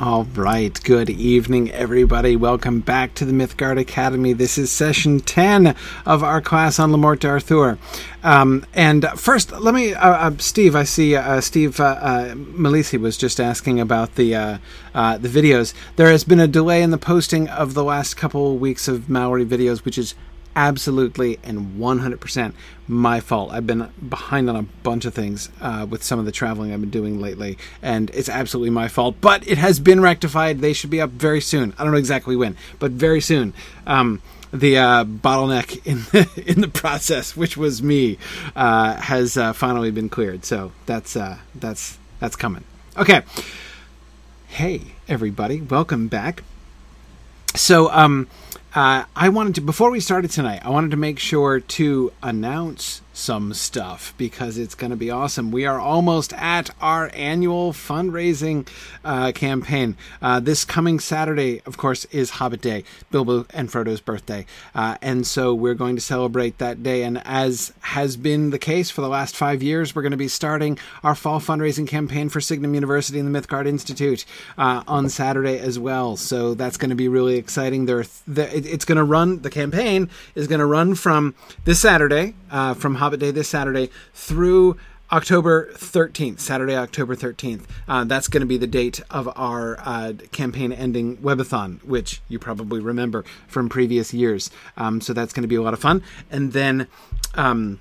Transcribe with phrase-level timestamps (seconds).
[0.00, 0.82] All right.
[0.82, 2.34] Good evening, everybody.
[2.34, 4.32] Welcome back to the Mythgard Academy.
[4.32, 5.76] This is session 10
[6.06, 7.76] of our class on Le Morte d'Arthur.
[8.22, 13.18] Um, and first, let me, uh, uh, Steve, I see uh, Steve uh, uh was
[13.18, 14.58] just asking about the, uh,
[14.94, 15.74] uh, the videos.
[15.96, 19.44] There has been a delay in the posting of the last couple weeks of Malory
[19.44, 20.14] videos, which is
[20.56, 22.52] absolutely and 100%
[22.88, 23.52] my fault.
[23.52, 26.80] I've been behind on a bunch of things uh, with some of the traveling I've
[26.80, 29.16] been doing lately, and it's absolutely my fault.
[29.20, 30.60] But it has been rectified.
[30.60, 31.72] They should be up very soon.
[31.78, 33.54] I don't know exactly when, but very soon.
[33.86, 34.20] Um,
[34.52, 38.18] the uh, bottleneck in the, in the process, which was me,
[38.56, 40.44] uh, has uh, finally been cleared.
[40.44, 42.64] So that's uh, that's that's coming.
[42.96, 43.22] Okay.
[44.48, 46.42] Hey everybody, welcome back.
[47.54, 48.26] So um
[48.74, 53.02] uh, I wanted to, before we started tonight, I wanted to make sure to announce
[53.20, 55.52] some stuff because it's going to be awesome.
[55.52, 58.66] We are almost at our annual fundraising
[59.04, 59.96] uh, campaign.
[60.22, 64.46] Uh, this coming Saturday, of course, is Hobbit Day, Bilbo and Frodo's birthday.
[64.74, 67.02] Uh, and so we're going to celebrate that day.
[67.02, 70.28] And as has been the case for the last five years, we're going to be
[70.28, 74.24] starting our fall fundraising campaign for Signum University and the Mythgard Institute
[74.56, 76.16] uh, on Saturday as well.
[76.16, 77.84] So that's going to be really exciting.
[77.84, 82.34] There, th- it's going to run, the campaign is going to run from this Saturday,
[82.50, 84.76] uh, from Hobbit Day this Saturday through
[85.12, 87.64] October 13th, Saturday, October 13th.
[87.88, 92.38] Uh, that's going to be the date of our uh, campaign ending webathon, which you
[92.38, 94.50] probably remember from previous years.
[94.76, 96.02] Um, so that's going to be a lot of fun.
[96.30, 96.86] And then.
[97.34, 97.80] Um,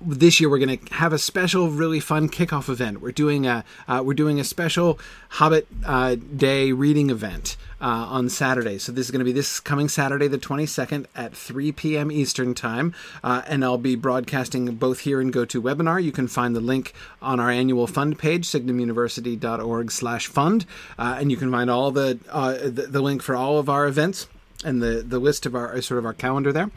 [0.00, 3.00] this year we're going to have a special, really fun kickoff event.
[3.00, 4.98] We're doing a uh, we're doing a special
[5.30, 8.78] Hobbit uh, Day reading event uh, on Saturday.
[8.78, 12.10] So this is going to be this coming Saturday, the 22nd at 3 p.m.
[12.10, 12.94] Eastern Time.
[13.22, 16.02] Uh, and I'll be broadcasting both here and GoToWebinar.
[16.02, 20.64] You can find the link on our annual fund page, signumuniversity.org slash fund.
[20.98, 23.86] Uh, and you can find all the, uh, the, the link for all of our
[23.86, 24.28] events
[24.64, 26.70] and the, the list of our sort of our calendar there.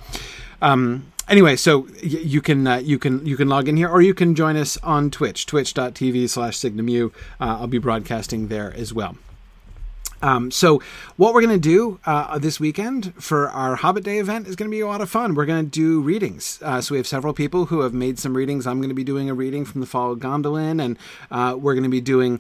[0.64, 4.02] Um, anyway, so y- you can uh, you can you can log in here, or
[4.02, 7.12] you can join us on Twitch, twitch.tv slash signumu.
[7.40, 9.16] Uh, I'll be broadcasting there as well.
[10.22, 10.82] Um, so,
[11.18, 14.72] what we're going to do uh, this weekend for our Hobbit Day event is going
[14.72, 15.36] to be a lot of fun.
[15.36, 16.60] We're going to do readings.
[16.62, 18.66] Uh, so, we have several people who have made some readings.
[18.66, 20.98] I'm going to be doing a reading from the Fall of Gondolin, and
[21.30, 22.40] uh, we're going to be doing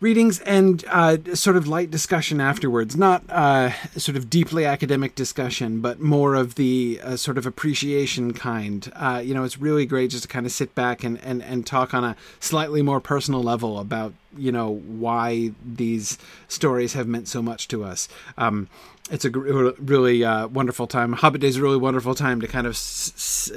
[0.00, 2.96] readings and uh, sort of light discussion afterwards.
[2.96, 8.32] Not uh, sort of deeply academic discussion, but more of the uh, sort of appreciation
[8.32, 8.90] kind.
[8.94, 11.66] Uh, you know, it's really great just to kind of sit back and, and, and
[11.66, 17.28] talk on a slightly more personal level about, you know, why these stories have meant
[17.28, 18.08] so much to us.
[18.36, 18.68] Um,
[19.10, 21.12] it's a really uh, wonderful time.
[21.12, 22.78] Hobbit Day is a really wonderful time to kind of,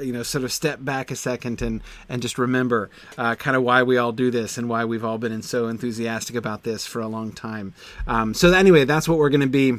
[0.02, 3.62] you know, sort of step back a second and and just remember uh, kind of
[3.62, 7.00] why we all do this and why we've all been so enthusiastic about this for
[7.00, 7.74] a long time.
[8.06, 9.74] Um, so anyway, that's what we're going to be.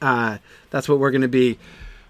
[0.00, 0.38] Uh,
[0.70, 1.58] that's what we're going to be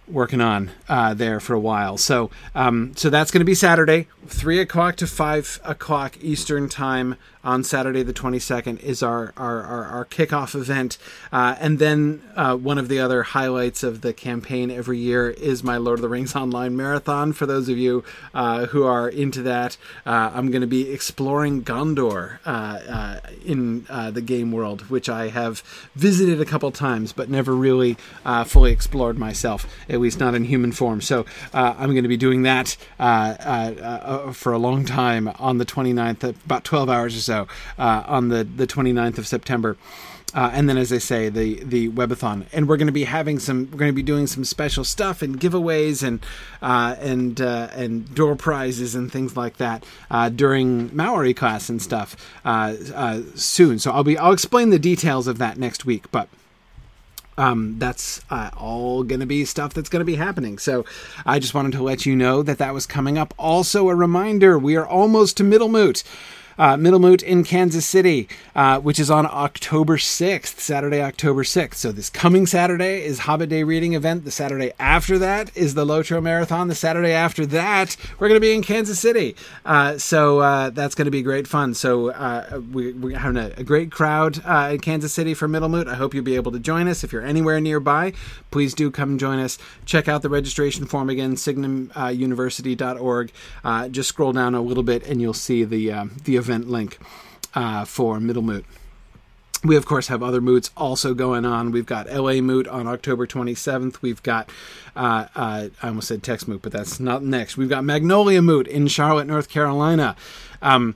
[0.08, 1.98] working on uh, there for a while.
[1.98, 7.16] So um, so that's going to be Saturday, three o'clock to five o'clock Eastern time
[7.46, 10.98] on Saturday the 22nd is our our, our, our kickoff event.
[11.32, 15.62] Uh, and then uh, one of the other highlights of the campaign every year is
[15.62, 17.32] my Lord of the Rings online marathon.
[17.32, 18.02] For those of you
[18.34, 23.86] uh, who are into that, uh, I'm going to be exploring Gondor uh, uh, in
[23.86, 25.60] the game world, which I have
[25.94, 27.96] visited a couple times, but never really
[28.46, 31.00] fully explored myself, at least not in human form.
[31.00, 36.64] So I'm going to be doing that for a long time on the 29th, about
[36.64, 37.35] 12 hours or so
[37.78, 39.76] uh, on the, the 29th of September.
[40.36, 43.38] Uh, and then, as I say, the the webathon, and we're going to be having
[43.38, 43.70] some.
[43.70, 46.24] We're going to be doing some special stuff and giveaways and
[46.60, 51.80] uh, and uh, and door prizes and things like that uh, during Malory class and
[51.80, 53.78] stuff uh, uh, soon.
[53.78, 56.28] So I'll be I'll explain the details of that next week, but.
[57.38, 60.56] Um, that's uh, all going to be stuff that's going to be happening.
[60.56, 60.86] So
[61.26, 63.34] I just wanted to let you know that that was coming up.
[63.38, 66.02] Also, a reminder we are almost to Middlemoot
[66.58, 71.74] uh, Middlemoot in Kansas City, uh, which is on October 6th, Saturday, October 6th.
[71.74, 74.24] So this coming Saturday is Hobbit Day reading event.
[74.24, 76.68] The Saturday after that is the Lotro Marathon.
[76.68, 79.36] The Saturday after that, we're going to be in Kansas City.
[79.64, 81.74] Uh, so uh, that's going to be great fun.
[81.74, 85.88] So uh, we, we're having a, a great crowd uh, in Kansas City for Middlemoot.
[85.88, 87.04] I hope you'll be able to join us.
[87.04, 88.14] If you're anywhere nearby,
[88.50, 89.58] please do come join us.
[89.84, 93.32] Check out the registration form again, signumuniversity.org.
[93.92, 95.90] just scroll down a little bit and you'll see the,
[96.24, 96.98] the event link
[97.54, 98.64] uh, for Middlemoot.
[99.64, 101.72] We, of course, have other moots also going on.
[101.72, 104.00] We've got LA Moot on October 27th.
[104.00, 104.48] We've got,
[104.94, 107.56] uh, uh, I almost said Tex Moot, but that's not next.
[107.56, 110.14] We've got Magnolia Moot in Charlotte, North Carolina.
[110.62, 110.94] Um,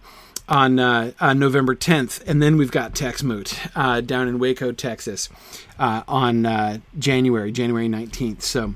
[0.49, 4.73] on uh, on November 10th, and then we've got Tex Moot uh, down in Waco,
[4.73, 5.29] Texas,
[5.79, 8.43] uh, on uh, January January 19th.
[8.43, 8.75] So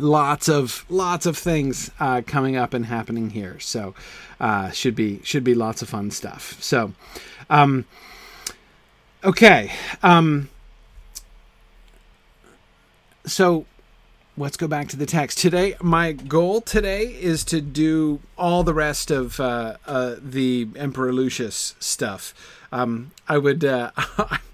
[0.00, 3.58] lots of lots of things uh, coming up and happening here.
[3.60, 3.94] So
[4.40, 6.60] uh, should be should be lots of fun stuff.
[6.62, 6.92] So
[7.48, 7.84] um,
[9.24, 10.48] okay, um,
[13.26, 13.66] so
[14.36, 15.76] let's go back to the text today.
[15.82, 21.74] My goal today is to do all the rest of uh, uh, the Emperor Lucius
[21.78, 22.34] stuff.
[22.72, 23.64] Um, I would.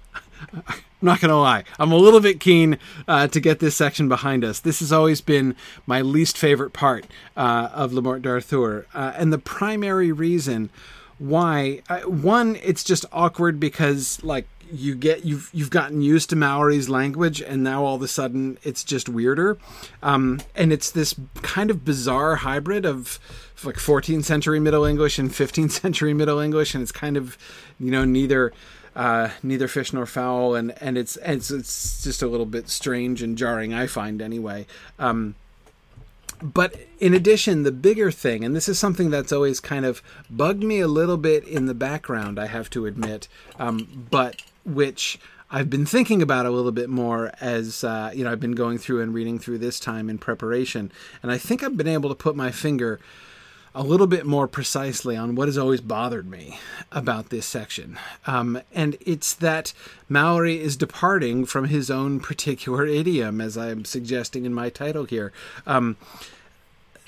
[0.53, 0.63] I'm
[1.01, 1.63] not going to lie.
[1.79, 4.59] I'm a little bit keen uh, to get this section behind us.
[4.59, 5.55] This has always been
[5.85, 7.05] my least favorite part
[7.35, 8.85] uh, of Le Morte d'Arthur.
[8.93, 10.69] Uh, and the primary reason
[11.19, 16.35] why, uh, one, it's just awkward because, like, you get you've you've gotten used to
[16.35, 19.57] Malory's language, and now all of a sudden it's just weirder,
[20.03, 23.19] um, and it's this kind of bizarre hybrid of
[23.63, 27.37] like 14th century Middle English and 15th century Middle English, and it's kind of
[27.79, 28.53] you know neither
[28.97, 33.21] uh, neither fish nor fowl, and and it's it's it's just a little bit strange
[33.21, 33.71] and jarring.
[33.71, 34.65] I find anyway.
[34.97, 35.35] Um,
[36.41, 40.01] but in addition, the bigger thing, and this is something that's always kind of
[40.31, 43.27] bugged me a little bit in the background, I have to admit,
[43.59, 48.31] um, but which I've been thinking about a little bit more as uh, you know
[48.31, 50.91] I've been going through and reading through this time in preparation,
[51.21, 52.99] and I think I've been able to put my finger
[53.77, 56.59] a little bit more precisely on what has always bothered me
[56.91, 57.99] about this section.
[58.25, 59.71] Um, and it's that
[60.09, 65.31] Malory is departing from his own particular idiom, as I'm suggesting in my title here.
[65.67, 65.95] Um,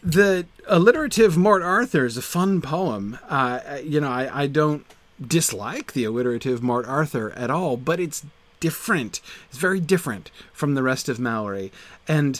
[0.04, 3.18] the alliterative Morte Arthure is a fun poem.
[3.27, 4.86] Uh, you know, I, I don't
[5.19, 8.24] dislike the alliterative Morte Arthure at all, but it's
[8.60, 9.21] different.
[9.50, 11.71] It's very different from the rest of Malory.
[12.07, 12.39] And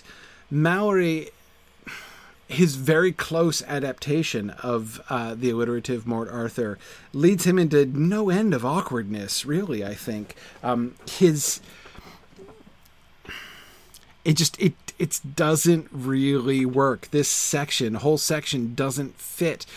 [0.54, 1.32] Malory
[2.50, 6.78] his very close adaptation of uh, the alliterative Morte Arthure
[7.14, 9.46] leads him into no end of awkwardness.
[9.46, 11.62] Really, I think um, his
[14.26, 17.10] it just it it doesn't really work.
[17.12, 19.68] This section, whole section, doesn't fit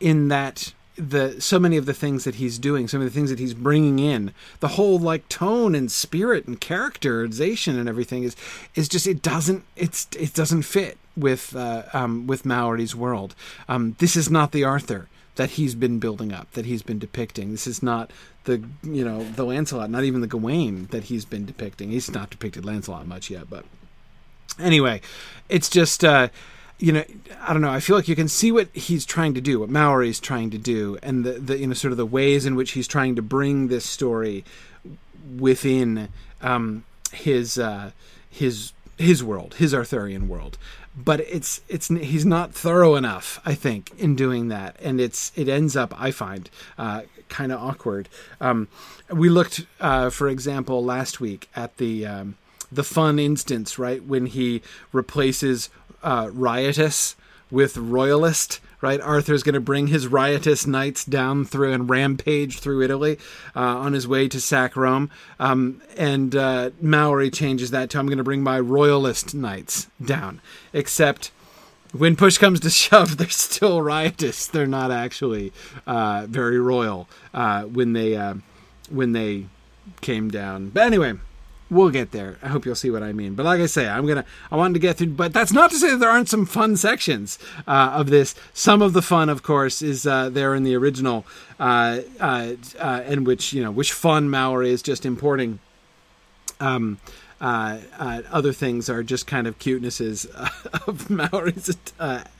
[0.00, 3.30] in that the so many of the things that he's doing, some of the things
[3.30, 8.36] that he's bringing in, the whole like tone and spirit and characterization and everything is
[8.74, 13.34] is just it doesn't it's it doesn't fit with uh, um, with Malory's world.
[13.68, 17.52] Um, this is not the Arthur that he's been building up, that he's been depicting.
[17.52, 18.10] This is not
[18.44, 21.90] the you know the Lancelot, not even the Gawain that he's been depicting.
[21.90, 23.64] He's not depicted Lancelot much yet, but
[24.58, 25.00] anyway,
[25.48, 26.04] it's just.
[26.04, 26.28] Uh,
[26.82, 27.04] you know,
[27.40, 27.70] I don't know.
[27.70, 30.50] I feel like you can see what he's trying to do, what Malory is trying
[30.50, 33.14] to do, and the, the you know sort of the ways in which he's trying
[33.14, 34.44] to bring this story
[35.38, 36.08] within
[36.40, 36.82] um,
[37.12, 37.92] his uh,
[38.28, 40.58] his his world, his Arthurian world.
[40.96, 45.48] But it's it's he's not thorough enough, I think, in doing that, and it's it
[45.48, 48.08] ends up, I find, uh, kind of awkward.
[48.40, 48.66] Um,
[49.08, 52.34] we looked, uh, for example, last week at the um,
[52.72, 54.62] the fun instance, right when he
[54.92, 55.68] replaces
[56.02, 57.16] uh, riotous
[57.50, 58.60] with royalist.
[58.80, 63.16] Right, Arthur's going to bring his riotous knights down through and rampage through Italy
[63.54, 65.08] uh, on his way to sack Rome.
[65.38, 70.40] Um, and uh, Malory changes that to I'm going to bring my royalist knights down.
[70.72, 71.30] Except
[71.92, 74.46] when push comes to shove, they're still riotous.
[74.46, 75.52] They're not actually
[75.86, 78.34] uh, very royal uh, when they uh,
[78.90, 79.46] when they
[80.00, 80.70] came down.
[80.70, 81.14] But anyway,
[81.72, 82.36] we'll get there.
[82.42, 83.34] I hope you'll see what I mean.
[83.34, 85.08] But like I say, I'm gonna I wanted to get through.
[85.08, 88.34] But that's not to say that there aren't some fun sections uh, of this.
[88.52, 91.24] Some of the fun, of course, is uh, there in the original,
[91.58, 95.58] uh, uh, uh in which you know which fun Malory is just importing.
[96.60, 96.98] Um,
[97.40, 97.80] uh,
[98.30, 100.26] other things are just kind of cutenesses
[100.86, 101.76] of Malory's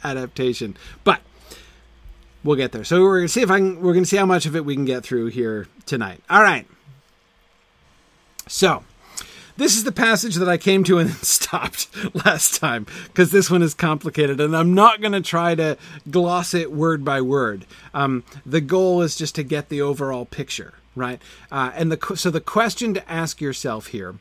[0.04, 1.20] adaptation, but
[2.44, 2.84] we'll get there.
[2.84, 3.80] So we're gonna see if I can.
[3.80, 6.20] We're gonna see how much of it we can get through here tonight.
[6.30, 6.66] All right.
[8.46, 8.84] So
[9.56, 11.88] this is the passage that I came to and stopped
[12.24, 15.76] last time because this one is complicated, and I'm not going to try to
[16.10, 17.66] gloss it word by word.
[17.94, 21.20] Um, the goal is just to get the overall picture, right?
[21.50, 24.16] Uh, and the so the question to ask yourself here,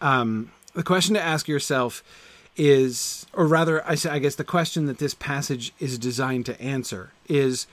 [0.00, 2.02] um, the question to ask yourself
[2.56, 7.10] is, or rather, I, I guess the question that this passage is designed to answer
[7.28, 7.66] is,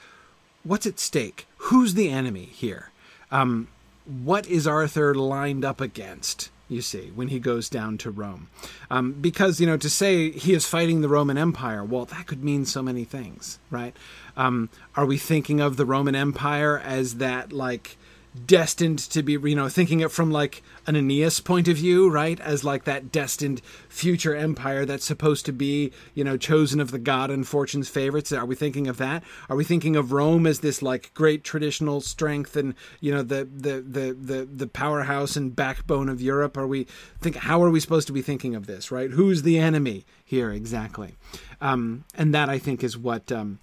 [0.63, 1.47] what's at stake?
[1.57, 2.89] Who's the enemy here?
[3.31, 3.67] Um,
[4.05, 6.49] what is Arthur lined up against?
[6.71, 8.47] You see, when he goes down to Rome.
[8.89, 12.43] Um, because, you know, to say he is fighting the Roman Empire, well, that could
[12.43, 13.95] mean so many things, right?
[14.37, 17.97] Um, are we thinking of the Roman Empire as that, like,
[18.45, 22.39] destined to be, you know, thinking it from like an Aeneas point of view, right?
[22.39, 26.99] As like that destined future empire that's supposed to be, you know, chosen of the
[26.99, 28.31] god and fortune's favorites.
[28.31, 29.23] Are we thinking of that?
[29.49, 33.45] Are we thinking of Rome as this like great traditional strength and, you know, the
[33.45, 36.57] the the the, the powerhouse and backbone of Europe?
[36.57, 36.87] Are we
[37.19, 39.11] think how are we supposed to be thinking of this, right?
[39.11, 41.15] Who's the enemy here exactly?
[41.59, 43.59] Um, and that I think is what um,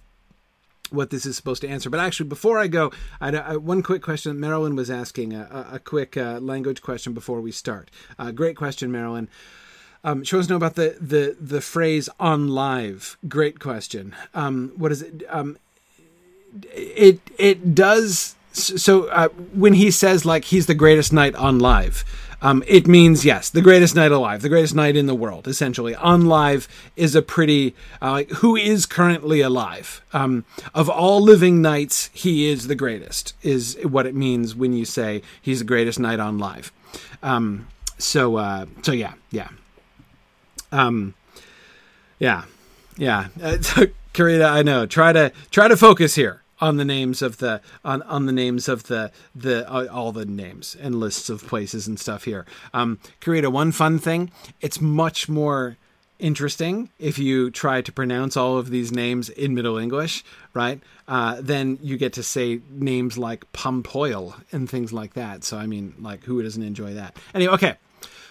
[0.91, 1.89] what this is supposed to answer.
[1.89, 4.39] But actually, before I go, I, I, one quick question.
[4.39, 7.89] Marilyn was asking a, a quick uh, language question before we start.
[8.17, 9.29] Uh, great question, Marilyn.
[10.03, 13.17] Um, she wants to know about the, the, the phrase on live.
[13.27, 14.15] Great question.
[14.33, 15.23] Um, what is it?
[15.29, 15.57] Um,
[16.73, 22.03] it it does so uh, when he says like he's the greatest knight on live
[22.41, 25.47] um, it means yes, the greatest knight alive, the greatest knight in the world.
[25.47, 30.01] Essentially, on live is a pretty uh, who is currently alive.
[30.13, 33.33] Um, of all living knights, he is the greatest.
[33.41, 36.71] Is what it means when you say he's the greatest knight on live.
[37.21, 37.67] Um,
[37.97, 39.49] so uh, so yeah yeah.
[40.71, 41.15] Um,
[42.19, 42.45] yeah,
[42.97, 43.27] yeah.
[43.41, 43.57] Uh,
[44.11, 44.85] Karita, I know.
[44.85, 48.67] Try to try to focus here on the names of the on, on the names
[48.67, 52.45] of the the uh, all the names and lists of places and stuff here.
[52.73, 55.77] Um, Karita, one fun thing, it's much more
[56.19, 60.23] interesting if you try to pronounce all of these names in Middle English,
[60.53, 60.81] right?
[61.07, 65.43] Uh, then you get to say names like Pumpoil and things like that.
[65.43, 67.15] So I mean, like who doesn't enjoy that?
[67.33, 67.77] Anyway, okay.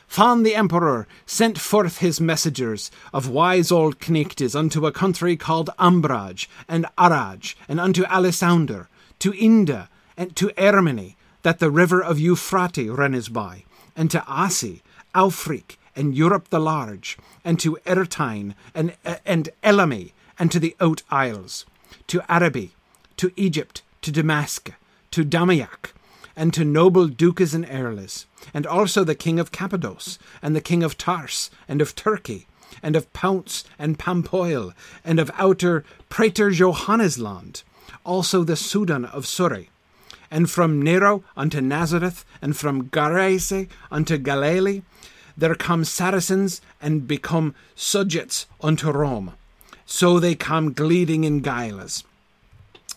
[0.08, 5.68] Fan the Emperor sent forth his messengers of wise old Cnictes unto a country called
[5.78, 8.86] Ambraj and Araj, and unto Alisander,
[9.18, 14.82] to Inda, and to Erminy, that the river of Euphrates runneth by, and to Asi,
[15.14, 18.96] Aufric, and Europe the large, and to Ertine, and,
[19.26, 21.66] and Elame, and to the Oat Isles,
[22.06, 22.72] to Araby,
[23.18, 24.74] to Egypt, to Damascus,
[25.10, 25.92] to Damayak,
[26.38, 30.85] and to noble dukas and earls, and also the king of Cappadoce, and the king
[30.85, 32.47] of Tars, and of Turkey,
[32.80, 34.73] and of Pounce and Pampoil,
[35.04, 37.64] and of outer Praetor Johannesland,
[38.04, 39.68] also the Sudan of Surrey,
[40.30, 44.83] and from Nero unto Nazareth, and from Garese unto Galilee,
[45.37, 49.33] there come Saracens and become subjects unto Rome.
[49.87, 52.04] So they come gleading in guiles.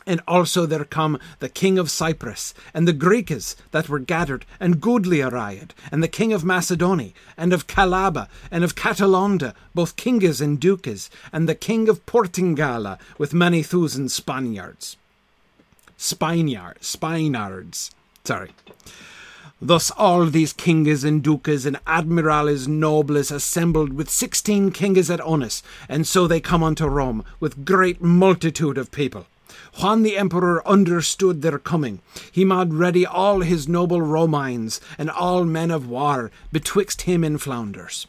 [0.08, 4.82] And also there come the king of Cyprus, and the Greeks that were gathered, and
[4.82, 10.42] goodly arrayed, and the king of Macedony, and of Calaba, and of Catalonda, both kinges
[10.42, 14.98] and dukes, and the king of Portingala, with many thousand Spaniards.
[15.98, 17.92] Spaniards, Spinards,
[18.24, 18.52] sorry.
[19.62, 25.62] Thus all these kinges and dukes and admirales nobles assembled with sixteen kinges at once,
[25.88, 29.28] and so they come unto Rome with great multitude of people.
[29.80, 32.02] When the emperor understood their coming,
[32.32, 37.42] he made ready all his noble Romines and all men of war betwixt him and
[37.42, 38.06] Flanders.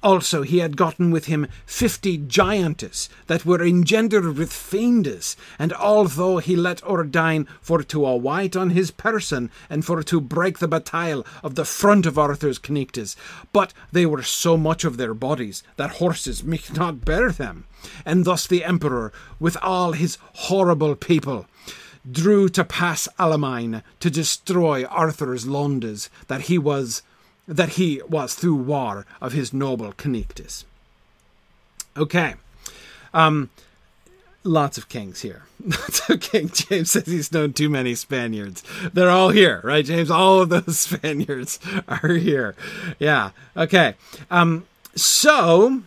[0.00, 6.38] Also he had gotten with him fifty giantess that were engendered with fiendes, and although
[6.38, 11.26] he let ordain for to await on his person and for to break the battail
[11.42, 13.16] of the front of Arthur's connectes,
[13.52, 17.64] but they were so much of their bodies that horses might not bear them,
[18.06, 21.46] and thus the emperor, with all his horrible people,
[22.10, 27.02] drew to pass Alamein to destroy Arthur's Londes, that he was
[27.48, 30.64] that he was through war of his noble Connectus.
[31.96, 32.34] Okay.
[33.12, 33.50] Um,
[34.44, 35.44] lots of kings here.
[35.64, 38.62] Lots of King James says he's known too many Spaniards.
[38.92, 40.10] They're all here, right, James?
[40.10, 42.54] All of those Spaniards are here.
[43.00, 43.30] Yeah.
[43.56, 43.94] Okay.
[44.30, 45.82] Um, so,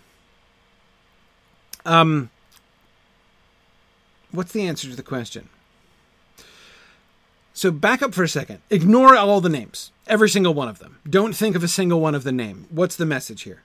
[1.86, 2.30] um,
[4.32, 5.48] what's the answer to the question?
[7.54, 8.60] So back up for a second.
[8.70, 11.00] Ignore all the names, every single one of them.
[11.10, 12.68] Don't think of a single one of the name.
[12.70, 13.64] What's the message here?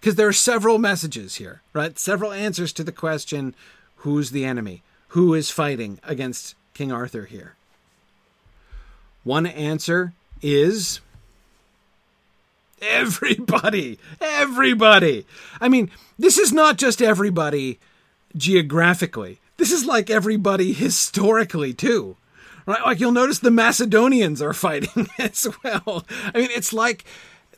[0.00, 1.98] Because there are several messages here, right?
[1.98, 3.54] Several answers to the question
[3.96, 4.82] who's the enemy?
[5.08, 7.54] Who is fighting against King Arthur here?
[9.22, 11.00] One answer is
[12.82, 13.98] everybody.
[14.20, 15.26] Everybody.
[15.60, 17.78] I mean, this is not just everybody
[18.36, 22.16] geographically, this is like everybody historically, too?
[22.66, 26.04] Like you'll notice the Macedonians are fighting as well.
[26.34, 27.04] I mean, it's like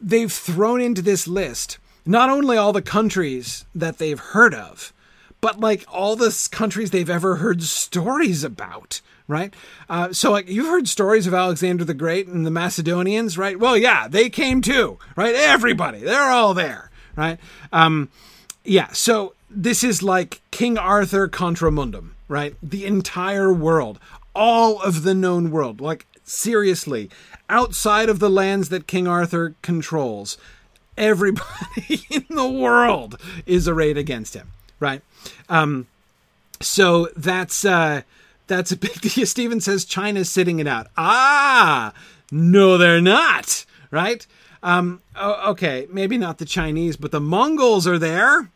[0.01, 4.93] they've thrown into this list not only all the countries that they've heard of,
[5.41, 9.53] but like all the countries they've ever heard stories about, right?
[9.89, 13.59] Uh, so like you've heard stories of Alexander the Great and the Macedonians, right?
[13.59, 15.35] Well, yeah, they came too, right?
[15.35, 17.39] Everybody, they're all there, right?
[17.73, 18.09] Um,
[18.65, 22.55] yeah, so this is like King Arthur contra mundum, right?
[22.63, 23.99] The entire world,
[24.37, 27.11] all of the known world, like seriously,
[27.49, 30.37] outside of the lands that King Arthur controls,
[30.97, 35.03] everybody in the world is arrayed against him, right?
[35.49, 35.87] Um,
[36.61, 38.03] so that's uh,
[38.47, 39.27] that's a big deal.
[39.27, 40.89] Stephen says China's sitting it out.
[40.97, 41.93] Ah,
[42.31, 44.27] no, they're not, right?
[44.63, 48.51] Um, okay, maybe not the Chinese, but the Mongols are there.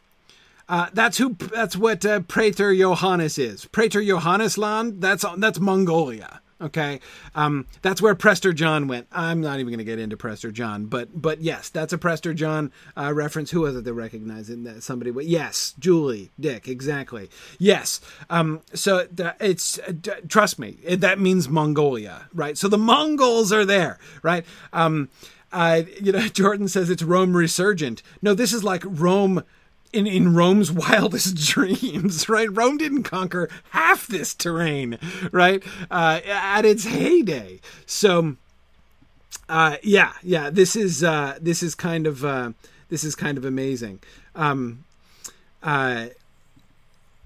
[0.70, 1.34] Uh, that's who.
[1.34, 3.64] That's what uh, Praetor Johannes is.
[3.64, 5.02] Praetor Johannes land.
[5.02, 6.40] That's that's Mongolia.
[6.62, 7.00] Okay,
[7.34, 9.08] um, that's where Prester John went.
[9.10, 12.34] I'm not even going to get into Prester John, but but yes, that's a Prester
[12.34, 13.50] John uh, reference.
[13.50, 14.62] Who was it that recognized it?
[14.62, 15.10] That somebody?
[15.26, 17.30] Yes, Julie Dick, exactly.
[17.58, 18.00] Yes.
[18.28, 22.56] Um, so th- it's uh, d- trust me, it, that means Mongolia, right?
[22.56, 24.44] So the Mongols are there, right?
[24.72, 25.08] Um,
[25.50, 28.04] uh, you know, Jordan says it's Rome resurgent.
[28.22, 29.42] No, this is like Rome
[29.92, 32.48] in, in Rome's wildest dreams, right?
[32.50, 34.98] Rome didn't conquer half this terrain,
[35.32, 35.62] right?
[35.90, 37.60] Uh, at its heyday.
[37.86, 38.36] So,
[39.48, 42.52] uh, yeah, yeah, this is, uh, this is kind of, uh,
[42.88, 44.00] this is kind of amazing.
[44.34, 44.84] Um,
[45.62, 46.06] uh,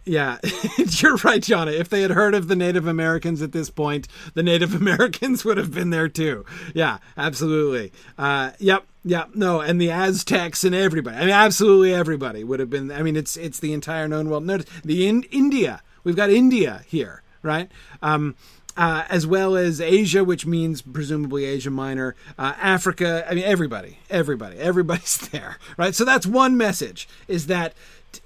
[0.04, 0.38] yeah,
[0.76, 1.72] you're right, Jonna.
[1.72, 5.56] If they had heard of the Native Americans at this point, the Native Americans would
[5.56, 6.44] have been there too.
[6.74, 7.92] Yeah, absolutely.
[8.18, 11.16] Uh, yep, yeah, no, and the Aztecs and everybody.
[11.16, 12.90] I mean, absolutely everybody would have been.
[12.90, 14.44] I mean, it's it's the entire known world.
[14.44, 15.82] Notice the in, India.
[16.04, 17.70] We've got India here, right?
[18.02, 18.34] Um,
[18.76, 23.24] uh, as well as Asia, which means presumably Asia Minor, uh, Africa.
[23.28, 25.94] I mean, everybody, everybody, everybody's there, right?
[25.94, 27.74] So that's one message: is that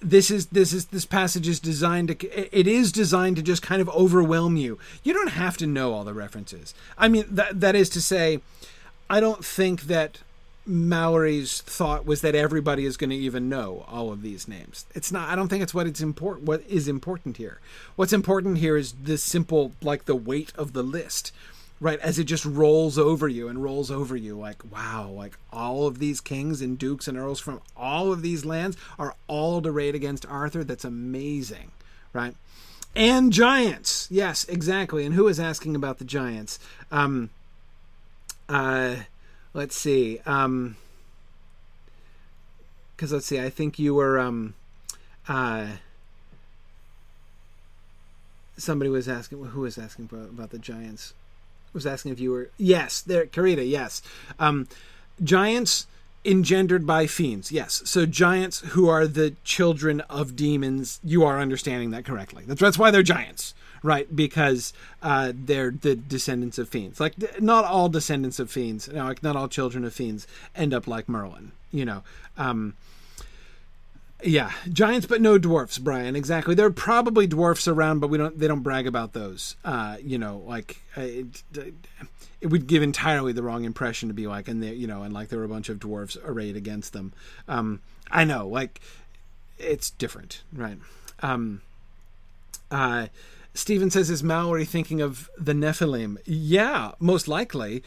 [0.01, 3.83] this is this is this passage is designed to it is designed to just kind
[3.83, 4.79] of overwhelm you.
[5.03, 6.73] You don't have to know all the references.
[6.97, 8.41] I mean that that is to say,
[9.11, 10.21] I don't think that
[10.69, 14.85] Malory's thought was that everybody is going to even know all of these names.
[14.95, 15.29] It's not.
[15.29, 16.47] I don't think it's what it's important.
[16.47, 17.59] What is important here?
[17.97, 21.33] What's important here is the simple, like the weight of the list
[21.81, 25.87] right as it just rolls over you and rolls over you like wow like all
[25.87, 29.95] of these kings and dukes and earls from all of these lands are all arrayed
[29.95, 31.71] against arthur that's amazing
[32.13, 32.35] right
[32.97, 36.59] and giants yes exactly and who is asking about the giants
[36.91, 37.31] um
[38.49, 38.97] uh
[39.55, 40.77] let's see um
[42.97, 44.55] because let's see i think you were um
[45.29, 45.67] uh
[48.59, 51.15] somebody was asking who was asking about, about the giants?
[51.73, 54.03] Was asking if you were yes there Karita yes.
[54.39, 54.69] Um,
[55.23, 55.87] giants
[56.25, 57.83] engendered by fiends yes.
[57.85, 62.45] So giants who are the children of demons you are understanding that correctly.
[62.47, 67.65] That's, that's why they're giants right because uh, they're the descendants of fiends like not
[67.65, 71.09] all descendants of fiends you know, like not all children of fiends end up like
[71.09, 72.03] merlin you know
[72.37, 72.75] um,
[74.23, 76.17] yeah, giants, but no dwarfs, Brian.
[76.17, 76.55] Exactly.
[76.55, 78.37] There are probably dwarfs around, but we don't.
[78.37, 79.55] They don't brag about those.
[79.65, 81.43] Uh, you know, like uh, it,
[82.41, 85.15] it, would give entirely the wrong impression to be like, and they, you know, and
[85.15, 87.13] like there were a bunch of dwarfs arrayed against them.
[87.47, 88.81] Um, I know, like
[89.57, 90.79] it's different, right?
[91.21, 91.63] Um,
[92.73, 93.07] uh,
[93.59, 97.83] Stephen says, "Is Malory thinking of the Nephilim?" Yeah, most likely.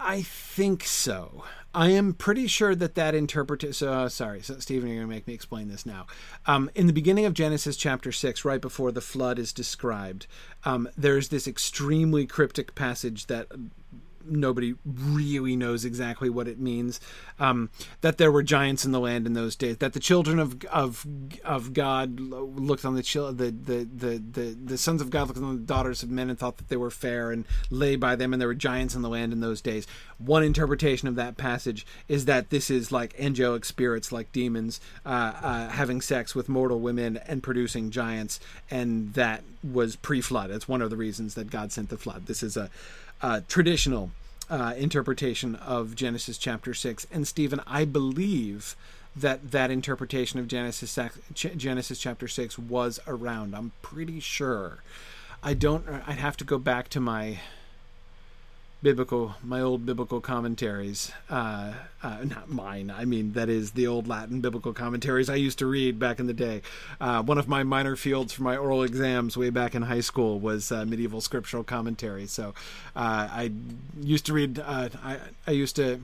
[0.00, 1.44] I think so.
[1.74, 3.86] I am pretty sure that that interpretation.
[3.86, 6.06] Uh, sorry, so Stephen, you're going to make me explain this now.
[6.46, 10.26] Um, in the beginning of Genesis chapter six, right before the flood is described,
[10.64, 13.48] um, there's this extremely cryptic passage that
[14.30, 17.00] nobody really knows exactly what it means.
[17.38, 19.78] Um, that there were giants in the land in those days.
[19.78, 21.06] That the children of of
[21.44, 25.56] of God looked on the the, the the the the sons of God looked on
[25.56, 28.40] the daughters of men and thought that they were fair and lay by them, and
[28.40, 29.86] there were giants in the land in those days.
[30.18, 35.32] One interpretation of that passage is that this is like angelic spirits, like demons, uh,
[35.42, 40.50] uh, having sex with mortal women and producing giants, and that was pre-flood.
[40.50, 42.26] It's one of the reasons that God sent the flood.
[42.26, 42.70] This is a
[43.20, 44.10] uh, traditional
[44.50, 47.06] uh, interpretation of Genesis chapter six.
[47.10, 48.76] And Stephen, I believe
[49.16, 50.98] that that interpretation of Genesis
[51.34, 53.54] Genesis chapter six was around.
[53.54, 54.78] I'm pretty sure.
[55.42, 55.88] I don't.
[56.06, 57.40] I'd have to go back to my
[58.80, 64.06] biblical my old biblical commentaries uh, uh, not mine i mean that is the old
[64.06, 66.62] latin biblical commentaries i used to read back in the day.
[67.00, 70.38] Uh, one of my minor fields for my oral exams way back in high school
[70.38, 72.26] was uh, medieval scriptural commentary.
[72.26, 72.54] So
[72.94, 73.50] uh, i
[74.00, 76.00] used to read uh, I, I used to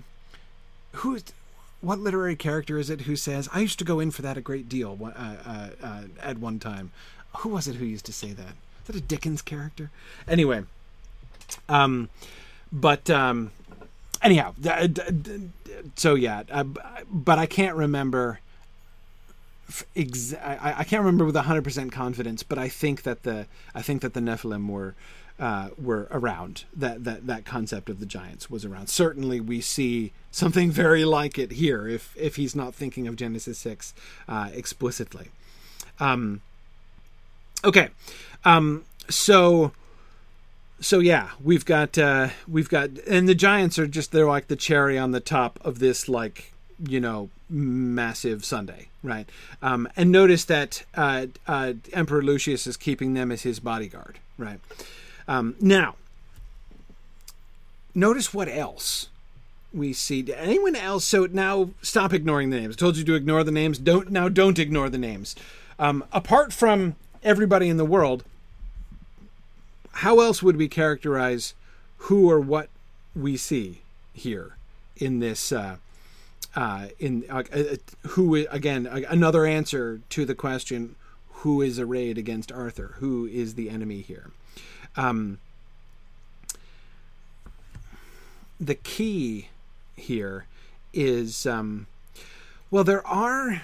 [0.92, 1.20] who
[1.80, 4.40] what literary character is it who says i used to go in for that a
[4.40, 6.90] great deal at one time.
[7.38, 8.54] Who was it who used to say that?
[8.82, 9.90] Is that a dickens character?
[10.26, 10.64] Anyway
[11.68, 12.08] um
[12.74, 13.52] but um,
[14.20, 14.52] anyhow,
[15.94, 16.64] so yeah, uh,
[17.08, 18.40] but I can't remember.
[19.96, 23.80] Ex- I, I can't remember with hundred percent confidence, but I think that the I
[23.80, 24.94] think that the Nephilim were
[25.38, 26.64] uh, were around.
[26.76, 28.88] That that that concept of the giants was around.
[28.88, 31.86] Certainly, we see something very like it here.
[31.86, 33.94] If if he's not thinking of Genesis six
[34.28, 35.28] uh, explicitly.
[36.00, 36.40] Um,
[37.64, 37.90] okay,
[38.44, 39.70] um, so
[40.80, 44.56] so yeah, we've got uh, we've got, and the giants are just they're like the
[44.56, 49.28] cherry on the top of this like you know massive sundae, right?
[49.62, 54.60] Um, and notice that uh, uh, Emperor Lucius is keeping them as his bodyguard, right?
[55.28, 55.96] Um, now,
[57.94, 59.08] notice what else
[59.72, 60.24] we see.
[60.34, 61.04] Anyone else?
[61.04, 62.76] So now stop ignoring the names.
[62.76, 63.78] I told you to ignore the names.
[63.78, 64.28] Don't now.
[64.28, 65.34] Don't ignore the names.
[65.78, 68.24] Um, apart from everybody in the world,
[69.94, 71.54] how else would we characterize
[71.98, 72.68] who or what
[73.14, 73.80] we see
[74.12, 74.56] here
[74.96, 75.52] in this?
[75.52, 75.76] Uh,
[76.56, 77.76] uh, in uh, uh
[78.10, 80.94] who again another answer to the question
[81.38, 82.94] who is arrayed against Arthur?
[82.98, 84.30] Who is the enemy here?
[84.96, 85.38] Um,
[88.60, 89.48] the key
[89.96, 90.46] here
[90.92, 91.86] is um,
[92.74, 93.62] well, there are.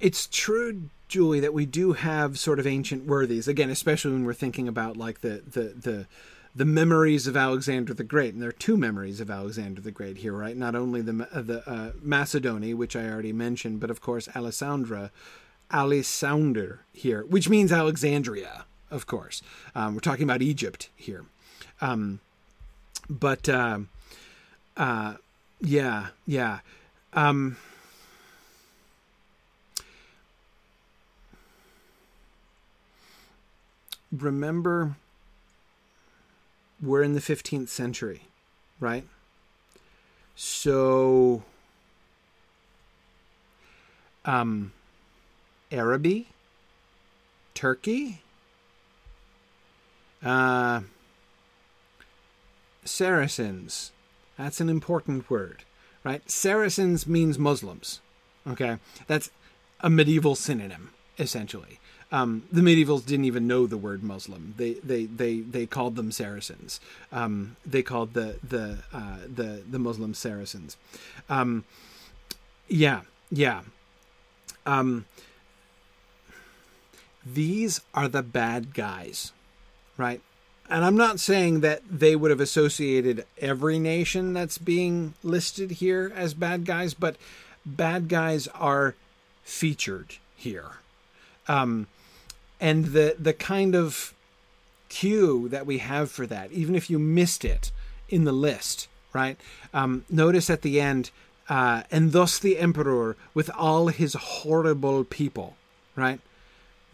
[0.00, 4.34] It's true, Julie, that we do have sort of ancient worthies again, especially when we're
[4.34, 6.06] thinking about like the the the
[6.54, 10.18] the memories of Alexander the Great, and there are two memories of Alexander the Great
[10.18, 10.56] here, right?
[10.56, 15.10] Not only the uh, the uh, Macedoni, which I already mentioned, but of course Alessandra,
[15.70, 19.42] Alessander here, which means Alexandria, of course.
[19.74, 21.24] Um, we're talking about Egypt here.
[21.80, 22.20] Um,
[23.08, 23.80] but uh,
[24.76, 25.14] uh,
[25.60, 26.60] yeah, yeah.
[27.12, 27.56] Um,
[34.12, 34.96] remember,
[36.80, 38.22] we're in the 15th century,
[38.80, 39.04] right?
[40.34, 41.42] So,
[44.24, 44.72] um,
[45.72, 46.28] Araby,
[47.54, 48.22] Turkey,
[50.22, 50.82] uh,
[52.84, 53.92] Saracens.
[54.36, 55.64] That's an important word,
[56.04, 56.28] right?
[56.30, 58.00] Saracens means Muslims.
[58.46, 59.30] Okay, that's
[59.80, 61.78] a medieval synonym essentially.
[62.12, 64.54] Um, the medievals didn't even know the word Muslim.
[64.56, 66.80] They they they they called them Saracens.
[67.10, 70.76] Um, they called the the uh, the the Muslim Saracens.
[71.28, 71.64] Um,
[72.68, 73.62] yeah, yeah.
[74.64, 75.06] Um,
[77.24, 79.32] these are the bad guys,
[79.96, 80.20] right?
[80.68, 86.12] And I'm not saying that they would have associated every nation that's being listed here
[86.14, 87.16] as bad guys, but
[87.64, 88.94] bad guys are
[89.44, 90.78] featured here.
[91.46, 91.86] Um,
[92.60, 94.14] and the the kind of
[94.88, 97.72] cue that we have for that, even if you missed it
[98.08, 99.36] in the list, right?
[99.74, 101.10] Um, notice at the end,
[101.48, 105.56] uh, and thus the emperor with all his horrible people,
[105.94, 106.20] right?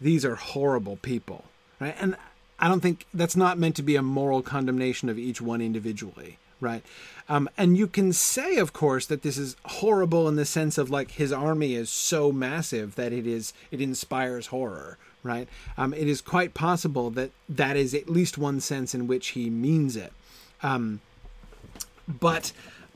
[0.01, 1.45] These are horrible people,
[1.79, 1.95] right?
[1.99, 2.15] And
[2.59, 6.37] I don't think that's not meant to be a moral condemnation of each one individually,
[6.59, 6.83] right?
[7.29, 10.89] Um, and you can say, of course, that this is horrible in the sense of
[10.89, 15.47] like his army is so massive that it is it inspires horror, right?
[15.77, 19.49] Um, it is quite possible that that is at least one sense in which he
[19.49, 20.13] means it.
[20.61, 21.01] Um,
[22.07, 22.51] but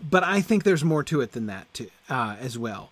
[0.09, 2.91] but I think there's more to it than that too, uh, as well.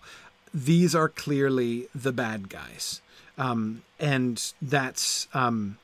[0.52, 3.00] These are clearly the bad guys,
[3.36, 5.78] um, and that's um,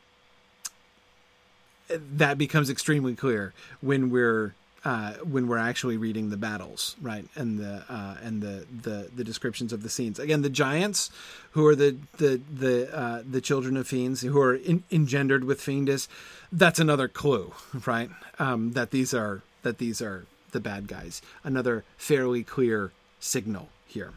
[1.89, 4.55] that becomes extremely clear when we're
[4.85, 9.23] uh, when we're actually reading the battles, right, and the uh, and the, the the
[9.23, 10.19] descriptions of the scenes.
[10.19, 11.11] Again, the giants,
[11.53, 15.61] who are the the the uh, the children of fiends, who are in, engendered with
[15.61, 16.09] fiendus,
[16.51, 17.53] that's another clue,
[17.87, 18.11] right?
[18.39, 21.23] Um, that these are that these are the bad guys.
[21.45, 22.91] Another fairly clear
[23.21, 24.13] signal here.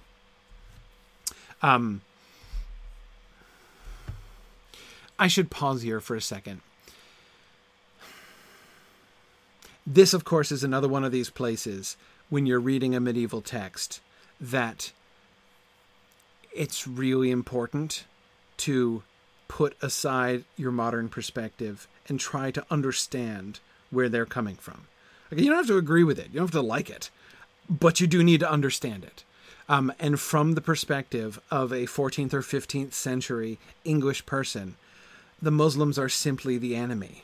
[1.62, 2.02] Um,
[5.20, 6.62] I should pause here for a second
[9.88, 11.96] This, of course, is another one of these places
[12.30, 14.02] when you're reading a medieval text
[14.42, 14.92] that
[16.56, 18.06] it's really important
[18.58, 19.04] to
[19.48, 23.60] put aside your modern perspective and try to understand
[23.92, 24.88] where they're coming from.
[25.32, 27.12] You don't have to agree with it, you don't have to like it,
[27.70, 29.24] but you do need to understand it.
[29.68, 34.76] Um, and from the perspective of a 14th or 15th century English person,
[35.42, 37.24] the Muslims are simply the enemy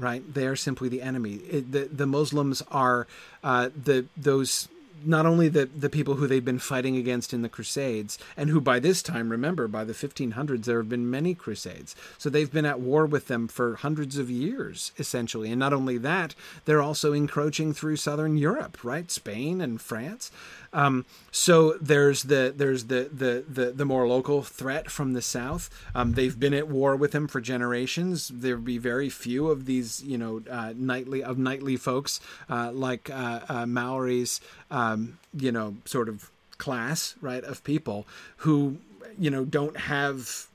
[0.00, 0.22] right?
[0.34, 1.34] They are simply the enemy.
[1.34, 3.06] It, the the Muslims are
[3.44, 4.68] uh, the those
[5.04, 8.60] not only the the people who they've been fighting against in the Crusades, and who
[8.60, 11.96] by this time, remember, by the 1500s, there have been many Crusades.
[12.18, 15.50] So they've been at war with them for hundreds of years, essentially.
[15.50, 19.10] And not only that, they're also encroaching through southern Europe, right?
[19.10, 20.30] Spain and France.
[20.72, 25.68] Um, so there's the there's the, the the the more local threat from the south.
[25.94, 28.28] Um, they've been at war with them for generations.
[28.28, 33.10] There'd be very few of these, you know, uh, knightly of knightly folks uh, like
[33.10, 38.06] uh, uh Malory's, um, you know, sort of class, right, of people
[38.38, 38.78] who,
[39.18, 40.46] you know, don't have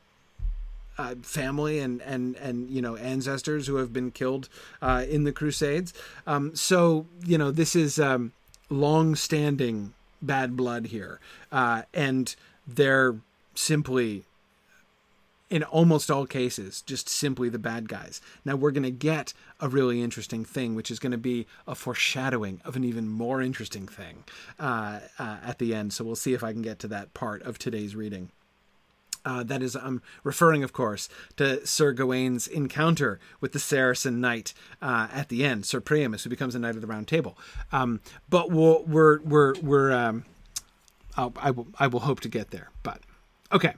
[0.98, 4.48] uh, family and and and you know ancestors who have been killed
[4.82, 5.94] uh, in the Crusades.
[6.26, 8.32] Um, so you know this is um,
[8.70, 11.20] long-standing bad blood here,
[11.52, 12.36] uh, and
[12.68, 13.16] they're
[13.54, 14.24] simply,
[15.50, 18.20] in almost all cases, just simply the bad guys.
[18.44, 21.76] Now we're going to get a really interesting thing, which is going to be a
[21.76, 24.24] foreshadowing of an even more interesting thing
[24.60, 25.94] uh, uh, at the end.
[25.94, 28.30] So we'll see if I can get to that part of today's reading.
[29.24, 34.54] Uh, that is, I'm referring, of course, to Sir Gawain's encounter with the Saracen knight
[34.84, 37.36] uh, at the end, Sir Priamus, who becomes a knight of the Round Table.
[37.72, 40.26] Um, but we'll, we're we're we're um,
[41.18, 42.70] I will I will hope to get there.
[42.84, 43.02] But
[43.52, 43.74] okay,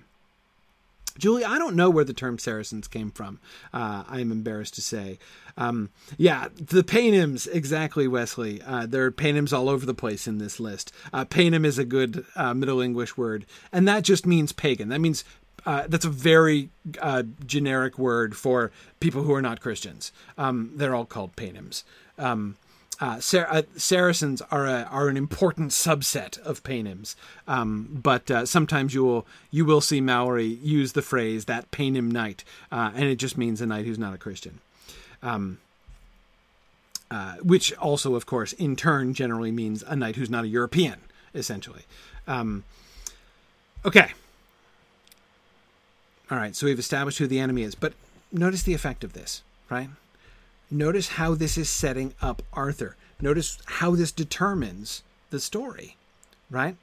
[1.18, 3.40] Julie, I don't know where the term Saracens came from.
[3.74, 5.20] Uh, I am embarrassed to say.
[5.58, 8.62] Um, yeah, the Paynims, exactly, Wesley.
[8.62, 10.92] Uh, there are Paynims all over the place in this list.
[11.12, 14.90] Uh, Paynim is a good uh, Middle English word, and that just means pagan.
[14.90, 15.24] That means
[15.66, 16.70] uh, that's a very
[17.02, 20.12] uh, generic word for people who are not Christians.
[20.38, 21.84] Um, they're all called Paynims.
[22.18, 22.56] Um,
[23.00, 27.16] uh, Sar- uh, Saracens are a, are an important subset of Paynims,
[27.48, 32.12] um, but uh, sometimes you will you will see Malory use the phrase that Paynim
[32.12, 34.60] knight, uh, and it just means a knight who's not a Christian.
[35.22, 35.60] Um,
[37.10, 41.00] uh, which also, of course, in turn generally means a knight who's not a European,
[41.34, 41.84] essentially.
[42.28, 42.66] Um,
[43.86, 44.12] okay.
[46.30, 47.94] All right, so we've established who the enemy is, but
[48.32, 49.88] notice the effect of this, right?
[50.70, 52.96] Notice how this is setting up Arthur.
[53.22, 55.96] Notice how this determines the story,
[56.50, 56.76] right?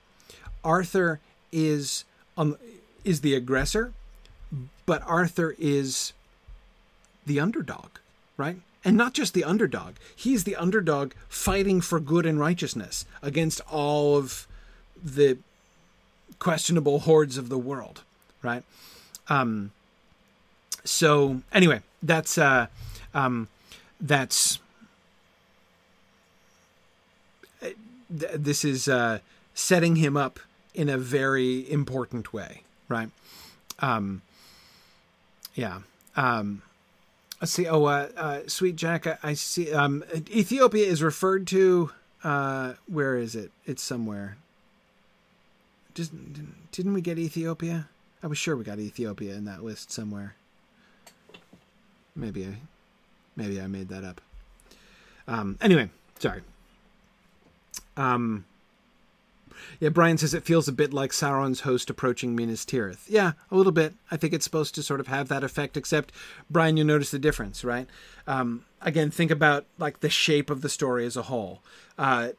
[0.65, 1.21] Arthur
[1.53, 2.05] is
[2.37, 2.57] um,
[3.05, 3.93] is the aggressor,
[4.87, 6.13] but Arthur is
[7.27, 7.91] the underdog,
[8.37, 8.57] right?
[8.85, 9.95] And not just the underdog.
[10.15, 14.47] He's the underdog fighting for good and righteousness against all of
[15.03, 15.39] the
[16.39, 18.03] questionable hordes of the world,
[18.43, 18.63] right?
[19.29, 19.73] Um,
[20.85, 22.67] so anyway, that's uh,
[23.15, 23.49] um,
[24.05, 24.59] that's
[28.11, 29.19] this is uh,
[29.55, 30.39] setting him up
[30.75, 33.09] in a very important way, right?
[33.81, 34.23] Um,
[35.55, 35.81] yeah.
[36.17, 36.63] Um,
[37.41, 37.67] let's see.
[37.67, 39.73] Oh, uh, uh, sweet Jack, I, I see.
[39.73, 41.91] Um, Ethiopia is referred to.
[42.23, 43.51] Uh, where is it?
[43.67, 44.37] It's somewhere.
[45.95, 46.13] Just,
[46.73, 47.89] didn't we get Ethiopia?
[48.23, 50.35] I was sure we got Ethiopia in that list somewhere.
[52.17, 52.57] Maybe I
[53.37, 54.21] Maybe I made that up.
[55.27, 56.43] Um, anyway, sorry.
[57.97, 58.45] Um,
[59.81, 63.05] yeah, Brian says it feels a bit like Sauron's host approaching Minas Tirith.
[63.09, 63.95] Yeah, a little bit.
[64.11, 66.13] I think it's supposed to sort of have that effect, except,
[66.51, 67.89] Brian, you notice the difference, right?
[68.27, 71.63] Um, again, think about like the shape of the story as a whole.
[71.99, 72.31] Uh,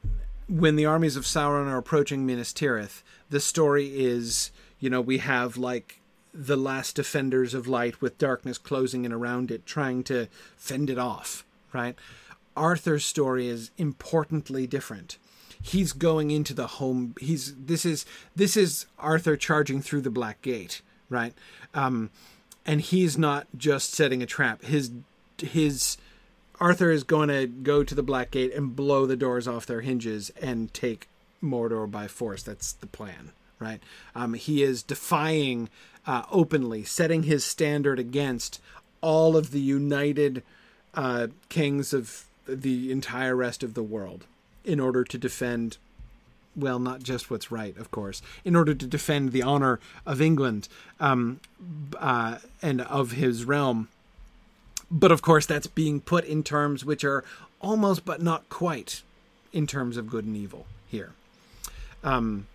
[0.47, 5.17] when the armies of Sauron are approaching Minas Tirith, the story is, you know, we
[5.17, 6.01] have like
[6.35, 10.97] the last defenders of light with darkness closing in around it, trying to fend it
[10.97, 11.95] off, right?
[12.57, 15.17] Arthur's story is importantly different.
[15.61, 17.15] He's going into the home.
[17.19, 21.33] He's this is this is Arthur charging through the Black Gate, right?
[21.73, 22.11] Um,
[22.65, 24.63] and he's not just setting a trap.
[24.63, 24.91] His
[25.37, 25.97] his
[26.59, 29.81] Arthur is going to go to the Black Gate and blow the doors off their
[29.81, 31.07] hinges and take
[31.41, 32.43] Mordor by force.
[32.43, 33.81] That's the plan, right?
[34.15, 35.69] Um, he is defying
[36.05, 38.61] uh, openly, setting his standard against
[39.01, 40.43] all of the united
[40.93, 44.25] uh, kings of the entire rest of the world
[44.63, 45.77] in order to defend
[46.55, 50.67] well, not just what's right, of course, in order to defend the honor of England
[50.99, 51.41] um,
[51.99, 53.89] uh, and of his realm.
[54.89, 57.23] But of course, that's being put in terms which are
[57.59, 59.01] almost but not quite
[59.51, 61.11] in terms of good and evil here.
[62.03, 62.47] Um,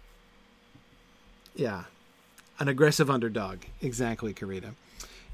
[1.54, 1.84] yeah,
[2.58, 3.60] an aggressive underdog.
[3.80, 4.74] Exactly, Karita.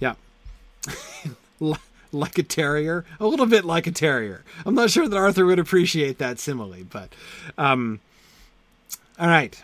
[0.00, 0.14] Yeah.
[2.12, 4.44] like a terrier, a little bit like a terrier.
[4.64, 7.12] I'm not sure that Arthur would appreciate that simile, but
[7.59, 8.00] um,
[9.18, 9.62] all right.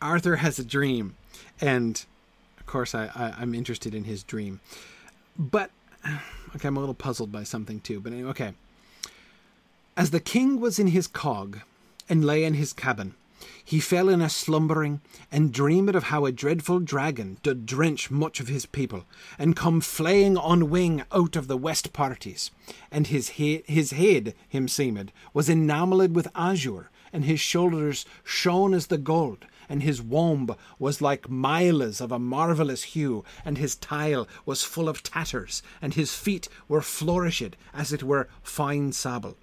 [0.00, 1.16] Arthur has a dream,
[1.60, 2.04] and
[2.58, 4.60] of course, I, I I'm interested in his dream,
[5.38, 5.70] but
[6.56, 8.00] okay, I'm a little puzzled by something too.
[8.00, 8.52] But anyway, okay.
[9.96, 11.60] As the king was in his cog,
[12.08, 13.14] and lay in his cabin,
[13.64, 18.40] he fell in a slumbering, and dreamed of how a dreadful dragon did drench much
[18.40, 19.04] of his people,
[19.38, 22.50] and come flaying on wing out of the west parties,
[22.90, 28.74] and his he- his head, him seemed, was enamelled with azure, and his shoulders shone
[28.74, 33.76] as the gold, and his womb was like miles of a marvellous hue, and his
[33.76, 39.36] tile was full of tatters, and his feet were flourished as it were fine sable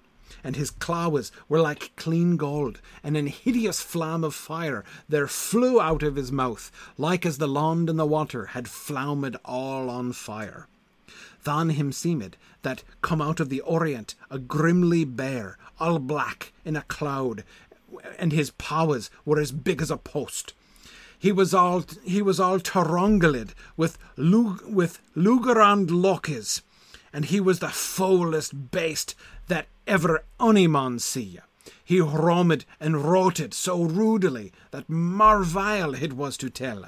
[0.44, 5.80] and his claws were like clean gold, and an hideous flame of fire there flew
[5.80, 10.12] out of his mouth, like as the land and the water had flamed all on
[10.12, 10.66] fire.
[11.44, 16.76] Than him seemed that come out of the Orient a grimly bear, all black in
[16.76, 17.44] a cloud,
[18.18, 20.54] and his paws were as big as a post.
[21.18, 26.62] He was all he was all tarongalid with lug, with lugerand lockes,
[27.12, 29.14] and he was the foulest beast
[29.48, 31.38] that ever ony man see.
[31.84, 36.86] He roamed and roted so rudely that marvile it was to tell.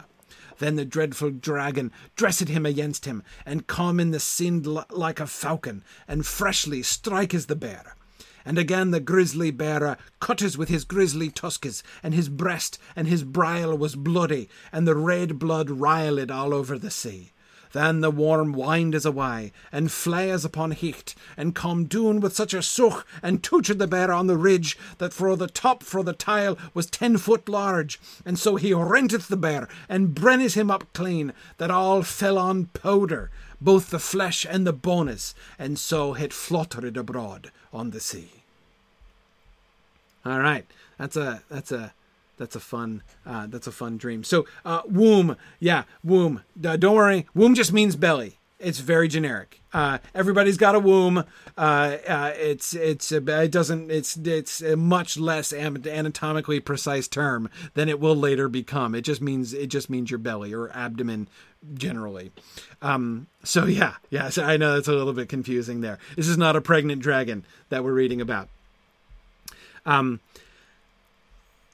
[0.58, 5.26] Then the dreadful dragon dressed him against him, and come in the sind like a
[5.26, 7.96] falcon, and freshly strike as the bear.
[8.44, 13.08] And again the grizzly bearer cut us with his grizzly tusks, and his breast and
[13.08, 17.32] his brile was bloody, and the red blood riled all over the sea.
[17.74, 22.54] Then the worm wind us away, and flay upon hecht, and come doon with such
[22.54, 26.12] a such, and touched the bear on the ridge, that fro the top fro the
[26.12, 30.84] tile was ten foot large, and so he renteth the bear, and brennes him up
[30.92, 36.32] clean, that all fell on powder, both the flesh and the bones, and so it
[36.32, 38.44] fluttered abroad on the sea.
[40.24, 40.64] All right,
[40.96, 41.92] that's a that's a
[42.36, 44.24] that's a fun uh, that's a fun dream.
[44.24, 46.42] So uh, womb, yeah, womb.
[46.64, 48.38] Uh, don't worry, womb just means belly.
[48.60, 49.60] It's very generic.
[49.74, 51.24] Uh, everybody's got a womb.
[51.58, 57.88] Uh, uh, it's it's it doesn't it's it's a much less anatomically precise term than
[57.88, 58.94] it will later become.
[58.94, 61.28] It just means it just means your belly or abdomen
[61.74, 62.32] generally.
[62.80, 64.30] Um, so yeah, yeah.
[64.30, 65.98] So I know that's a little bit confusing there.
[66.16, 68.48] This is not a pregnant dragon that we're reading about.
[69.84, 70.20] Um,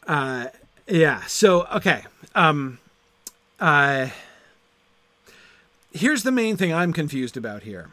[0.07, 0.47] uh,
[0.87, 1.23] yeah.
[1.27, 2.05] So okay.
[2.35, 2.79] Um,
[3.59, 4.09] uh,
[5.93, 7.91] here's the main thing I'm confused about here.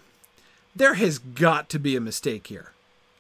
[0.76, 2.72] There has got to be a mistake here.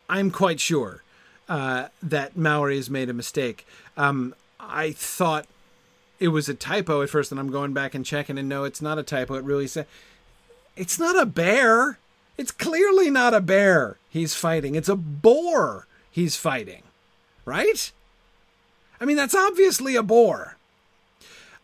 [0.09, 1.03] I'm quite sure
[1.49, 3.65] uh, that Malory has made a mistake.
[3.95, 5.47] Um, I thought
[6.19, 8.81] it was a typo at first, and I'm going back and checking, and no, it's
[8.81, 9.35] not a typo.
[9.35, 9.87] It really said
[10.75, 11.97] it's not a bear.
[12.37, 14.75] It's clearly not a bear he's fighting.
[14.75, 16.83] It's a boar he's fighting,
[17.45, 17.91] right?
[18.99, 20.57] I mean, that's obviously a boar.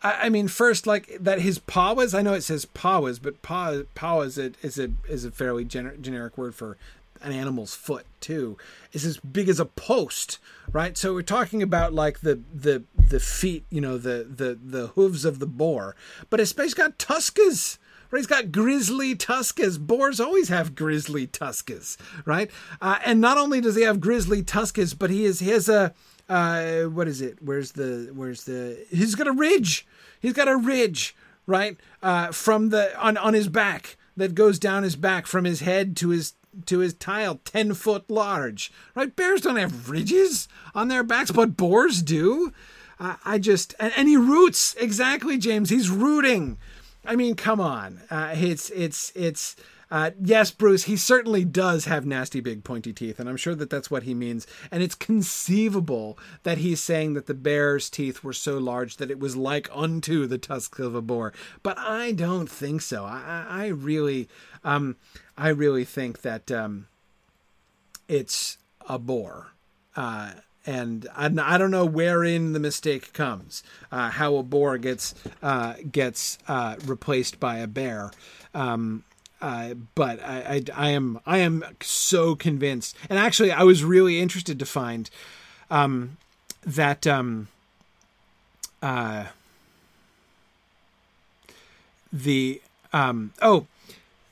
[0.02, 2.14] I, I mean, first, like that his paws.
[2.14, 5.64] I know it says paws, but paw paw is a is a is a fairly
[5.64, 6.76] gener- generic word for
[7.22, 8.56] an animal's foot too.
[8.92, 10.38] Is as big as a post,
[10.70, 10.96] right?
[10.96, 15.24] So we're talking about like the the the feet, you know, the the the hooves
[15.24, 15.96] of the boar,
[16.30, 17.78] but his face got tusks.
[18.10, 18.20] Right?
[18.20, 19.76] He's got grizzly tusks.
[19.76, 22.48] Boars always have grizzly tusks, right?
[22.80, 25.92] Uh, and not only does he have grizzly tusks, but he is he has a
[26.28, 27.38] uh, what is it?
[27.42, 28.86] Where's the where's the?
[28.90, 29.86] He's got a ridge.
[30.20, 31.14] He's got a ridge,
[31.46, 31.76] right?
[32.02, 35.96] Uh, from the on on his back that goes down his back from his head
[35.98, 36.34] to his
[36.66, 38.72] to his tile, ten foot large.
[38.94, 39.14] Right?
[39.14, 42.52] Bears don't have ridges on their backs, but boars do.
[42.98, 45.70] Uh, I just and, and he roots exactly, James.
[45.70, 46.58] He's rooting.
[47.04, 48.00] I mean, come on.
[48.10, 49.56] Uh, it's it's it's
[49.90, 53.70] uh, yes, Bruce, he certainly does have nasty big pointy teeth, and I'm sure that
[53.70, 54.46] that's what he means.
[54.70, 59.20] And it's conceivable that he's saying that the bear's teeth were so large that it
[59.20, 61.32] was like unto the tusks of a boar.
[61.62, 63.04] But I don't think so.
[63.04, 64.28] I, I really,
[64.64, 64.96] um,
[65.36, 66.88] I really think that um,
[68.08, 69.52] it's a boar.
[69.96, 70.32] Uh,
[70.66, 73.62] and I, don't know wherein the mistake comes.
[73.92, 78.10] Uh, how a boar gets uh, gets uh, replaced by a bear.
[78.54, 79.04] Um,
[79.40, 84.20] uh, but I, I, I, am I am so convinced, and actually, I was really
[84.20, 85.10] interested to find
[85.70, 86.16] um,
[86.64, 87.48] that um,
[88.82, 89.26] uh,
[92.12, 93.66] the um, oh,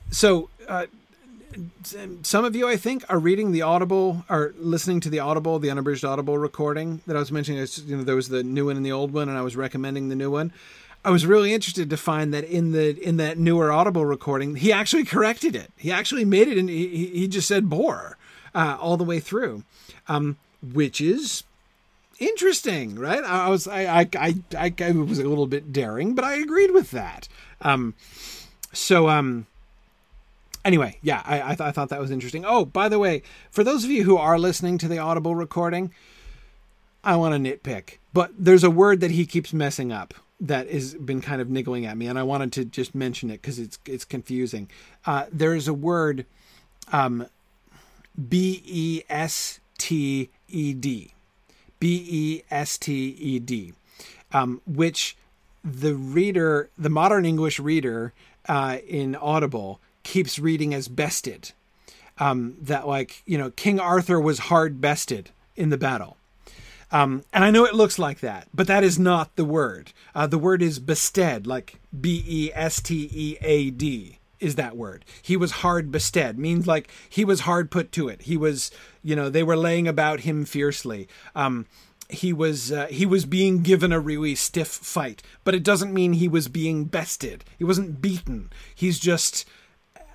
[0.09, 0.85] so uh,
[2.23, 5.69] some of you I think are reading the Audible or listening to the Audible, the
[5.69, 7.65] unabridged Audible recording that I was mentioning.
[7.85, 10.09] You know, there was the new one and the old one, and I was recommending
[10.09, 10.51] the new one.
[11.05, 14.71] I was really interested to find that in the in that newer Audible recording, he
[14.71, 15.71] actually corrected it.
[15.75, 18.17] He actually made it, and he, he just said "bore"
[18.55, 19.63] uh, all the way through,
[20.07, 21.43] um, which is
[22.19, 23.23] interesting, right?
[23.23, 26.91] I, was I, I I I was a little bit daring, but I agreed with
[26.91, 27.27] that.
[27.59, 27.95] Um,
[28.71, 29.45] so um,
[30.63, 32.45] anyway, yeah, I, I, th- I, thought that was interesting.
[32.45, 35.91] Oh, by the way, for those of you who are listening to the Audible recording,
[37.03, 40.13] I want to nitpick, but there's a word that he keeps messing up
[40.43, 43.41] that has been kind of niggling at me, and I wanted to just mention it
[43.41, 44.69] because it's it's confusing.
[45.05, 46.25] Uh, there's a word,
[46.91, 47.27] um,
[48.29, 51.13] B E S T E D,
[51.79, 53.73] B E S T E D,
[54.33, 55.15] um, which
[55.63, 58.11] the reader, the modern English reader
[58.49, 61.53] uh, in Audible, keeps reading as bested.
[62.19, 66.17] Um, that like you know King Arthur was hard bested in the battle.
[66.93, 69.91] Um, and I know it looks like that, but that is not the word.
[70.13, 74.77] Uh, the word is bested, like B E S T E A D is that
[74.77, 75.03] word.
[75.21, 78.23] He was hard bested, means like he was hard put to it.
[78.23, 78.69] He was,
[79.01, 81.07] you know, they were laying about him fiercely.
[81.33, 81.65] Um,
[82.09, 86.13] he was uh, he was being given a really stiff fight, but it doesn't mean
[86.13, 87.43] he was being bested.
[87.57, 88.51] He wasn't beaten.
[88.75, 89.45] He's just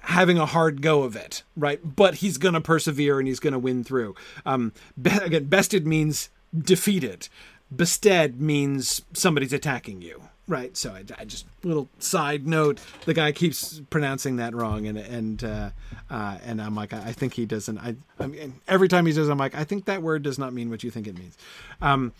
[0.03, 1.81] having a hard go of it, right?
[1.97, 4.14] But he's to persevere and he's to win through.
[4.47, 7.28] Um, be- again, bested means defeated.
[7.70, 10.74] Bested means somebody's attacking you, right?
[10.74, 15.44] So I, I, just little side note: the guy keeps pronouncing that wrong, and and
[15.44, 15.70] uh,
[16.09, 17.76] uh, and I'm like, I think he doesn't.
[17.78, 20.55] I, I mean, every time he says, I'm like, I think that word does not
[20.55, 21.36] mean what you think it means.
[21.82, 22.14] Um,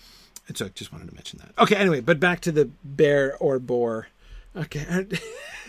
[0.55, 1.63] so I just wanted to mention that.
[1.63, 4.09] Okay, anyway, but back to the bear or boar.
[4.57, 5.07] Okay.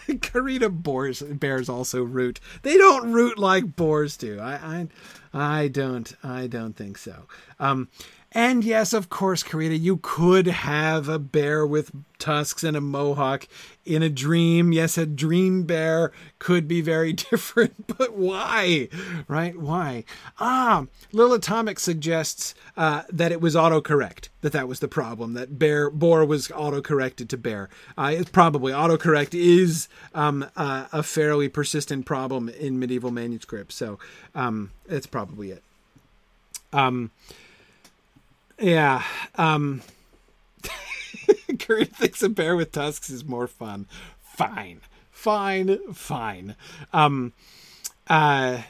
[0.07, 2.39] Karita boars bears also root.
[2.63, 4.39] They don't root like boars do.
[4.39, 4.87] I
[5.33, 7.27] I I don't I don't think so.
[7.59, 7.89] Um
[8.31, 13.47] and yes, of course, Karita, you could have a bear with tusks and a mohawk
[13.85, 14.71] in a dream.
[14.71, 18.87] Yes, a dream bear could be very different, but why?
[19.27, 19.59] Right?
[19.59, 20.03] Why?
[20.39, 25.57] Ah, Lil Atomic suggests uh, that it was autocorrect, that that was the problem, that
[25.57, 27.67] bear boar was autocorrected to bear.
[27.97, 33.97] Uh, it's probably autocorrect is um, uh, a fairly persistent problem in medieval manuscripts, so
[34.35, 35.63] um, it's probably it.
[36.71, 37.09] Um,
[38.59, 39.03] yeah.
[39.35, 39.81] Um
[41.59, 43.87] Kurt thinks a bear with tusks is more fun.
[44.21, 44.81] Fine.
[45.11, 45.93] Fine.
[45.93, 46.55] Fine.
[46.93, 47.33] Um
[48.07, 48.61] uh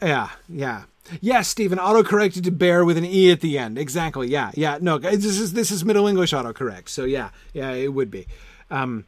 [0.00, 0.82] yeah, yeah.
[1.20, 3.76] Yes, Stephen, autocorrected to bear with an E at the end.
[3.78, 4.28] Exactly.
[4.28, 4.78] Yeah, yeah.
[4.80, 6.88] No, this is this is Middle English autocorrect.
[6.88, 8.26] So yeah, yeah, it would be.
[8.70, 9.04] Um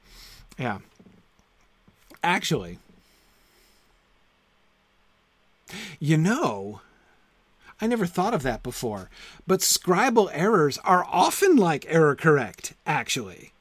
[0.58, 0.78] yeah.
[2.22, 2.78] Actually,
[6.00, 6.80] you know,
[7.80, 9.10] I never thought of that before.
[9.46, 13.52] But scribal errors are often like error correct, actually.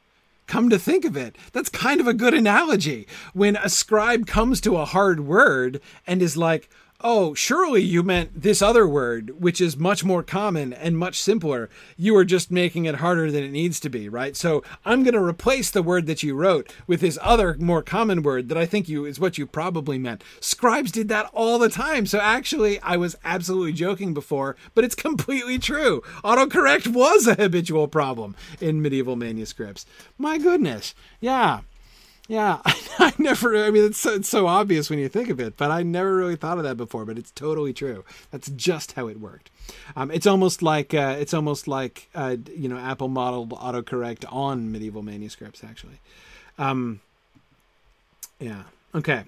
[0.45, 3.07] Come to think of it, that's kind of a good analogy.
[3.33, 6.69] When a scribe comes to a hard word and is like,
[7.03, 11.69] oh, surely you meant this other word, which is much more common and much simpler.
[11.97, 14.35] You are just making it harder than it needs to be, right?
[14.37, 18.23] So I'm going to replace the word that you wrote with this other more common
[18.23, 20.23] word that I think you is what you probably meant.
[20.39, 22.05] Scribes did that all the time.
[22.05, 26.01] So actually, I was absolutely joking before, but it's completely true.
[26.23, 29.85] Autocorrect was a habitual problem in medieval manuscripts.
[30.17, 30.95] My goodness.
[31.19, 31.61] Yeah.
[32.27, 33.65] Yeah, I, never.
[33.65, 36.15] I mean, it's so, it's so obvious when you think of it, but I never
[36.15, 37.05] really thought of that before.
[37.05, 38.05] But it's totally true.
[38.31, 39.49] That's just how it worked.
[39.95, 44.71] Um, it's almost like uh, it's almost like uh, you know Apple modeled autocorrect on
[44.71, 45.63] medieval manuscripts.
[45.63, 45.99] Actually,
[46.57, 47.01] um,
[48.39, 48.63] yeah.
[48.95, 49.23] Okay.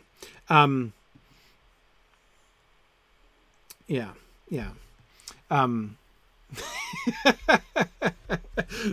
[0.49, 0.93] Um,
[3.87, 4.11] yeah.
[4.49, 4.69] Yeah.
[5.51, 5.97] Um,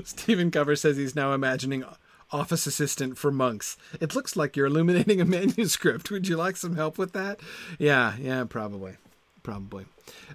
[0.04, 1.84] Stephen Cover says he's now imagining
[2.32, 3.76] office assistant for monks.
[4.00, 6.10] It looks like you're illuminating a manuscript.
[6.10, 7.40] Would you like some help with that?
[7.78, 8.96] Yeah, yeah, probably.
[9.42, 9.86] Probably.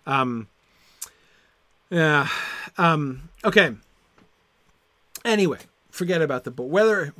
[0.05, 0.47] Um,
[1.89, 2.27] yeah.
[2.77, 3.73] Um, okay.
[5.25, 6.67] Anyway, forget about the boar.
[6.67, 7.13] Whether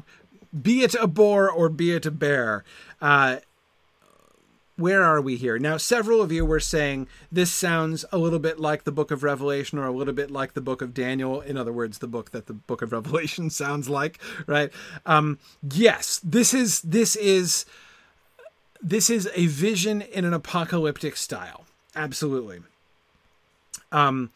[0.60, 2.64] be it a boar or be it a bear,
[3.02, 3.38] uh,
[4.78, 5.58] where are we here?
[5.58, 9.24] Now, several of you were saying this sounds a little bit like the book of
[9.24, 11.42] Revelation or a little bit like the book of Daniel.
[11.42, 14.72] In other words, the book that the book of Revelation sounds like, right?
[15.06, 17.66] Um, yes, this is this is
[18.82, 21.66] this is a vision in an apocalyptic style.
[21.96, 22.60] Absolutely.
[23.92, 24.30] Um,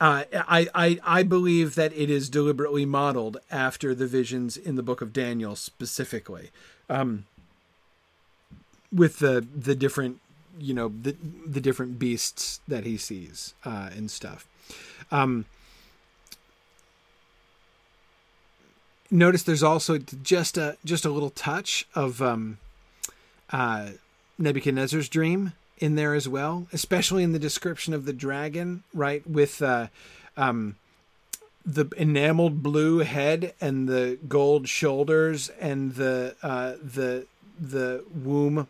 [0.00, 4.82] uh, I, I I believe that it is deliberately modeled after the visions in the
[4.84, 6.50] book of Daniel specifically.
[6.88, 7.24] Um,
[8.92, 10.20] with the the different
[10.58, 11.16] you know the
[11.46, 14.46] the different beasts that he sees uh, and stuff.
[15.10, 15.46] Um,
[19.10, 22.58] notice there's also just a just a little touch of um,
[23.50, 23.90] uh,
[24.38, 29.28] Nebuchadnezzar's dream in there as well, especially in the description of the dragon, right?
[29.28, 29.88] With uh,
[30.36, 30.76] um,
[31.64, 37.26] the enameled blue head and the gold shoulders and the uh, the
[37.60, 38.68] the womb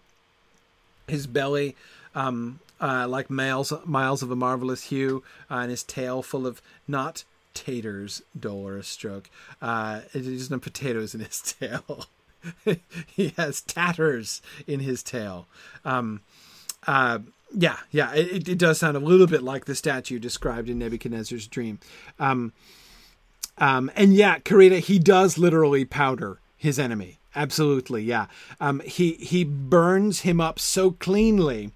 [1.09, 1.77] his belly
[2.15, 6.63] um, uh, like miles miles of a marvelous hue, uh, and his tail full of
[6.87, 9.31] not taters, Dolores Stroke.
[9.61, 12.07] Uh, there's no potatoes in his tail.
[13.07, 15.47] he has tatters in his tail.
[15.85, 16.21] Um,
[16.87, 17.19] uh,
[17.53, 21.49] yeah, yeah, it, it, does sound a little bit like the statue described in Nebuchadnezzar's
[21.49, 21.81] dream.
[22.19, 22.53] Um,
[23.57, 27.18] um, and yeah, Karina, he does literally powder his enemy.
[27.39, 28.27] Absolutely, yeah.
[28.61, 31.71] Um, he he burns him up so cleanly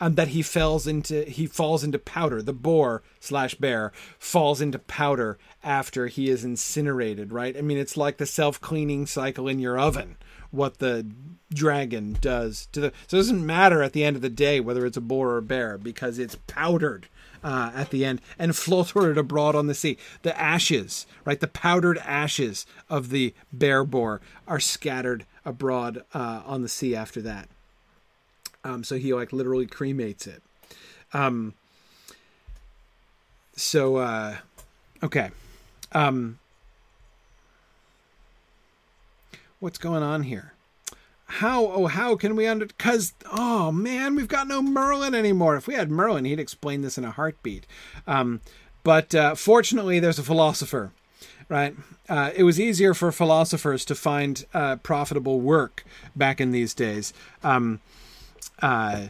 [0.00, 2.42] um, that he falls into he falls into powder.
[2.42, 7.32] The boar slash bear falls into powder after he is incinerated.
[7.32, 7.56] Right?
[7.56, 10.16] I mean, it's like the self cleaning cycle in your oven.
[10.50, 11.06] What the
[11.52, 14.84] dragon does to the so it doesn't matter at the end of the day whether
[14.84, 17.08] it's a boar or a bear because it's powdered
[17.44, 19.98] uh, at the end and floated abroad on the sea.
[20.22, 26.62] The ashes, right, the powdered ashes of the bear boar are scattered abroad uh, on
[26.62, 27.48] the sea after that.
[28.64, 30.42] Um, so he like literally cremates it.
[31.12, 31.52] Um,
[33.54, 34.36] so uh,
[35.02, 35.30] okay.
[35.92, 36.38] Um,
[39.60, 40.53] what's going on here?
[41.26, 45.56] How oh how can we under cuz oh man, we've got no Merlin anymore.
[45.56, 47.66] If we had Merlin, he'd explain this in a heartbeat.
[48.06, 48.40] Um,
[48.82, 50.92] but uh, fortunately there's a philosopher
[51.48, 51.74] right?
[52.08, 55.84] Uh, it was easier for philosophers to find uh, profitable work
[56.16, 57.12] back in these days.
[57.42, 57.80] Um,
[58.62, 59.08] uh,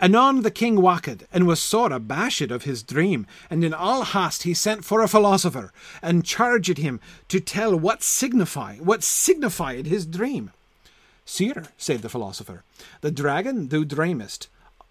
[0.00, 4.42] Anon the king waked, and was sore abashed of his dream, and in all haste
[4.42, 5.72] he sent for a philosopher,
[6.02, 10.50] and charged him to tell what signify what signified his dream.
[11.24, 12.64] Sire, said the philosopher,
[13.00, 14.48] the dragon thou dreamest,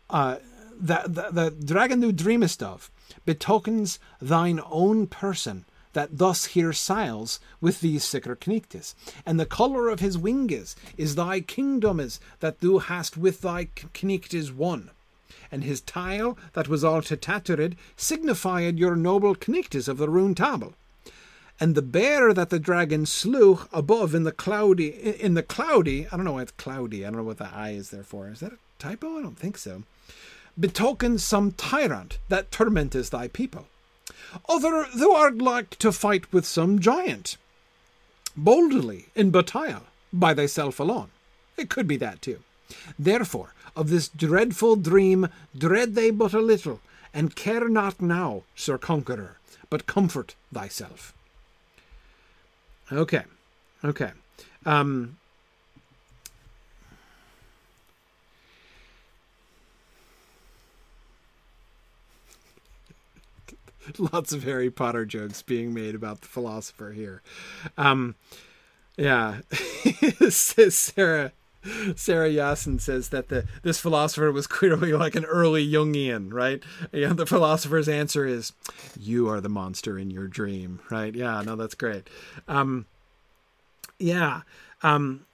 [0.10, 0.38] uh,
[0.80, 2.90] the, the, the dragon thou dreamest of,
[3.26, 9.90] betokens thine own person, that thus here sails with these sicker knictis, and the colour
[9.90, 14.90] of his winges is thy kingdomes that thou hast with thy knictis won.
[15.52, 20.34] And his tile that was all to tattered signified your noble knictis of the rune
[20.34, 20.74] table.
[21.62, 24.90] And the bear that the dragon slew above in the cloudy
[25.22, 27.70] in the cloudy I don't know why it's cloudy, I don't know what the I
[27.70, 28.28] is there for.
[28.30, 29.18] Is that a typo?
[29.18, 29.84] I don't think so.
[30.60, 33.68] Betokens some tyrant that tormenteth thy people
[34.48, 37.38] other thou art like to fight with some giant,
[38.36, 41.10] boldly in battile, by thyself alone.
[41.58, 42.40] It could be that too.
[42.98, 46.80] Therefore, of this dreadful dream dread they but a little,
[47.14, 49.38] and care not now, Sir Conqueror,
[49.70, 51.14] but comfort thyself.
[52.92, 53.24] Okay,
[53.86, 54.12] okay.
[54.66, 55.18] Um,
[63.98, 67.22] lots of Harry Potter jokes being made about the philosopher here.
[67.78, 68.16] Um,
[68.98, 69.40] yeah,
[70.30, 71.32] Sarah.
[71.96, 76.64] Sarah Yasin says that the this philosopher was clearly like an early Jungian, right?
[76.92, 78.54] Yeah, the philosopher's answer is,
[79.00, 81.14] "You are the monster in your dream," right?
[81.14, 82.10] Yeah, no, that's great.
[82.48, 82.86] Um,
[84.00, 84.42] yeah,
[84.82, 85.26] um,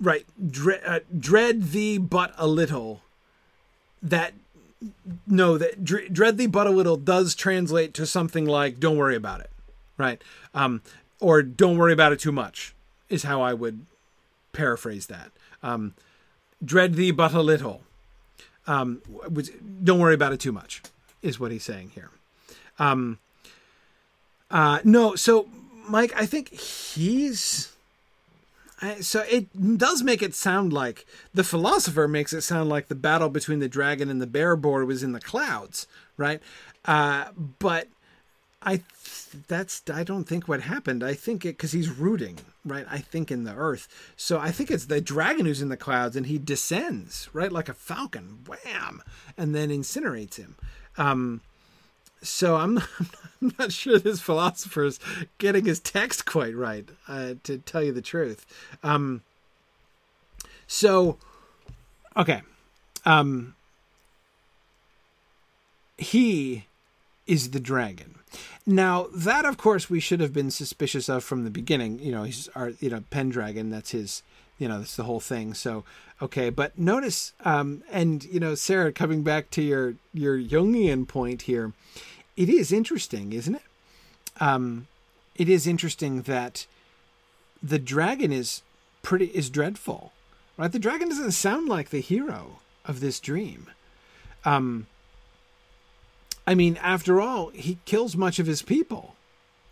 [0.00, 0.26] right.
[0.50, 3.02] Dread, uh, dread thee but a little.
[4.00, 4.34] That
[5.26, 9.40] no, that dread thee but a little does translate to something like "don't worry about
[9.40, 9.50] it,"
[9.98, 10.22] right?
[10.54, 10.82] Um,
[11.20, 12.74] or "don't worry about it too much"
[13.12, 13.84] is how I would
[14.52, 15.30] paraphrase that.
[15.62, 15.94] Um,
[16.64, 17.82] dread thee but a little.
[18.66, 19.02] Um,
[19.82, 20.82] don't worry about it too much
[21.20, 22.10] is what he's saying here.
[22.78, 23.18] Um,
[24.50, 25.48] uh, no, so
[25.88, 27.72] Mike, I think he's
[29.00, 33.28] so it does make it sound like the philosopher makes it sound like the battle
[33.28, 35.86] between the dragon and the bear board was in the clouds,
[36.16, 36.40] right?
[36.84, 37.26] Uh,
[37.60, 37.86] but
[38.60, 38.82] I
[39.48, 41.02] that's I don't think what happened.
[41.02, 42.86] I think it because he's rooting, right?
[42.90, 43.88] I think in the earth.
[44.16, 47.68] So I think it's the dragon who's in the clouds and he descends, right, like
[47.68, 49.02] a falcon, wham,
[49.36, 50.56] and then incinerates him.
[50.96, 51.40] Um,
[52.22, 52.88] so I'm not,
[53.40, 55.00] I'm not sure this philosopher is
[55.38, 58.46] getting his text quite right, uh, to tell you the truth.
[58.82, 59.22] Um,
[60.66, 61.18] so,
[62.16, 62.42] okay,
[63.04, 63.54] um,
[65.98, 66.64] he
[67.32, 68.16] is the dragon.
[68.66, 71.98] Now that, of course, we should have been suspicious of from the beginning.
[71.98, 73.70] You know, he's our, you know, Pendragon.
[73.70, 74.22] That's his.
[74.58, 75.54] You know, that's the whole thing.
[75.54, 75.82] So,
[76.20, 81.42] okay, but notice, um, and you know, Sarah, coming back to your your Jungian point
[81.42, 81.72] here,
[82.36, 83.62] it is interesting, isn't it?
[84.40, 84.86] Um,
[85.34, 86.66] it is interesting that
[87.62, 88.62] the dragon is
[89.00, 90.12] pretty is dreadful,
[90.56, 90.70] right?
[90.70, 93.68] The dragon doesn't sound like the hero of this dream.
[94.44, 94.86] Um,
[96.46, 99.14] I mean, after all, he kills much of his people,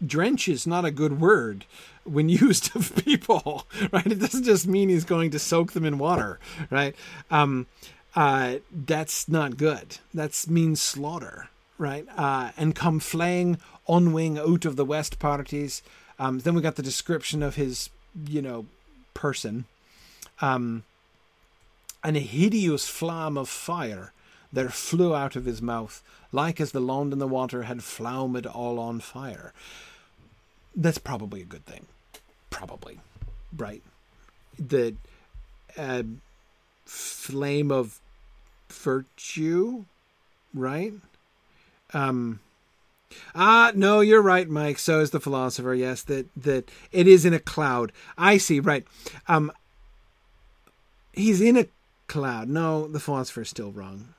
[0.05, 1.65] drench is not a good word
[2.05, 4.07] when used of people, right?
[4.07, 6.39] It doesn't just mean he's going to soak them in water,
[6.71, 6.95] right?
[7.31, 7.67] Um,
[8.15, 9.99] uh, that's not good.
[10.13, 11.49] That means slaughter,
[11.79, 12.07] right?
[12.17, 15.83] Uh, and come flaying on wing out of the west parties.
[16.19, 17.91] Um, then we got the description of his,
[18.27, 18.67] you know,
[19.15, 19.65] person.
[20.41, 20.85] Um,
[22.03, 24.13] and a hideous flame of fire
[24.53, 28.47] there flew out of his mouth, like as the land and the water had flamed
[28.47, 29.53] all on fire.
[30.75, 31.87] That's probably a good thing.
[32.51, 33.01] Probably.
[33.57, 33.83] Right.
[34.59, 34.95] The
[35.77, 36.03] uh,
[36.85, 38.01] flame of
[38.69, 39.85] virtue,
[40.55, 40.95] right?
[41.93, 42.41] Um,
[43.35, 44.79] Ah, no, you're right, Mike.
[44.79, 45.75] So is the philosopher.
[45.75, 47.93] Yes, that that it is in a cloud.
[48.17, 48.61] I see.
[48.61, 48.87] Right.
[49.29, 49.53] Um,
[51.13, 51.67] he's in a
[52.07, 52.49] cloud.
[52.49, 54.15] No, the philosopher is still wrong.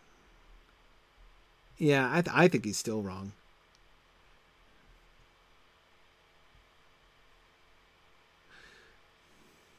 [1.82, 3.32] Yeah, I th- I think he's still wrong.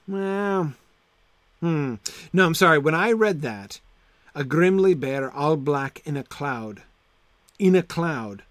[0.08, 0.72] Well,
[1.60, 1.94] hmm.
[2.32, 2.78] No, I'm sorry.
[2.78, 3.78] When I read that,
[4.34, 6.82] a grimly bear, all black in a cloud,
[7.58, 8.42] in a cloud,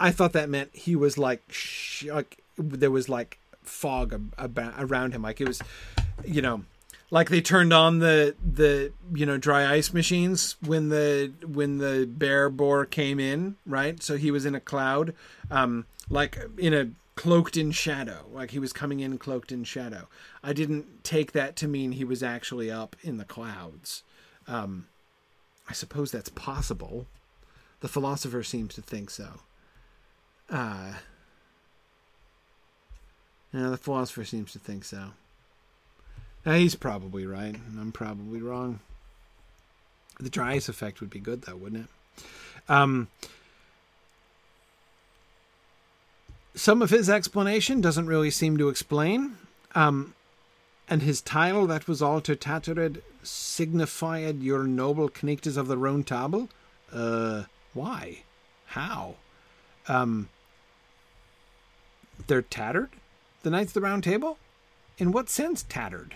[0.00, 4.74] I thought that meant he was like, sh- like there was like fog ab- ab-
[4.78, 5.62] around him, like it was,
[6.24, 6.64] you know,
[7.10, 12.06] like they turned on the the you know dry ice machines when the when the
[12.06, 14.02] bear boar came in, right?
[14.02, 15.14] So he was in a cloud,
[15.50, 20.08] um, like in a cloaked in shadow, like he was coming in cloaked in shadow.
[20.42, 24.02] I didn't take that to mean he was actually up in the clouds.
[24.46, 24.88] Um,
[25.68, 27.06] I suppose that's possible.
[27.80, 29.40] The philosopher seems to think so.
[30.48, 30.94] Uh,
[33.52, 35.12] yeah, the philosopher seems to think so.
[36.46, 37.54] He's probably right.
[37.54, 38.80] And I'm probably wrong.
[40.20, 42.24] The dry ice effect would be good, though, wouldn't it?
[42.68, 43.08] Um,
[46.54, 49.36] some of his explanation doesn't really seem to explain.
[49.74, 50.14] Um,
[50.88, 56.48] and his title that was alter tattered signified your noble knights of the Round Table.
[56.92, 57.42] Uh,
[57.74, 58.20] why?
[58.66, 59.16] How?
[59.88, 60.28] Um,
[62.28, 62.90] they're tattered?
[63.42, 64.38] The Knights of the Round Table?
[64.96, 66.14] In what sense tattered?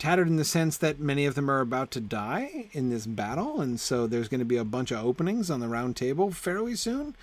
[0.00, 3.60] Tattered in the sense that many of them are about to die in this battle,
[3.60, 6.74] and so there's going to be a bunch of openings on the Round Table fairly
[6.74, 7.14] soon.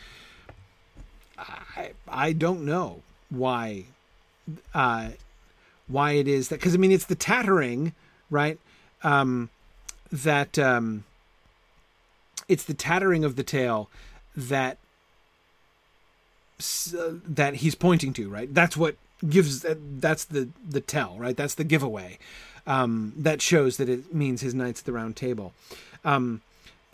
[1.39, 3.01] I I don't know
[3.31, 3.85] why
[4.75, 5.09] uh,
[5.87, 7.93] why it is that because I mean it's the tattering
[8.29, 8.59] right
[9.03, 9.49] um,
[10.11, 11.03] that um,
[12.47, 13.89] it's the tattering of the tail
[14.35, 14.77] that
[17.27, 18.53] that he's pointing to right?
[18.53, 18.97] That's what
[19.27, 19.65] gives
[19.99, 21.35] that's the the tell right?
[21.35, 22.19] That's the giveaway
[22.67, 25.53] um, that shows that it means his knights at the round table.
[26.05, 26.41] Um,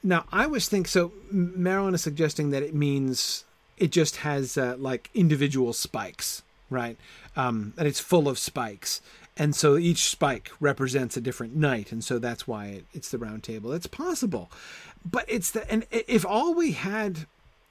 [0.06, 3.46] now i was think so marilyn is suggesting that it means
[3.78, 6.42] it just has uh, like individual spikes
[6.74, 6.98] right?
[7.38, 9.00] Um, and it's full of spikes.
[9.38, 13.18] And so each spike represents a different knight and so that's why it, it's the
[13.18, 13.72] round table.
[13.72, 14.52] It's possible.
[15.10, 17.26] But it's the and if all we had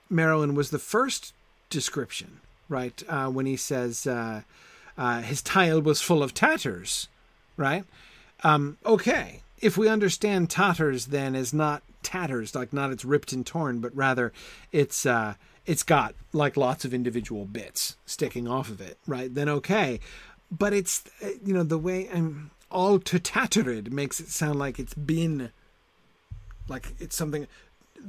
[0.08, 1.32] marilyn was the first
[1.70, 3.02] description, right?
[3.08, 4.42] Uh, when he says uh,
[4.98, 7.08] uh, his tile was full of tatters,
[7.62, 7.84] right?
[8.42, 13.46] Um, okay, if we understand tatters then as not tatters, like not it's ripped and
[13.46, 14.32] torn, but rather
[14.72, 15.34] it's uh,
[15.64, 19.32] it's got like lots of individual bits sticking off of it, right?
[19.32, 20.00] Then okay,
[20.50, 24.80] but it's uh, you know the way I'm all to tattered makes it sound like
[24.80, 25.52] it's been
[26.68, 27.46] like it's something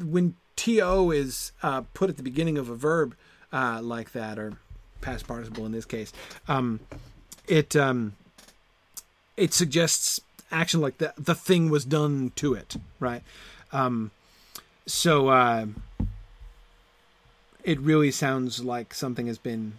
[0.04, 3.16] when to is uh, put at the beginning of a verb
[3.52, 4.54] uh, like that, or
[5.02, 6.12] past participle in this case,
[6.48, 6.80] um,
[7.48, 8.14] it um,
[9.38, 10.20] it suggests
[10.52, 13.24] action like the the thing was done to it, right?
[13.72, 14.12] Um,
[14.86, 15.66] so uh,
[17.64, 19.74] it really sounds like something has been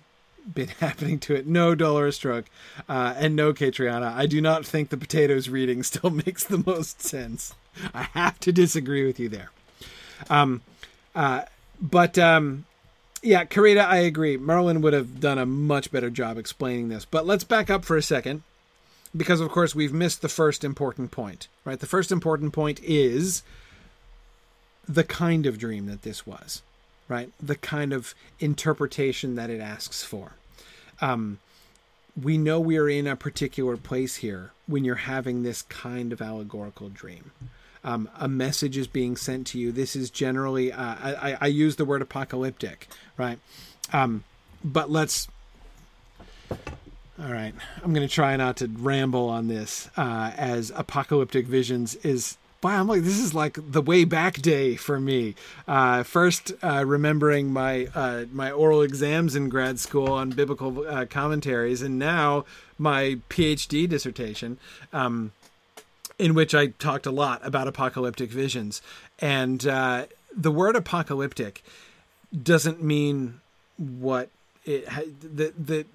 [0.53, 1.47] been happening to it.
[1.47, 2.47] No Dolores Stroke,
[2.89, 4.13] uh, and no Catriona.
[4.17, 7.55] I do not think the potatoes reading still makes the most sense.
[7.93, 9.51] I have to disagree with you there.
[10.31, 10.63] Um,
[11.15, 11.43] uh,
[11.81, 12.67] but um,
[13.23, 14.37] yeah, Karita, I agree.
[14.37, 17.05] Merlin would have done a much better job explaining this.
[17.05, 18.43] But let's back up for a second,
[19.17, 21.49] because of course we've missed the first important point.
[21.65, 23.43] Right, the first important point is
[24.89, 26.63] the kind of dream that this was.
[27.07, 30.33] Right, the kind of interpretation that it asks for.
[31.03, 31.39] Um,
[32.21, 36.89] we know we're in a particular place here when you're having this kind of allegorical
[36.89, 37.33] dream
[37.85, 39.71] um, a message is being sent to you.
[39.71, 42.89] This is generally, uh, I, I, use the word apocalyptic,
[43.19, 43.39] right?
[43.93, 44.25] Um,
[44.65, 45.29] but let's,
[47.23, 51.95] all right, I'm going to try not to ramble on this uh, as apocalyptic visions
[51.97, 55.35] is wow, I'm like, this is like the way back day for me.
[55.69, 61.05] Uh, first, uh, remembering my uh, my oral exams in grad school on biblical uh,
[61.05, 62.47] commentaries, and now
[62.79, 64.59] my PhD dissertation.
[64.93, 65.33] Um,
[66.17, 68.81] in which I talked a lot about apocalyptic visions.
[69.19, 71.65] And uh, the word apocalyptic
[72.41, 73.41] doesn't mean
[73.77, 74.31] what
[74.65, 74.89] it
[75.21, 75.87] the the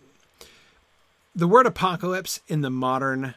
[1.39, 3.35] the word apocalypse in the modern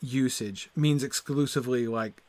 [0.00, 2.22] usage means exclusively like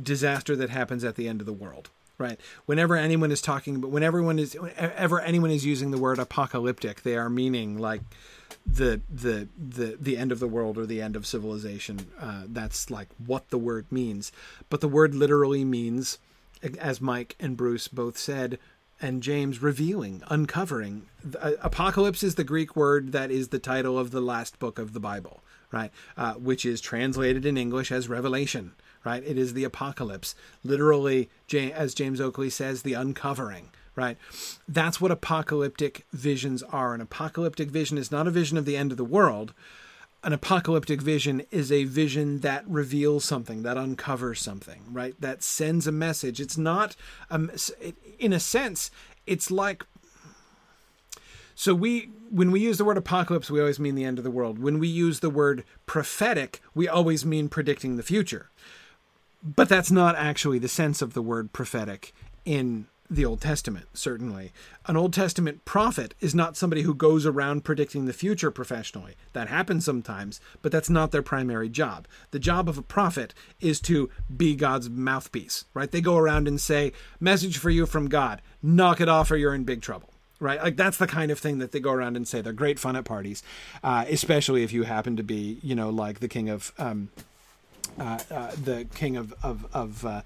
[0.00, 3.90] disaster that happens at the end of the world right whenever anyone is talking but
[3.90, 8.02] when everyone is whenever anyone is using the word apocalyptic they are meaning like
[8.66, 12.06] the the the the end of the world or the end of civilization.
[12.20, 14.32] Uh, that's like what the word means.
[14.68, 16.18] But the word literally means,
[16.78, 18.58] as Mike and Bruce both said,
[19.00, 21.06] and James revealing, uncovering.
[21.40, 24.92] Uh, apocalypse is the Greek word that is the title of the last book of
[24.92, 25.90] the Bible, right?
[26.16, 28.72] Uh, which is translated in English as Revelation,
[29.04, 29.22] right?
[29.24, 34.16] It is the apocalypse, literally, as James Oakley says, the uncovering right?
[34.68, 36.94] That's what apocalyptic visions are.
[36.94, 39.52] An apocalyptic vision is not a vision of the end of the world.
[40.22, 45.14] An apocalyptic vision is a vision that reveals something, that uncovers something, right?
[45.18, 46.40] That sends a message.
[46.40, 46.94] It's not,
[47.30, 47.50] um,
[48.18, 48.90] in a sense,
[49.26, 49.84] it's like
[51.60, 54.30] so we when we use the word apocalypse, we always mean the end of the
[54.30, 54.58] world.
[54.58, 58.48] When we use the word prophetic, we always mean predicting the future.
[59.42, 62.14] But that's not actually the sense of the word prophetic
[62.46, 64.52] in the Old Testament, certainly.
[64.86, 69.16] An Old Testament prophet is not somebody who goes around predicting the future professionally.
[69.32, 72.06] That happens sometimes, but that's not their primary job.
[72.30, 75.90] The job of a prophet is to be God's mouthpiece, right?
[75.90, 79.54] They go around and say, Message for you from God, knock it off or you're
[79.54, 80.08] in big trouble.
[80.42, 82.40] Right, like that's the kind of thing that they go around and say.
[82.40, 83.42] They're great fun at parties,
[83.84, 87.10] uh, especially if you happen to be, you know, like the king of, um,
[87.98, 90.22] uh, uh, the king of of, of uh,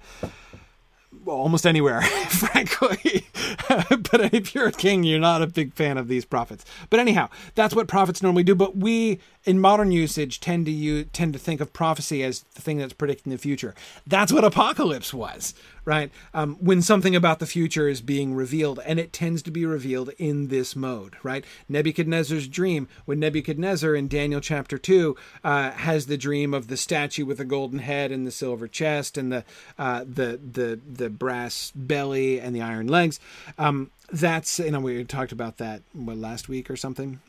[1.23, 3.27] well, almost anywhere, frankly.
[3.69, 6.65] but if you're a king, you're not a big fan of these prophets.
[6.89, 8.55] But anyhow, that's what prophets normally do.
[8.55, 12.61] But we, in modern usage, tend to use, tend to think of prophecy as the
[12.61, 13.75] thing that's predicting the future.
[14.05, 15.53] That's what apocalypse was,
[15.85, 16.11] right?
[16.33, 20.09] Um, when something about the future is being revealed, and it tends to be revealed
[20.17, 21.45] in this mode, right?
[21.69, 27.25] Nebuchadnezzar's dream, when Nebuchadnezzar in Daniel chapter 2 uh, has the dream of the statue
[27.25, 29.45] with the golden head and the silver chest and the,
[29.77, 33.19] uh, the, the, the brass belly and the iron legs.
[33.57, 37.19] Um, that's, you know, we talked about that what, last week or something.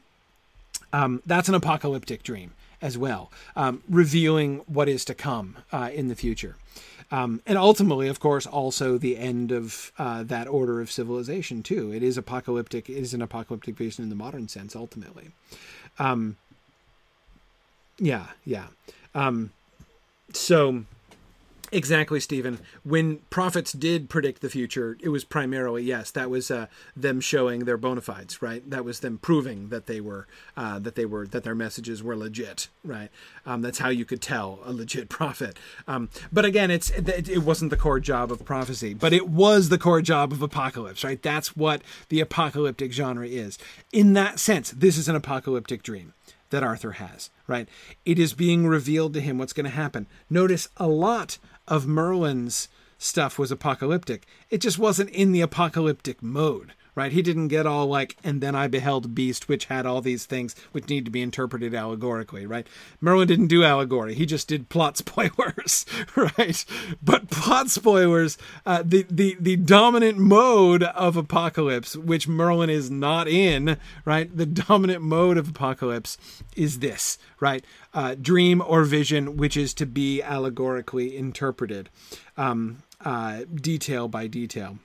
[0.92, 6.08] Um, that's an apocalyptic dream as well, um, revealing what is to come uh, in
[6.08, 6.56] the future.
[7.10, 11.92] Um, and ultimately, of course, also the end of uh, that order of civilization too.
[11.92, 12.90] It is apocalyptic.
[12.90, 14.74] It is an apocalyptic vision in the modern sense.
[14.74, 15.30] Ultimately,
[15.98, 16.36] um,
[17.98, 18.66] yeah, yeah.
[19.14, 19.50] Um,
[20.32, 20.84] so
[21.76, 22.60] Exactly, Stephen.
[22.84, 27.66] When prophets did predict the future, it was primarily yes, that was uh, them showing
[27.66, 28.68] their bona fides, right?
[28.70, 32.16] That was them proving that they were uh, that they were that their messages were
[32.16, 33.10] legit, right?
[33.44, 35.58] Um, that's how you could tell a legit prophet.
[35.86, 39.68] Um, but again, it's it, it wasn't the core job of prophecy, but it was
[39.68, 41.20] the core job of apocalypse, right?
[41.20, 43.58] That's what the apocalyptic genre is.
[43.92, 46.14] In that sense, this is an apocalyptic dream
[46.50, 47.68] that Arthur has, right?
[48.04, 50.06] It is being revealed to him what's going to happen.
[50.30, 51.38] Notice a lot
[51.68, 54.26] of Merlin's stuff was apocalyptic.
[54.50, 57.12] It just wasn't in the apocalyptic mode, right?
[57.12, 60.56] He didn't get all like, and then I beheld beast which had all these things
[60.72, 62.66] which need to be interpreted allegorically, right?
[63.00, 64.14] Merlin didn't do allegory.
[64.14, 65.84] He just did plot spoilers,
[66.16, 66.64] right?
[67.02, 73.28] But plot spoilers, uh, the, the, the dominant mode of apocalypse, which Merlin is not
[73.28, 73.76] in,
[74.06, 74.34] right?
[74.34, 76.16] The dominant mode of apocalypse
[76.56, 77.64] is this, right?
[77.92, 81.90] Uh, dream or vision, which is to be allegorically interpreted,
[82.38, 84.78] um, uh, detail by detail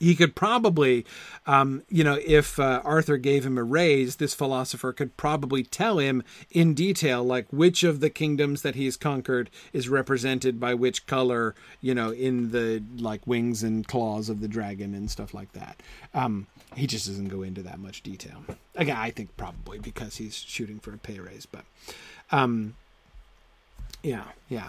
[0.00, 1.04] he could probably,
[1.46, 5.98] um, you know, if uh, Arthur gave him a raise, this philosopher could probably tell
[5.98, 11.06] him in detail, like which of the kingdoms that he's conquered is represented by which
[11.06, 15.52] color, you know, in the like wings and claws of the dragon and stuff like
[15.52, 15.82] that.
[16.14, 18.42] Um, he just doesn't go into that much detail.
[18.76, 21.64] Again, I think probably because he's shooting for a pay raise, but,
[22.32, 22.74] um,
[24.02, 24.68] yeah, yeah.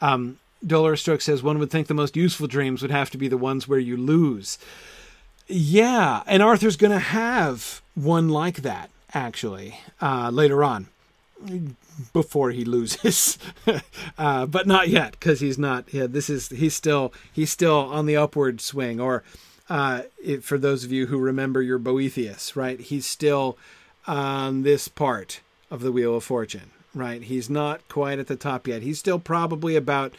[0.00, 3.36] Um, Dolores says one would think the most useful dreams would have to be the
[3.36, 4.58] ones where you lose.
[5.46, 10.88] Yeah, and Arthur's going to have one like that actually uh, later on
[12.12, 13.38] before he loses.
[14.16, 18.06] Uh, but not yet because he's not yeah this is he's still he's still on
[18.06, 19.00] the upward swing.
[19.00, 19.22] Or
[19.68, 23.56] uh, it, for those of you who remember your boethius right he's still
[24.08, 25.40] on this part
[25.70, 27.22] of the wheel of fortune right?
[27.22, 28.82] He's not quite at the top yet.
[28.82, 30.14] He's still probably about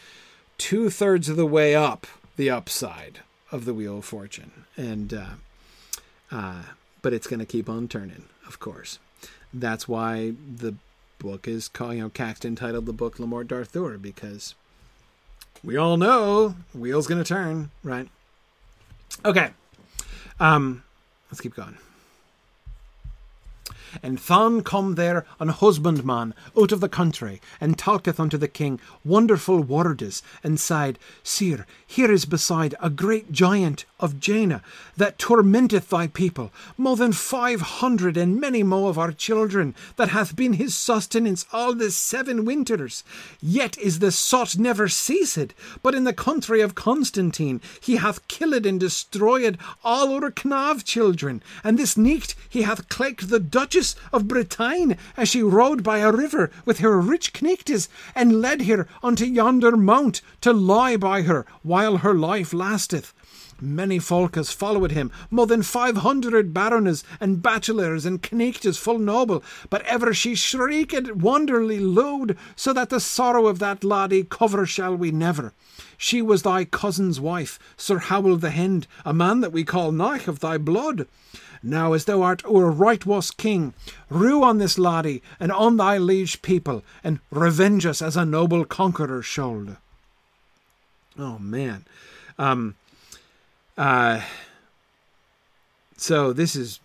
[0.60, 2.06] two thirds of the way up
[2.38, 5.26] the upside of the Wheel of Fortune, and uh,
[6.32, 6.62] uh,
[7.02, 9.00] but it's going to keep on turning, of course.
[9.52, 10.76] That's why the
[11.18, 14.54] book is called, you know, Caxton titled the book Le Morte d'Arthur because
[15.64, 18.08] we all know wheel's going to turn, right?
[19.26, 19.50] Okay,
[20.40, 20.84] um,
[21.32, 21.78] let's keep going.
[24.04, 28.80] And Thon come there an husbandman out of the country, and talketh unto the king
[29.04, 34.62] wonderful wordes, and said, Sire, here is beside a great giant of Genoa
[34.98, 40.10] that tormenteth thy people, more than five hundred and many more of our children, that
[40.10, 43.04] hath been his sustenance all the seven winters.
[43.42, 48.66] Yet is the sot never ceased, but in the country of Constantine he hath killed
[48.66, 54.28] and destroyed all our Knav children, and this nicht he hath claked the Duchess of
[54.28, 59.26] Bretagne as she rode by a river with her rich knichtes, and led her unto
[59.26, 63.14] yonder mount to lie by her while her life lasteth.
[63.62, 69.00] Many folk has followed him, more than five hundred barones and bachelors and knichtes full
[69.00, 74.66] noble, but ever she shrieked wonderly loud, so that the sorrow of that laddie cover
[74.66, 75.54] shall we never.
[75.98, 80.22] She was thy cousin's wife, Sir Howell the Hend, a man that we call nigh
[80.28, 81.08] of thy blood.
[81.62, 83.74] Now, as thou art our rightwas king,
[84.10, 88.64] rue on this laddie and on thy liege people, and revenge us as a noble
[88.64, 89.76] conqueror should.
[91.18, 91.84] Oh man,
[92.38, 92.76] um,
[93.80, 94.22] uh,
[95.96, 96.82] so this is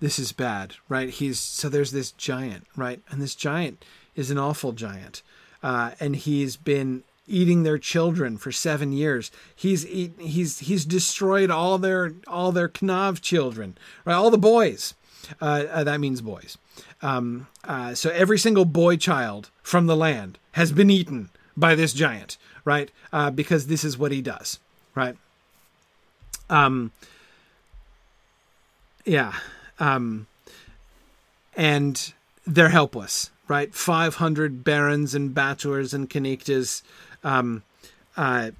[0.00, 1.08] this is bad, right?
[1.08, 3.82] He's so there's this giant, right, and this giant
[4.14, 5.22] is an awful giant,
[5.62, 9.30] uh, and he's been eating their children for seven years.
[9.56, 14.14] He's eat, he's he's destroyed all their all their Knav children, right?
[14.14, 14.94] All the boys.
[15.40, 16.58] Uh, uh, that means boys.
[17.00, 21.94] Um, uh, so every single boy child from the land has been eaten by this
[21.94, 22.90] giant, right?
[23.14, 24.58] Uh, because this is what he does,
[24.94, 25.16] right?
[26.50, 26.92] Um,
[29.04, 29.34] yeah.
[29.78, 30.26] Um,
[31.56, 32.12] and
[32.46, 33.74] they're helpless, right?
[33.74, 36.82] 500 barons and bachelors and knichtes
[37.24, 37.62] um,
[38.16, 38.50] uh,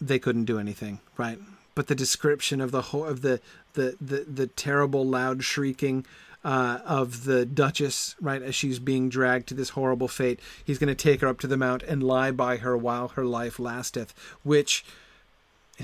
[0.00, 1.38] they couldn't do anything, right?
[1.74, 3.40] But the description of the whole of the
[3.74, 6.04] the the, the terrible loud shrieking
[6.44, 10.40] uh, of the Duchess, right, as she's being dragged to this horrible fate.
[10.64, 13.24] He's going to take her up to the mount and lie by her while her
[13.24, 14.12] life lasteth,
[14.42, 14.84] which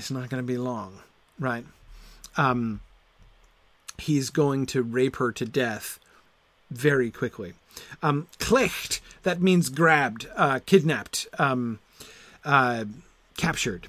[0.05, 0.99] is not going to be long,
[1.39, 1.65] right?
[2.37, 2.81] Um,
[3.97, 5.99] he's going to rape her to death
[6.71, 7.53] very quickly.
[8.01, 11.79] Um, Klecht, that means grabbed, uh, kidnapped, um,
[12.45, 12.85] uh,
[13.37, 13.87] captured.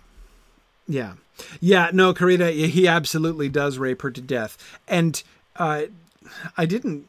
[0.88, 1.14] Yeah.
[1.60, 4.58] Yeah, no, Karita, he absolutely does rape her to death.
[4.86, 5.22] And
[5.56, 5.84] uh,
[6.56, 7.06] I didn't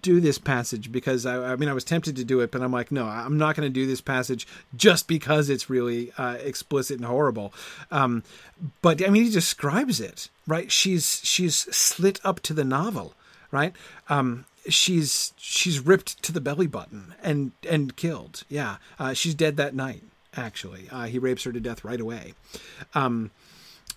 [0.00, 2.72] do this passage because I, I, mean I was tempted to do it, but I'm
[2.72, 4.46] like, no, I'm not going to do this passage
[4.76, 7.52] just because it's really uh, explicit and horrible.
[7.90, 8.22] Um,
[8.80, 10.70] but I mean, he describes it right.
[10.70, 13.14] She's she's slit up to the novel,
[13.50, 13.74] right?
[14.08, 18.44] Um, she's she's ripped to the belly button and and killed.
[18.48, 20.02] Yeah, uh, she's dead that night.
[20.36, 22.34] Actually, uh, he rapes her to death right away.
[22.94, 23.30] Um,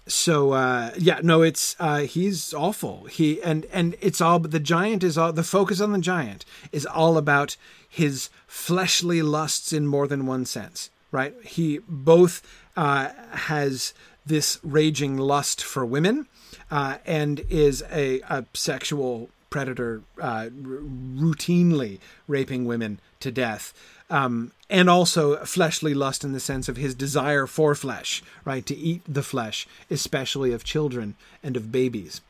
[0.10, 3.06] so uh, yeah, no, it's uh, he's awful.
[3.06, 4.40] He and and it's all.
[4.40, 5.32] But the giant is all.
[5.32, 7.56] The focus on the giant is all about
[7.88, 10.90] his fleshly lusts in more than one sense.
[11.12, 11.36] Right?
[11.44, 12.42] He both
[12.76, 13.94] uh, has
[14.26, 16.28] this raging lust for women
[16.70, 23.74] uh, and is a, a sexual predator uh, r- routinely raping women to death.
[24.10, 28.66] Um, and also fleshly lust in the sense of his desire for flesh, right?
[28.66, 32.22] To eat the flesh, especially of children and of babies.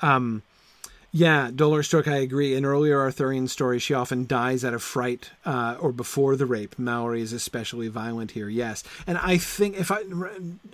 [0.00, 0.42] Um,
[1.12, 2.54] yeah, Dolores Stroke, I agree.
[2.54, 6.74] In earlier Arthurian stories, she often dies out of fright uh, or before the rape.
[6.76, 8.82] Malory is especially violent here, yes.
[9.06, 10.02] And I think, if I,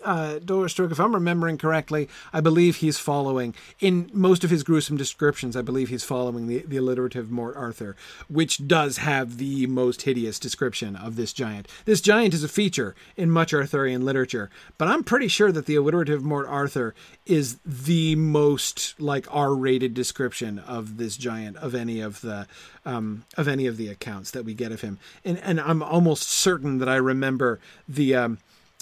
[0.03, 4.63] uh, Dolores Stroke, if I'm remembering correctly, I believe he's following, in most of his
[4.63, 7.95] gruesome descriptions, I believe he's following the, the alliterative Morte Arthure,
[8.29, 11.69] which does have the most hideous description of this giant.
[11.85, 15.77] This giant is a feature in much Arthurian literature, but I'm pretty sure that the
[15.77, 16.95] alliterative Morte Arthure
[17.27, 22.47] is the most, like, R rated description description of this giant of any of the
[22.85, 26.29] um, of any of the accounts that we get of him, and and I'm almost
[26.29, 27.59] certain that I remember
[27.89, 28.39] the um,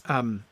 [0.06, 0.44] um,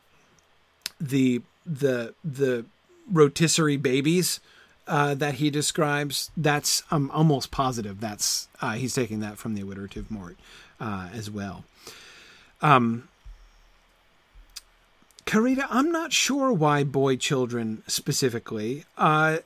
[0.99, 2.65] the the the
[3.11, 4.39] rotisserie babies.
[4.87, 9.61] Uh, that he describes, that's I'm almost positive that's uh, he's taking that from the
[9.61, 10.37] alliterative Morte
[10.79, 11.63] uh, as well.
[12.59, 13.07] Um,
[15.27, 18.85] Karita, I'm not sure why boy children specifically.
[18.97, 19.37] Uh,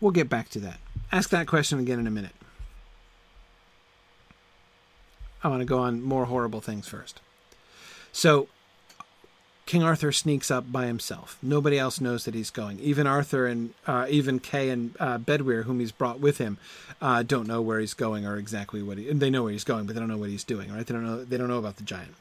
[0.00, 0.78] We'll get back to that.
[1.12, 2.32] Ask that question again in a minute.
[5.42, 7.20] I want to go on more horrible things first.
[8.12, 8.48] So
[9.66, 11.38] King Arthur sneaks up by himself.
[11.42, 12.80] Nobody else knows that he's going.
[12.80, 16.58] Even Arthur and uh, even Kay and uh, Bedwyr, whom he's brought with him,
[17.00, 19.12] uh, don't know where he's going or exactly what he.
[19.12, 20.72] They know where he's going, but they don't know what he's doing.
[20.72, 20.84] Right?
[20.84, 21.24] They don't know.
[21.24, 22.14] They don't know about the giant.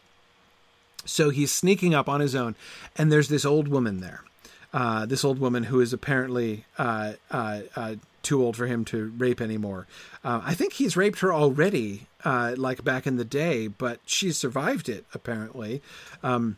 [1.05, 2.55] So he's sneaking up on his own,
[2.95, 4.21] and there's this old woman there.
[4.73, 9.11] Uh, this old woman who is apparently uh, uh, uh too old for him to
[9.17, 9.87] rape anymore.
[10.23, 14.89] Uh, I think he's raped her already, like back in the day, but she survived
[14.89, 15.81] it apparently.
[16.21, 16.57] Um,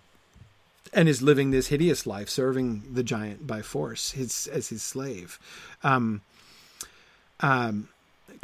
[0.94, 5.40] and is living this hideous life, serving the giant by force, his as his slave.
[5.84, 6.22] Um,
[7.40, 7.90] um,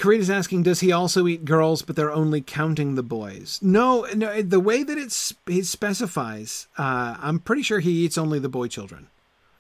[0.06, 3.60] is asking, does he also eat girls, but they're only counting the boys?
[3.62, 4.42] No, no.
[4.42, 8.68] The way that it's he specifies, uh, I'm pretty sure he eats only the boy
[8.68, 9.08] children.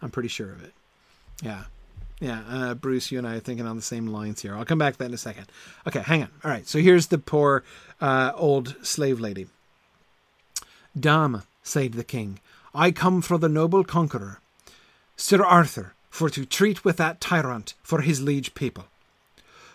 [0.01, 0.73] I'm pretty sure of it.
[1.41, 1.63] Yeah,
[2.19, 2.43] yeah.
[2.49, 4.55] Uh, Bruce, you and I are thinking on the same lines here.
[4.55, 5.47] I'll come back to that in a second.
[5.87, 6.29] Okay, hang on.
[6.43, 6.67] All right.
[6.67, 7.63] So here's the poor
[8.01, 9.47] uh, old slave lady.
[10.99, 12.39] Dame, said the king,
[12.73, 14.39] I come for the noble conqueror,
[15.15, 18.85] Sir Arthur, for to treat with that tyrant for his liege people.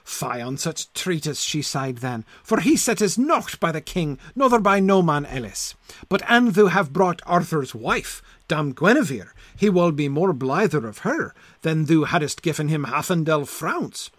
[0.04, 4.58] Fie on such treatise, she sighed then, for he setteth not by the king, nor
[4.58, 5.74] by no man else.
[6.08, 10.98] But an thou have brought Arthur's wife, Dame Guinevere, he will be more blither of
[10.98, 14.10] her than thou hadst given him Hathendel France.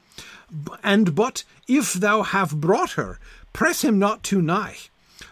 [0.84, 3.20] And but if thou have brought her,
[3.52, 4.78] press him not too nigh,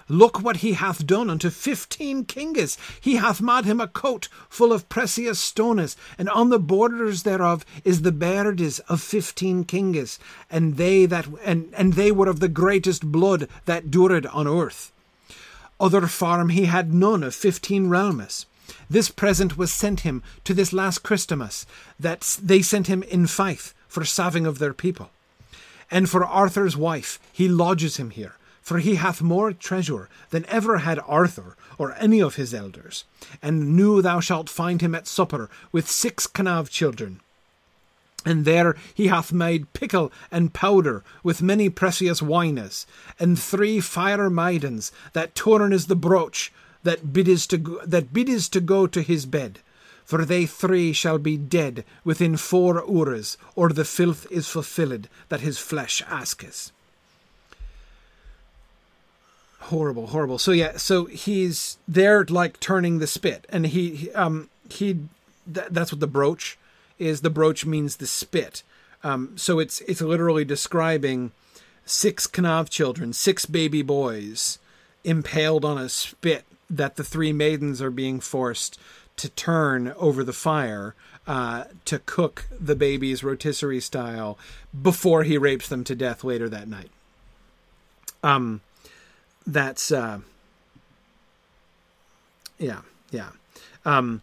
[0.09, 2.77] Look what he hath done unto fifteen kings.
[2.99, 7.65] He hath made him a coat full of precious stones, and on the borders thereof
[7.83, 12.49] is the beardes of fifteen kings, and they that and, and they were of the
[12.49, 14.91] greatest blood that dured on earth.
[15.79, 18.45] Other farm he had none of fifteen realms.
[18.89, 21.65] This present was sent him to this last Christmas,
[21.99, 25.09] that they sent him in Fife for saving of their people.
[25.89, 30.79] And for Arthur's wife, he lodges him here for he hath more treasure than ever
[30.79, 33.03] had Arthur or any of his elders.
[33.41, 37.19] And knew thou shalt find him at supper with six knave children.
[38.23, 42.85] And there he hath made pickle and powder with many precious wines,
[43.19, 46.53] and three fire maidens that torn is the broach
[46.83, 49.59] that bid is to go, that bid is to go to his bed.
[50.05, 55.41] For they three shall be dead within four hours, or the filth is fulfilled that
[55.41, 56.71] his flesh asketh
[59.61, 60.37] horrible, horrible.
[60.37, 64.99] So yeah, so he's there like turning the spit, and he um he
[65.51, 66.57] th- that's what the broach
[66.99, 67.21] is.
[67.21, 68.63] The broach means the spit.
[69.03, 71.31] Um, so it's it's literally describing
[71.85, 74.59] six knave children, six baby boys,
[75.03, 78.79] impaled on a spit that the three maidens are being forced
[79.17, 80.95] to turn over the fire
[81.27, 84.37] uh, to cook the babies rotisserie style
[84.81, 86.89] before he rapes them to death later that night.
[88.23, 88.61] Um,
[89.45, 90.19] that's uh,
[92.57, 92.81] yeah,
[93.11, 93.29] yeah.
[93.85, 94.21] Um,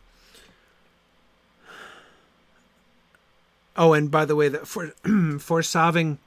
[3.77, 4.89] oh, and by the way, that for
[5.41, 6.19] for solving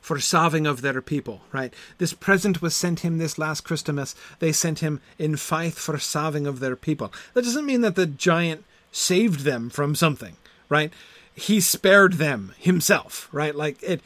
[0.00, 1.72] for solving of their people, right?
[1.98, 4.14] This present was sent him this last Christmas.
[4.38, 7.12] They sent him in faith for solving of their people.
[7.34, 10.36] That doesn't mean that the giant saved them from something,
[10.68, 10.92] right?
[11.34, 13.54] He spared them himself, right?
[13.54, 14.00] Like it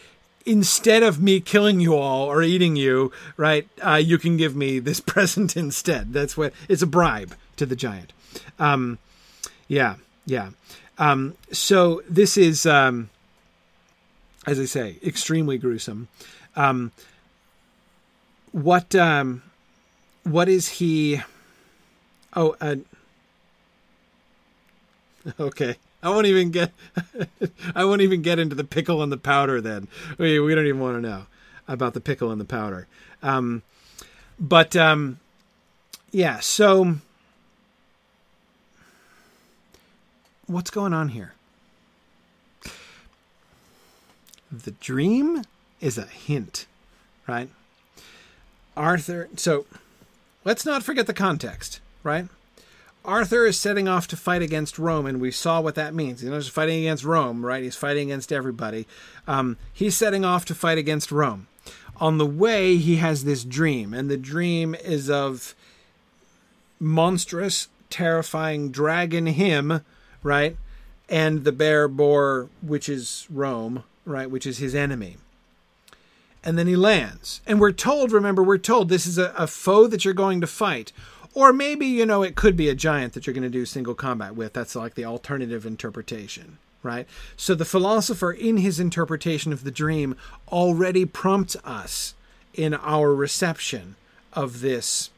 [0.46, 4.78] instead of me killing you all or eating you, right, uh, you can give me
[4.78, 6.12] this present instead.
[6.12, 8.12] That's what it's a bribe to the giant.
[8.58, 8.98] Um,
[9.68, 10.50] yeah, yeah.
[10.98, 13.10] Um, so this is, um,
[14.46, 16.08] as I say, extremely gruesome.
[16.56, 16.92] Um,
[18.52, 19.42] what um,
[20.22, 21.20] what is he?
[22.36, 22.76] Oh, uh,
[25.40, 25.76] okay.
[26.04, 26.70] I won't even get
[27.74, 29.88] I won't even get into the pickle and the powder then.
[30.18, 31.26] We, we don't even want to know
[31.66, 32.86] about the pickle and the powder.
[33.22, 33.62] Um,
[34.38, 35.18] but um,
[36.12, 36.96] yeah, so
[40.46, 41.32] what's going on here?
[44.52, 45.42] The dream
[45.80, 46.66] is a hint,
[47.26, 47.48] right?
[48.76, 49.64] Arthur, so
[50.44, 52.28] let's not forget the context, right?
[53.04, 56.20] Arthur is setting off to fight against Rome, and we saw what that means.
[56.20, 57.62] He's not just fighting against Rome, right?
[57.62, 58.86] He's fighting against everybody.
[59.26, 61.46] Um, he's setting off to fight against Rome.
[61.98, 65.54] On the way, he has this dream, and the dream is of
[66.80, 69.82] monstrous, terrifying dragon him,
[70.22, 70.56] right?
[71.08, 74.30] And the bear boar, which is Rome, right?
[74.30, 75.18] Which is his enemy.
[76.42, 77.40] And then he lands.
[77.46, 80.46] And we're told, remember, we're told this is a, a foe that you're going to
[80.46, 80.92] fight
[81.34, 83.94] or maybe, you know, it could be a giant that you're going to do single
[83.94, 84.52] combat with.
[84.52, 87.06] That's like the alternative interpretation, right?
[87.36, 90.16] So the philosopher, in his interpretation of the dream,
[90.48, 92.14] already prompts us
[92.54, 93.96] in our reception
[94.32, 95.10] of this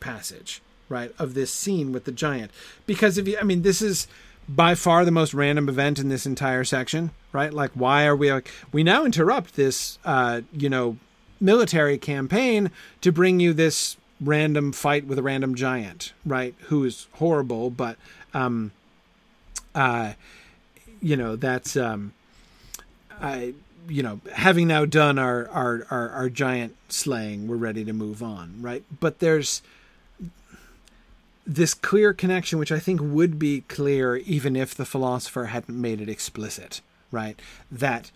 [0.00, 1.12] passage, right?
[1.18, 2.50] Of this scene with the giant.
[2.86, 4.08] Because if you, I mean, this is
[4.48, 7.52] by far the most random event in this entire section, right?
[7.52, 8.32] Like, why are we
[8.72, 10.96] we now interrupt this, uh, you know,
[11.40, 12.70] military campaign
[13.02, 16.54] to bring you this random fight with a random giant, right?
[16.62, 17.96] Who is horrible, but,
[18.34, 18.72] um,
[19.74, 20.14] uh,
[21.00, 22.12] you know, that's, um,
[23.20, 23.54] I,
[23.88, 28.22] you know, having now done our, our, our, our giant slaying, we're ready to move
[28.22, 28.82] on, right?
[29.00, 29.62] But there's,
[31.48, 36.00] this clear connection, which I think would be clear even if the philosopher hadn't made
[36.00, 37.40] it explicit, right?
[37.72, 38.10] That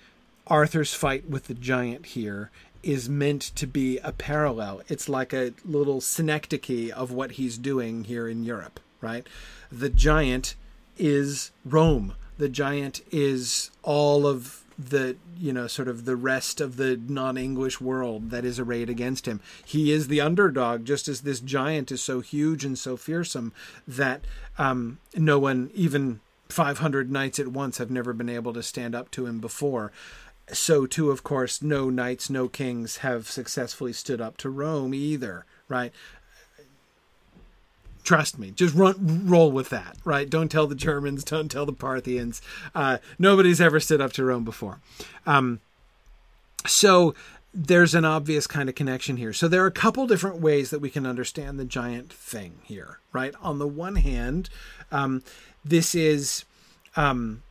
[0.47, 2.51] Arthur's fight with the giant here
[2.83, 4.83] is meant to be a parallel.
[4.89, 9.27] It's like a little synecdoche of what he's doing here in Europe, right?
[9.71, 10.55] The giant
[10.99, 12.15] is Rome.
[12.39, 17.81] The giant is all of the you know sort of the rest of the non-english
[17.81, 22.03] world that is arrayed against him he is the underdog just as this giant is
[22.03, 23.53] so huge and so fearsome
[23.87, 24.23] that
[24.59, 29.11] um, no one even 500 knights at once have never been able to stand up
[29.11, 29.93] to him before
[30.53, 35.45] so too of course no knights no kings have successfully stood up to rome either
[35.69, 35.93] right
[38.05, 38.51] Trust me.
[38.51, 40.29] Just run, roll with that, right?
[40.29, 41.23] Don't tell the Germans.
[41.23, 42.43] Don't tell the Parthians.
[42.75, 44.81] Uh, nobody's ever stood up to Rome before.
[45.25, 45.61] Um,
[46.67, 47.15] so
[47.55, 49.33] there's an obvious kind of connection here.
[49.33, 52.99] So there are a couple different ways that we can understand the giant thing here,
[53.13, 53.35] right?
[53.41, 54.49] On the one hand,
[54.91, 55.23] um,
[55.65, 56.45] this is
[56.97, 57.43] um,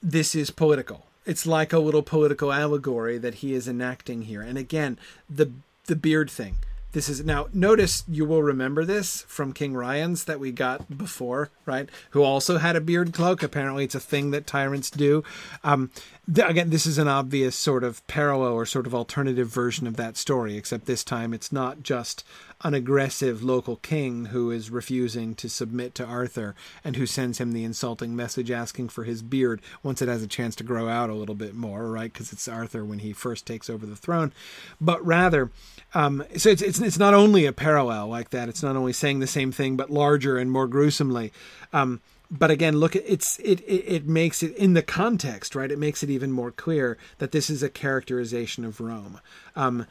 [0.00, 1.06] this is political.
[1.26, 4.40] It's like a little political allegory that he is enacting here.
[4.40, 4.98] And again,
[5.28, 5.50] the
[5.86, 6.56] the beard thing
[6.96, 11.50] this is now notice you will remember this from King Ryan's that we got before,
[11.66, 11.90] right?
[12.12, 13.42] Who also had a beard cloak.
[13.42, 15.22] Apparently, it's a thing that tyrants do.
[15.62, 15.90] Um,
[16.28, 20.16] again, this is an obvious sort of parallel or sort of alternative version of that
[20.16, 22.24] story, except this time it's not just
[22.62, 27.52] an aggressive local king who is refusing to submit to Arthur and who sends him
[27.52, 31.10] the insulting message asking for his beard once it has a chance to grow out
[31.10, 32.12] a little bit more, right?
[32.12, 34.32] Because it's Arthur when he first takes over the throne,
[34.80, 35.50] but rather
[35.94, 38.48] um, so it's, it's it's not only a parallel like that.
[38.48, 41.32] It's not only saying the same thing but larger and more gruesomely.
[41.72, 42.00] Um,
[42.30, 45.70] but again, look, it's it, it it makes it in the context, right?
[45.70, 49.20] It makes it even more clear that this is a characterization of Rome.
[49.54, 49.86] Um,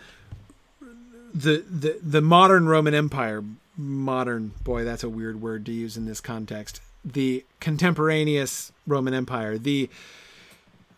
[1.33, 3.43] the the the modern Roman Empire,
[3.77, 6.81] modern boy, that's a weird word to use in this context.
[7.03, 9.89] The contemporaneous Roman Empire, the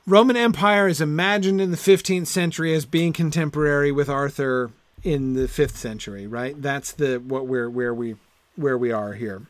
[0.08, 4.72] Roman Empire is imagined in the 15th century as being contemporary with Arthur
[5.04, 6.60] in the fifth century, right?
[6.60, 8.16] That's the what we're where we
[8.56, 9.44] where we are here.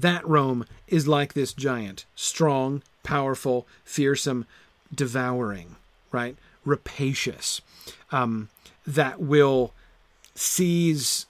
[0.00, 4.46] That Rome is like this giant, strong, powerful, fearsome,
[4.94, 5.76] devouring,
[6.10, 6.36] right?
[6.64, 7.60] Rapacious,
[8.10, 8.48] um,
[8.86, 9.72] that will
[10.34, 11.26] seize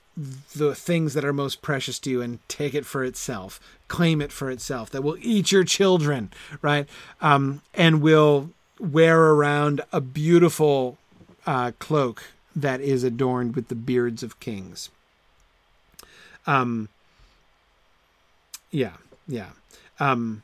[0.55, 4.31] the things that are most precious to you and take it for itself, claim it
[4.31, 6.87] for itself, that will eat your children, right?
[7.19, 10.97] Um, and will wear around a beautiful
[11.45, 12.23] uh, cloak
[12.55, 14.89] that is adorned with the beards of kings.
[16.47, 16.89] Um,
[18.71, 18.93] yeah,
[19.27, 19.49] yeah.
[19.99, 20.43] Um,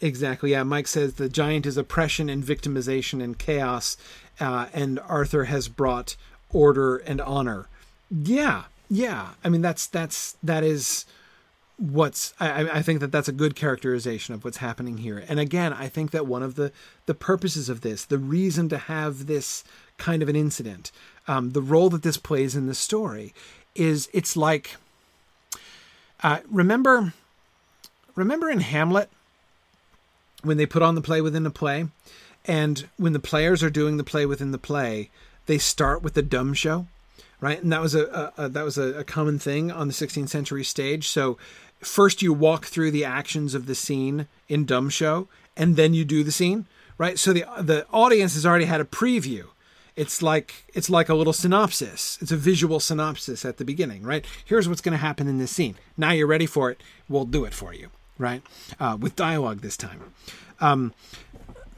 [0.00, 0.52] exactly.
[0.52, 3.96] Yeah, Mike says the giant is oppression and victimization and chaos,
[4.40, 6.16] uh, and Arthur has brought
[6.52, 7.66] order and honor.
[8.10, 9.30] Yeah, yeah.
[9.42, 11.06] I mean, that's that's that is
[11.76, 15.72] what's I, I think that that's a good characterization of what's happening here and again
[15.72, 16.70] i think that one of the
[17.06, 19.64] the purposes of this the reason to have this
[19.98, 20.92] kind of an incident
[21.26, 23.34] um, the role that this plays in the story
[23.74, 24.76] is it's like
[26.24, 27.14] uh, remember
[28.16, 29.08] remember in hamlet
[30.42, 31.86] when they put on the play within the play
[32.44, 35.10] and when the players are doing the play within the play
[35.46, 36.86] they start with the dumb show
[37.44, 37.62] right?
[37.62, 40.30] And that was a, a, a that was a, a, common thing on the 16th
[40.30, 41.08] century stage.
[41.08, 41.36] So
[41.80, 46.06] first you walk through the actions of the scene in dumb show, and then you
[46.06, 46.64] do the scene,
[46.96, 47.18] right?
[47.18, 49.44] So the the audience has already had a preview.
[49.96, 52.18] It's like it's like a little synopsis.
[52.20, 54.26] It's a visual synopsis at the beginning, right?
[54.44, 55.76] Here's what's going to happen in this scene.
[55.96, 56.80] Now you're ready for it.
[57.08, 58.42] We'll do it for you, right?
[58.80, 60.12] Uh, with dialogue this time.
[60.60, 60.94] Um,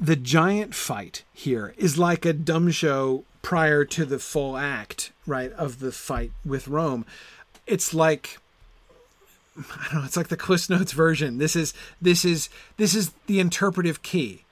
[0.01, 5.53] the giant fight here is like a dumb show prior to the full act, right,
[5.53, 7.05] of the fight with Rome.
[7.67, 8.39] It's like
[9.59, 11.39] I don't know, it's like the Cliff Notes version.
[11.39, 14.45] This is this is this is the interpretive key.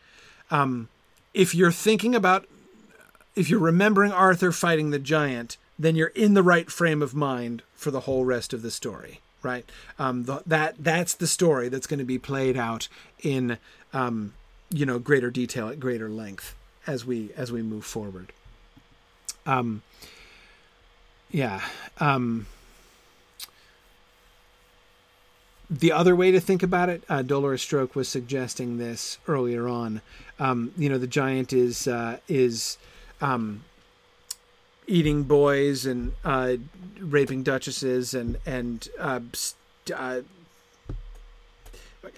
[0.51, 0.89] Um,
[1.33, 2.47] if you're thinking about
[3.37, 7.63] if you're remembering Arthur fighting the giant, then you're in the right frame of mind
[7.75, 9.69] for the whole rest of the story, right?
[9.99, 12.89] Um, the, that that's the story that's going to be played out
[13.23, 13.59] in
[13.93, 14.35] um,
[14.71, 16.55] you know greater detail at greater length
[16.87, 18.33] as we as we move forward.
[19.47, 19.83] Um,
[21.31, 21.61] yeah.
[21.99, 22.47] Um,
[25.69, 30.03] the other way to think about it, uh, Dolorous Stroke was suggesting this earlier on.
[30.39, 32.79] Um, you know, the giant is uh, is
[33.21, 33.65] um,
[34.87, 36.55] eating boys and uh,
[36.99, 39.21] raping duchesses and and uh,
[39.95, 40.21] uh,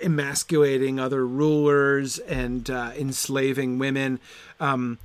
[0.02, 4.20] emasculating other rulers and uh, enslaving women.
[4.60, 4.98] Um,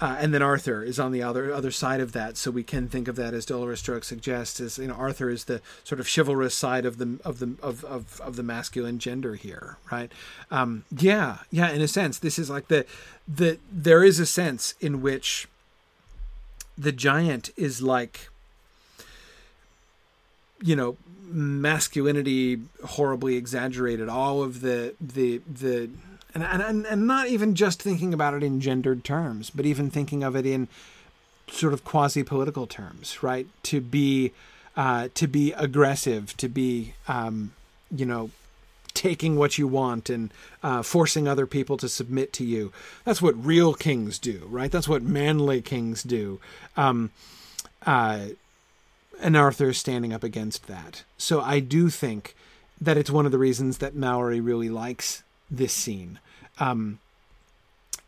[0.00, 2.88] uh, and then Arthur is on the other other side of that, so we can
[2.88, 4.58] think of that as Dolorous Stroke suggests.
[4.58, 7.84] As you know, Arthur is the sort of chivalrous side of the of the of
[7.84, 10.10] of, of the masculine gender here, right?
[10.50, 11.70] Um, yeah, yeah.
[11.70, 12.86] In a sense, this is like the
[13.28, 15.46] the there is a sense in which
[16.76, 18.30] the giant is like
[20.60, 20.96] you know
[21.26, 25.88] masculinity horribly exaggerated all of the the the
[26.34, 30.22] and, and and not even just thinking about it in gendered terms but even thinking
[30.22, 30.68] of it in
[31.48, 34.32] sort of quasi political terms right to be
[34.76, 37.52] uh, to be aggressive to be um,
[37.90, 38.30] you know
[38.94, 40.32] taking what you want and
[40.62, 42.72] uh, forcing other people to submit to you.
[43.04, 44.70] That's what real kings do, right?
[44.70, 46.40] That's what manly kings do.
[46.76, 47.10] Um,
[47.84, 48.28] uh,
[49.20, 51.02] and Arthur is standing up against that.
[51.18, 52.34] So I do think
[52.80, 55.23] that it's one of the reasons that Malory really likes
[55.56, 56.18] this scene.
[56.58, 57.00] Um,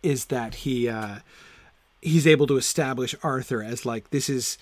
[0.02, 1.16] is that he uh,
[2.00, 4.58] he's able to establish Arthur as like this is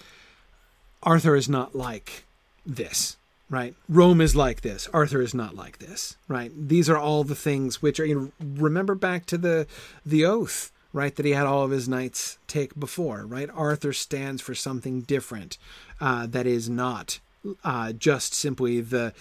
[1.02, 2.24] Arthur is not like
[2.64, 3.16] this
[3.50, 3.74] right?
[3.88, 4.88] Rome is like this.
[4.92, 6.50] Arthur is not like this, right?
[6.56, 8.04] These are all the things which are.
[8.04, 9.66] You know, remember back to the
[10.04, 11.14] the oath, right?
[11.14, 13.50] That he had all of his knights take before, right?
[13.54, 15.58] Arthur stands for something different
[16.00, 17.20] uh, that is not
[17.62, 19.12] uh, just simply the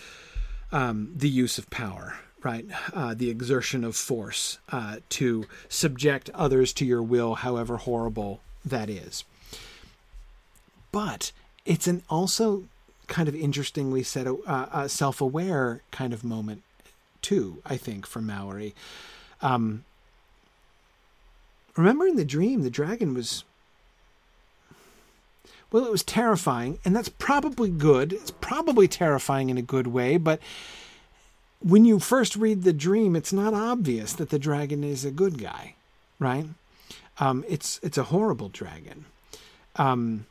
[0.72, 2.66] um, the use of power, right?
[2.94, 8.90] Uh, the exertion of force uh, to subject others to your will, however horrible that
[8.90, 9.24] is.
[10.92, 11.32] But
[11.66, 12.66] it's an also
[13.08, 16.64] kind of interestingly set a, uh, self-aware kind of moment
[17.22, 17.62] too.
[17.66, 18.74] I think for Malory.
[19.42, 19.86] Um,
[21.76, 23.44] remember in the dream, the dragon was.
[25.72, 28.14] Well, it was terrifying, and that's probably good.
[28.14, 30.40] It's probably terrifying in a good way, but
[31.64, 35.38] when you first read the dream, it's not obvious that the dragon is a good
[35.38, 35.76] guy,
[36.20, 36.46] right?
[37.20, 39.06] Um, it's it's a horrible dragon.
[39.76, 40.26] Um,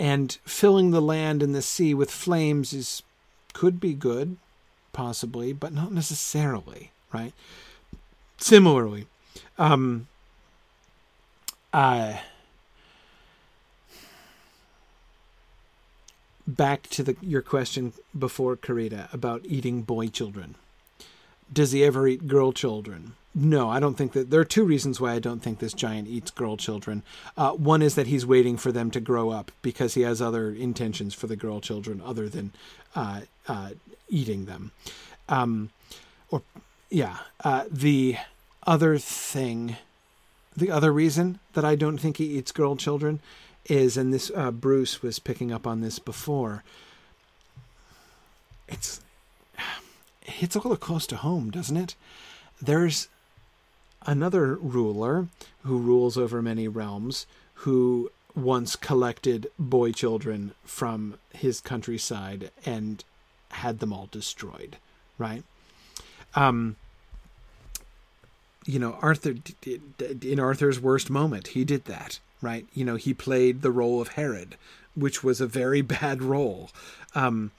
[0.00, 3.02] and filling the land and the sea with flames is
[3.52, 4.38] could be good
[4.92, 7.32] possibly but not necessarily right
[8.38, 9.06] similarly
[9.58, 10.08] um
[11.72, 12.14] uh
[16.56, 20.54] back to the your question before Karita about eating boy children
[21.52, 24.30] does he ever eat girl children no, I don't think that.
[24.30, 27.04] There are two reasons why I don't think this giant eats girl children.
[27.36, 30.50] Uh, one is that he's waiting for them to grow up because he has other
[30.50, 32.52] intentions for the girl children other than
[32.96, 33.70] uh, uh,
[34.08, 34.72] eating them.
[35.28, 35.70] Um,
[36.30, 36.42] or,
[36.88, 37.18] yeah.
[37.44, 38.16] Uh, the
[38.66, 39.76] other thing,
[40.56, 43.20] the other reason that I don't think he eats girl children
[43.70, 46.64] is, and this uh, Bruce was picking up on this before.
[48.68, 49.00] It's
[50.22, 51.94] it hits a little close to home, doesn't it?
[52.60, 53.08] There's
[54.06, 55.28] another ruler
[55.64, 63.04] who rules over many realms who once collected boy children from his countryside and
[63.50, 64.76] had them all destroyed
[65.18, 65.42] right
[66.34, 66.76] um
[68.64, 69.34] you know arthur
[70.22, 74.08] in arthur's worst moment he did that right you know he played the role of
[74.08, 74.56] herod
[74.94, 76.70] which was a very bad role
[77.14, 77.50] um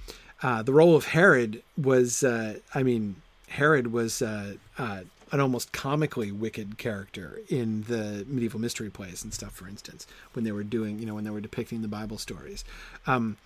[0.44, 3.16] uh, the role of herod was uh, i mean
[3.48, 5.02] herod was uh, uh
[5.32, 10.44] an almost comically wicked character in the medieval mystery plays and stuff, for instance, when
[10.44, 12.66] they were doing, you know, when they were depicting the Bible stories.
[13.08, 13.38] Um,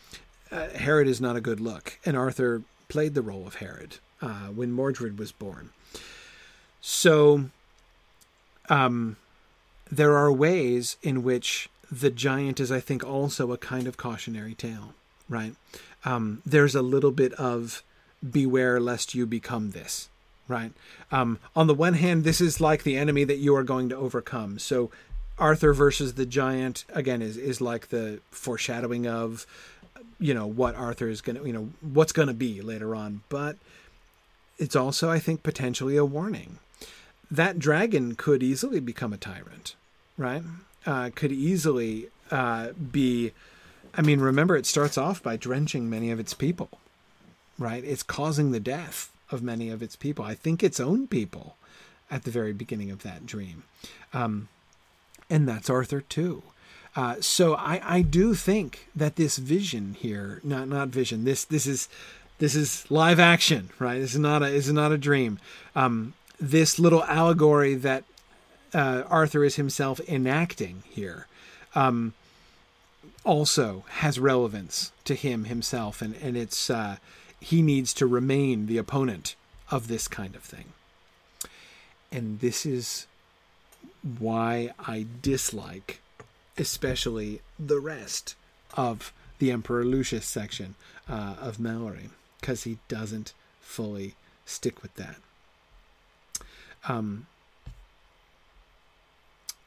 [0.51, 4.47] uh, Herod is not a good look, and Arthur played the role of Herod uh,
[4.47, 5.71] when Mordred was born.
[6.81, 7.45] So,
[8.69, 9.17] um,
[9.91, 14.55] there are ways in which the giant is, I think, also a kind of cautionary
[14.55, 14.93] tale,
[15.29, 15.53] right?
[16.03, 17.83] Um, there's a little bit of
[18.31, 20.09] beware lest you become this
[20.47, 20.71] right?
[21.11, 23.95] Um, on the one hand, this is like the enemy that you are going to
[23.95, 24.59] overcome.
[24.59, 24.91] So,
[25.37, 29.45] Arthur versus the giant again is is like the foreshadowing of,
[30.19, 33.21] you know, what Arthur is going to, you know, what's going to be later on.
[33.27, 33.57] But
[34.57, 36.59] it's also, I think, potentially a warning.
[37.29, 39.75] That dragon could easily become a tyrant,
[40.17, 40.43] right?
[40.85, 43.31] Uh, could easily uh, be.
[43.97, 46.69] I mean, remember, it starts off by drenching many of its people,
[47.57, 47.83] right?
[47.83, 50.25] It's causing the death of many of its people.
[50.25, 51.55] I think its own people
[52.11, 53.63] at the very beginning of that dream.
[54.13, 54.49] Um,
[55.29, 56.43] and that's Arthur too.
[56.95, 61.65] Uh, so I, I do think that this vision here, not not vision, this this
[61.65, 61.89] is
[62.37, 63.99] this is live action, right?
[63.99, 65.39] This is not a this is not a dream.
[65.75, 68.03] Um, this little allegory that
[68.73, 71.27] uh, Arthur is himself enacting here
[71.75, 72.13] um,
[73.23, 76.97] also has relevance to him himself, and and it's uh,
[77.39, 79.35] he needs to remain the opponent
[79.71, 80.73] of this kind of thing.
[82.11, 83.07] And this is
[84.19, 86.01] why I dislike
[86.57, 88.35] especially the rest
[88.75, 90.75] of the Emperor Lucius section
[91.09, 92.09] uh, of Malory,
[92.39, 95.17] because he doesn't fully stick with that.
[96.87, 97.27] Um,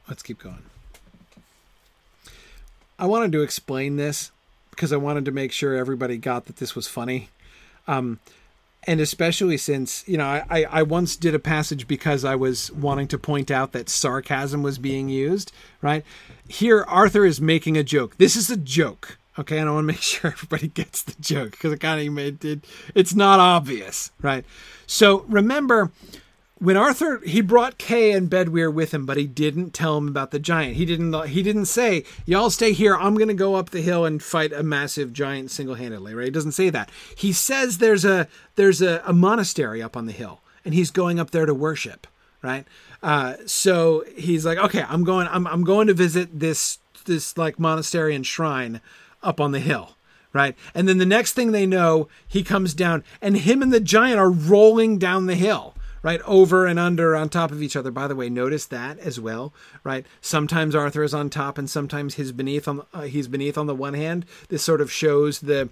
[0.07, 0.63] let's keep going.
[2.97, 4.31] I wanted to explain this
[4.71, 7.29] because I wanted to make sure everybody got that this was funny.
[7.87, 8.19] Um,
[8.83, 13.07] and especially since you know I, I once did a passage because i was wanting
[13.09, 15.51] to point out that sarcasm was being used
[15.81, 16.03] right
[16.47, 19.87] here arthur is making a joke this is a joke okay and i want to
[19.93, 22.65] make sure everybody gets the joke because it kind of made it
[22.95, 24.45] it's not obvious right
[24.87, 25.91] so remember
[26.59, 30.31] when Arthur he brought Kay and Bedwyr with him, but he didn't tell him about
[30.31, 30.75] the giant.
[30.75, 32.95] He didn't he didn't say, "Y'all stay here.
[32.95, 36.25] I'm going to go up the hill and fight a massive giant single-handedly." Right?
[36.25, 36.89] He doesn't say that.
[37.15, 41.19] He says there's a there's a, a monastery up on the hill, and he's going
[41.19, 42.07] up there to worship.
[42.41, 42.65] Right?
[43.01, 45.27] Uh, so he's like, "Okay, I'm going.
[45.29, 48.81] I'm I'm going to visit this this like monastery and shrine
[49.23, 49.95] up on the hill."
[50.31, 50.55] Right?
[50.75, 54.19] And then the next thing they know, he comes down, and him and the giant
[54.19, 56.21] are rolling down the hill right?
[56.25, 57.91] Over and under on top of each other.
[57.91, 59.53] By the way, notice that as well,
[59.83, 60.05] right?
[60.21, 63.75] Sometimes Arthur is on top and sometimes he's beneath on uh, he's beneath on the
[63.75, 64.25] one hand.
[64.49, 65.69] This sort of shows the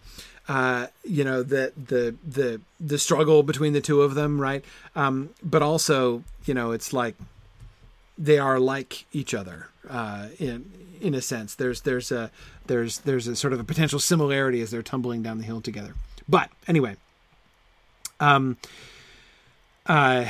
[0.47, 4.63] uh, you know the the the the struggle between the two of them, right?
[4.95, 7.15] Um, but also, you know, it's like
[8.17, 10.71] they are like each other uh, in
[11.01, 11.55] in a sense.
[11.55, 12.31] There's there's a
[12.67, 15.93] there's there's a sort of a potential similarity as they're tumbling down the hill together.
[16.29, 16.97] But anyway,
[18.19, 18.57] um,
[19.87, 20.25] uh,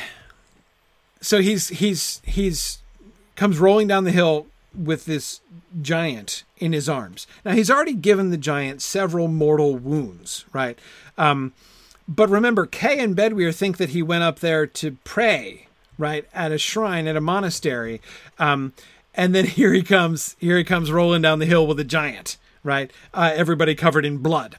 [1.21, 2.79] so he's he's he's
[3.35, 5.41] comes rolling down the hill with this
[5.81, 7.27] giant in his arms.
[7.43, 10.77] Now he's already given the giant several mortal wounds, right?
[11.17, 11.53] Um,
[12.07, 15.67] but remember, Kay and Bedwyr think that he went up there to pray,
[15.97, 18.01] right, at a shrine at a monastery.
[18.39, 18.73] Um,
[19.13, 22.37] and then here he comes, here he comes rolling down the hill with a giant,
[22.63, 22.91] right?
[23.13, 24.57] Uh, everybody covered in blood.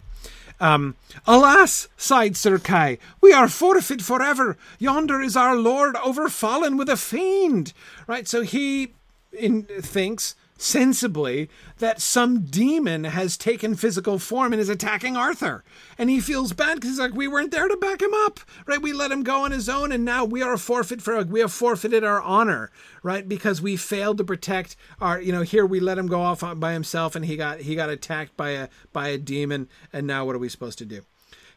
[0.61, 4.57] Um, Alas, sighed Sir Kay, we are forfeit forever.
[4.79, 7.73] Yonder is our lord overfallen with a fiend.
[8.07, 8.93] Right, so he
[9.33, 11.49] in, thinks sensibly
[11.79, 15.65] that some demon has taken physical form and is attacking Arthur.
[15.97, 18.83] And he feels bad because he's like, we weren't there to back him up, right?
[18.83, 21.41] We let him go on his own, and now we are a forfeit for we
[21.41, 22.71] have forfeited our honor,
[23.03, 23.27] right?
[23.27, 26.73] Because we failed to protect our, you know, here we let him go off by
[26.73, 30.35] himself, and he got he got attacked by a by a demon, and now what
[30.35, 31.03] are we supposed to do?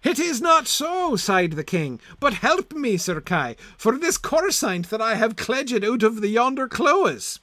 [0.03, 4.89] It is not so, sighed the king, but help me, Sir Kay, for this corsaint
[4.89, 7.39] that I have cledged out of the yonder close.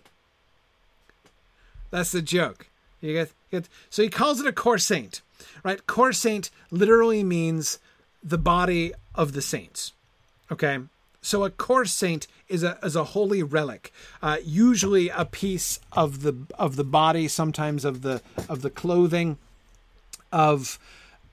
[1.91, 2.67] That's the joke.
[3.01, 5.23] You get, you get so he calls it a core saint,
[5.63, 5.87] right?
[5.87, 7.79] Core saint literally means
[8.23, 9.93] the body of the saints.
[10.51, 10.79] Okay,
[11.21, 13.93] so a corsaint is a is a holy relic,
[14.23, 19.37] uh, usually a piece of the of the body, sometimes of the of the clothing
[20.33, 20.79] of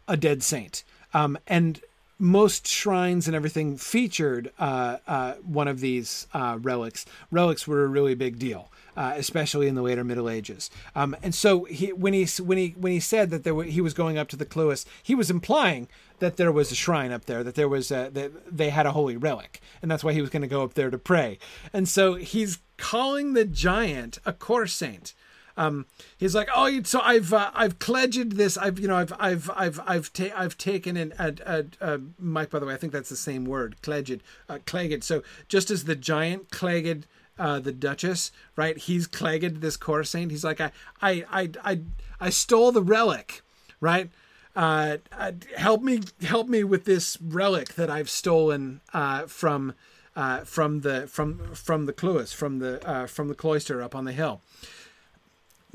[0.07, 0.83] a dead saint.
[1.13, 1.81] Um, and
[2.17, 7.05] most shrines and everything featured uh, uh, one of these uh, relics.
[7.31, 10.69] Relics were a really big deal uh, especially in the later Middle Ages.
[10.95, 13.81] Um, and so he, when he when he when he said that there were, he
[13.81, 15.87] was going up to the Cluis, he was implying
[16.19, 18.91] that there was a shrine up there, that there was a, that they had a
[18.91, 21.37] holy relic, and that's why he was going to go up there to pray.
[21.73, 25.13] And so he's calling the giant a corsaint.
[25.57, 25.85] Um,
[26.17, 28.57] he's like, oh, so I've uh, I've pledged this.
[28.57, 32.49] I've you know I've I've I've I've ta- I've taken an a, a, a, Mike.
[32.49, 35.03] By the way, I think that's the same word, pledged, uh, cleged.
[35.03, 37.05] So just as the giant cleged
[37.37, 38.77] uh, the Duchess, right?
[38.77, 40.31] He's clegged this corsaint.
[40.31, 40.71] He's like, I,
[41.01, 41.79] I, I, I,
[42.19, 43.41] I stole the relic,
[43.79, 44.09] right?
[44.55, 49.73] Uh, uh, help me, help me with this relic that I've stolen uh, from,
[50.15, 54.05] uh, from the from from the Cluis, from the uh, from the cloister up on
[54.05, 54.41] the hill.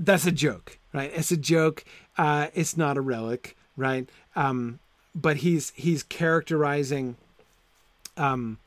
[0.00, 1.12] That's a joke, right?
[1.14, 1.84] It's a joke.
[2.16, 4.08] Uh, it's not a relic, right?
[4.34, 4.78] Um,
[5.14, 7.16] but he's he's characterizing
[8.16, 8.58] um,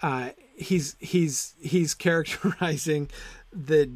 [0.00, 3.10] uh, he's he's he's characterizing
[3.52, 3.90] the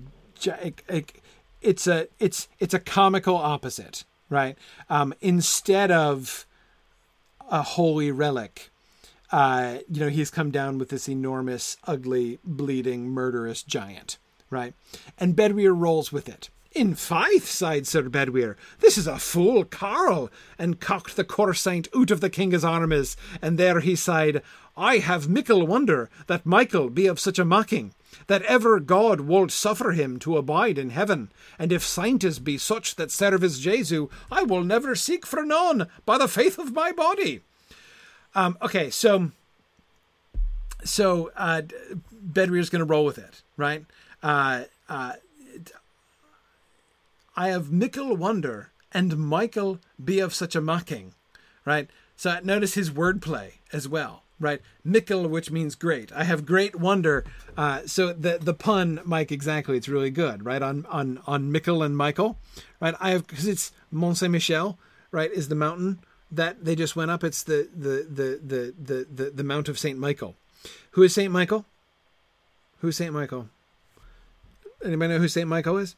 [1.62, 4.58] it's a it's it's a comical opposite, right?
[4.90, 6.44] Um, instead of
[7.50, 8.70] a holy relic,
[9.32, 14.18] uh, you know, he's come down with this enormous, ugly, bleeding, murderous giant,
[14.50, 14.74] right?
[15.18, 20.30] And Bedwyr rolls with it In faith, sighed Sir Bedwyr, this is a fool carl,
[20.58, 24.42] and cocked the corsaint out of the king's armies, and there he sighed,
[24.76, 27.94] I have mickle wonder that Michael be of such a mocking,
[28.26, 32.96] that ever God wold suffer him to abide in heaven, and if saintes be such
[32.96, 37.40] that service Jesu, I will never seek for none by the faith of my body.
[38.34, 39.30] Um, okay, so
[40.84, 41.62] so uh,
[42.14, 43.86] Bedwyr's going to roll with it, right?
[44.22, 45.14] Uh, uh,
[47.36, 51.12] I have mickle wonder, and Michael be of such a mocking,
[51.64, 51.88] right?
[52.16, 54.62] So notice his wordplay as well, right?
[54.82, 56.10] Mickle, which means great.
[56.12, 57.24] I have great wonder.
[57.56, 59.76] Uh, so the the pun, Mike, exactly.
[59.76, 60.62] It's really good, right?
[60.62, 62.38] On on on Mickle and Michael,
[62.80, 62.94] right?
[62.98, 64.78] I have because it's Mont Saint Michel,
[65.10, 65.30] right?
[65.30, 65.98] Is the mountain
[66.30, 67.22] that they just went up?
[67.22, 70.36] It's the the the the the the, the Mount of Saint Michael.
[70.92, 71.66] Who is Saint Michael?
[72.80, 73.48] Who's Saint Michael?
[74.84, 75.96] Anybody know who Saint Michael is?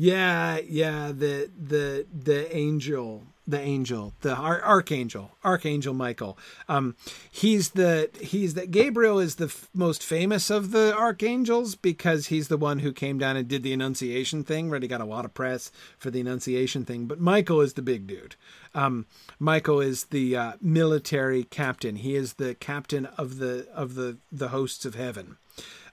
[0.00, 6.38] Yeah, yeah, the the the angel, the angel, the ar- archangel, archangel Michael.
[6.70, 6.96] Um,
[7.30, 12.48] he's the he's that Gabriel is the f- most famous of the archangels because he's
[12.48, 14.72] the one who came down and did the Annunciation thing.
[14.72, 18.06] He got a lot of press for the Annunciation thing, but Michael is the big
[18.06, 18.36] dude.
[18.74, 19.04] Um,
[19.38, 21.96] Michael is the uh, military captain.
[21.96, 25.36] He is the captain of the of the the hosts of heaven.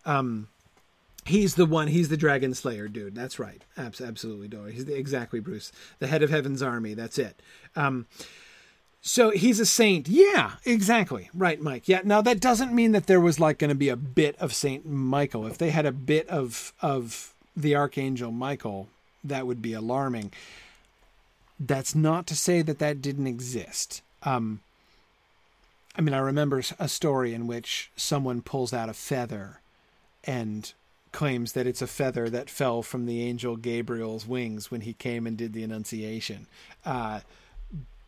[0.06, 0.48] Um,
[1.28, 1.88] He's the one.
[1.88, 3.16] He's the dragon slayer dude.
[3.16, 3.64] That's right.
[3.78, 4.74] Abs- absolutely, Dory.
[4.74, 6.94] He's the, exactly Bruce, the head of Heaven's army.
[6.94, 7.41] That's it.
[7.76, 8.08] Um,
[9.02, 10.08] so he's a saint.
[10.08, 11.30] Yeah, exactly.
[11.34, 11.88] Right, Mike.
[11.88, 12.02] Yeah.
[12.04, 14.86] Now that doesn't mean that there was like going to be a bit of Saint
[14.86, 15.45] Michael.
[15.45, 18.88] If they had a bit of of the archangel Michael,
[19.24, 20.34] that would be alarming.
[21.60, 24.02] That's not to say that that didn't exist.
[24.24, 24.62] Um,
[25.98, 29.62] I mean, I remember a story in which someone pulls out a feather
[30.24, 30.72] and
[31.12, 35.26] claims that it's a feather that fell from the angel Gabriel's wings when he came
[35.28, 36.48] and did the Annunciation.
[36.86, 37.22] Uh,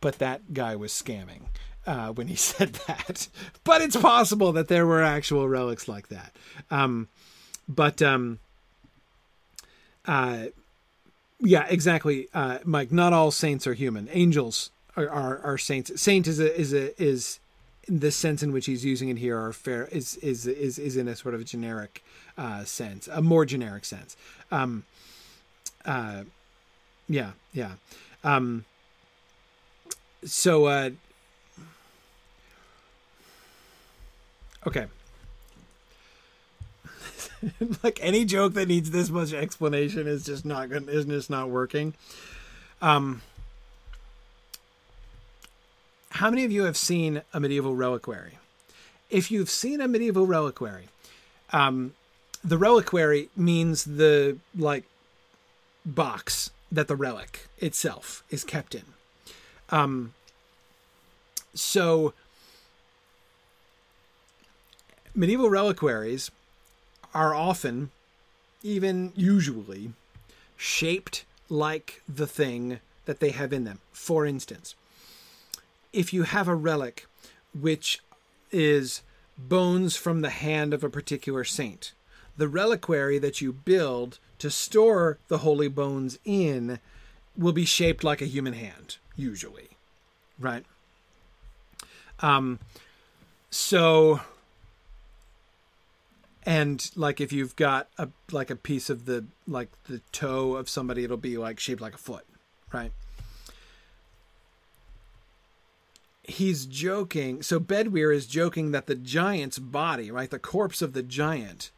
[0.00, 1.42] but that guy was scamming
[1.86, 3.28] uh, when he said that.
[3.64, 6.32] But it's possible that there were actual relics like that.
[6.70, 7.08] Um,
[7.68, 8.38] but um,
[10.06, 10.46] uh,
[11.40, 12.92] yeah, exactly, uh, Mike.
[12.92, 14.08] Not all saints are human.
[14.12, 16.00] Angels are, are, are saints.
[16.00, 17.38] Saint is a is a is
[17.88, 21.08] the sense in which he's using it here are fair is is is is in
[21.08, 22.04] a sort of generic
[22.38, 24.16] uh, sense, a more generic sense.
[24.50, 24.84] Um,
[25.84, 26.24] uh,
[27.08, 27.72] yeah, yeah.
[28.22, 28.64] Um,
[30.24, 30.90] so, uh,
[34.66, 34.86] okay.
[37.82, 40.88] like any joke that needs this much explanation is just not good.
[40.88, 41.94] Isn't just not working.
[42.82, 43.22] Um,
[46.10, 48.38] how many of you have seen a medieval reliquary?
[49.08, 50.88] If you've seen a medieval reliquary,
[51.52, 51.94] um,
[52.44, 54.84] the reliquary means the like
[55.84, 58.84] box that the relic itself is kept in.
[59.70, 60.14] Um,
[61.54, 62.12] so
[65.14, 66.30] medieval reliquaries
[67.14, 67.90] are often,
[68.62, 69.92] even usually,
[70.56, 73.80] shaped like the thing that they have in them.
[73.92, 74.74] For instance,
[75.92, 77.06] if you have a relic
[77.58, 78.00] which
[78.52, 79.02] is
[79.36, 81.92] bones from the hand of a particular saint,
[82.36, 86.78] the reliquary that you build to store the holy bones in
[87.36, 89.70] will be shaped like a human hand, usually.
[90.38, 90.64] Right?
[92.20, 92.58] Um,
[93.50, 94.20] so
[96.44, 100.68] and like if you've got a like a piece of the like the toe of
[100.68, 102.24] somebody it'll be like shaped like a foot
[102.72, 102.92] right
[106.30, 107.42] he's joking.
[107.42, 111.70] So Bedwyr is joking that the giant's body, right, the corpse of the giant,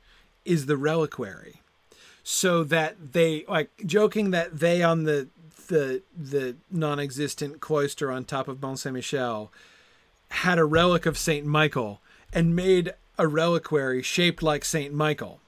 [0.44, 1.60] is the reliquary.
[2.24, 5.28] So that they like joking that they on the
[5.66, 9.50] the the non-existent cloister on top of Mont Saint Michel
[10.28, 12.00] had a relic of Saint Michael
[12.32, 15.40] and made a reliquary shaped like Saint Michael.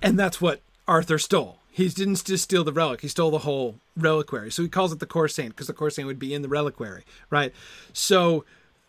[0.00, 1.58] And that's what Arthur stole.
[1.70, 4.50] He didn't just steal the relic; he stole the whole reliquary.
[4.50, 6.48] So he calls it the core saint because the core saint would be in the
[6.48, 7.52] reliquary, right?
[7.92, 8.44] So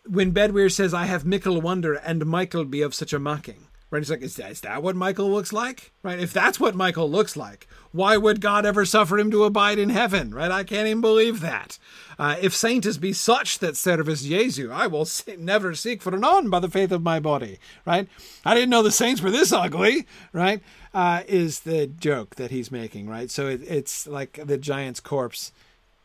[0.06, 3.66] when Bedwyr says, "I have mickle wonder, and Michael be of such a mocking,"
[3.98, 5.92] He's like, is that, is that what Michael looks like?
[6.02, 6.18] Right?
[6.18, 9.90] If that's what Michael looks like, why would God ever suffer him to abide in
[9.90, 10.32] heaven?
[10.32, 10.50] Right?
[10.50, 11.78] I can't even believe that.
[12.18, 15.08] Uh, if saints be such that service Jesu, I will
[15.38, 17.58] never seek for none by the faith of my body.
[17.84, 18.08] Right?
[18.44, 20.06] I didn't know the saints were this ugly.
[20.32, 20.62] Right?
[20.92, 23.30] uh, is the joke that he's making, right?
[23.30, 25.52] So it, it's like the giant's corpse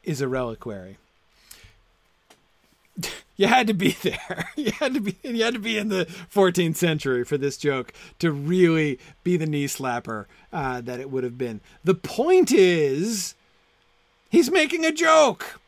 [0.03, 0.98] is a reliquary.
[3.38, 4.50] You had to be there.
[4.56, 5.18] You had to be.
[5.22, 9.46] You had to be in the 14th century for this joke to really be the
[9.46, 11.60] knee slapper uh, that it would have been.
[11.84, 13.36] The point is,
[14.30, 15.60] he's making a joke,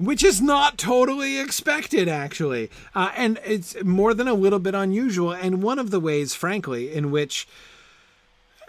[0.00, 5.32] which is not totally expected, actually, uh, and it's more than a little bit unusual.
[5.32, 7.46] And one of the ways, frankly, in which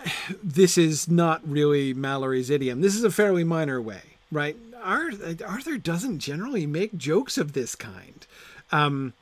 [0.43, 2.81] this is not really Malory's idiom.
[2.81, 4.57] This is a fairly minor way, right?
[4.83, 8.27] Arthur doesn't generally make jokes of this kind.
[8.71, 9.13] Um,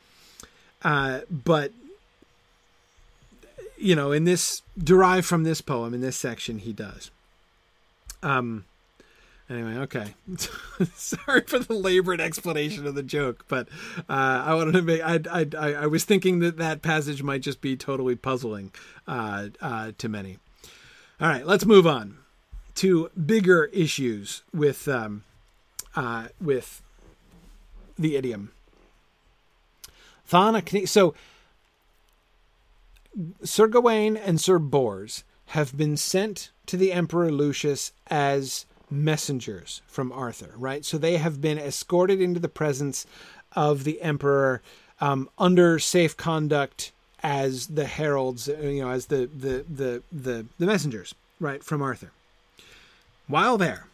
[0.81, 1.71] uh, but
[3.77, 7.11] you know, in this derived from this poem in this section, he does.
[8.21, 8.65] Um.
[9.49, 10.13] Anyway, okay.
[10.95, 13.67] Sorry for the labored explanation of the joke, but
[14.09, 15.01] uh, I wanted to make.
[15.03, 18.71] I, I I was thinking that that passage might just be totally puzzling
[19.07, 20.39] uh, uh, to many.
[21.21, 22.22] All right, let's move on
[22.75, 25.23] to bigger issues with um,
[25.95, 26.81] uh, with
[27.97, 28.51] the idiom.
[30.25, 31.13] Thana, so
[33.43, 40.11] Sir Gawain and Sir Bors have been sent to the Emperor Lucius as messengers from
[40.11, 40.83] Arthur, right?
[40.85, 43.05] So they have been escorted into the presence
[43.51, 44.61] of the Emperor
[44.99, 46.91] um, under safe conduct
[47.21, 52.11] as the heralds, you know, as the the the the, the messengers, right, from Arthur.
[53.27, 53.87] While there,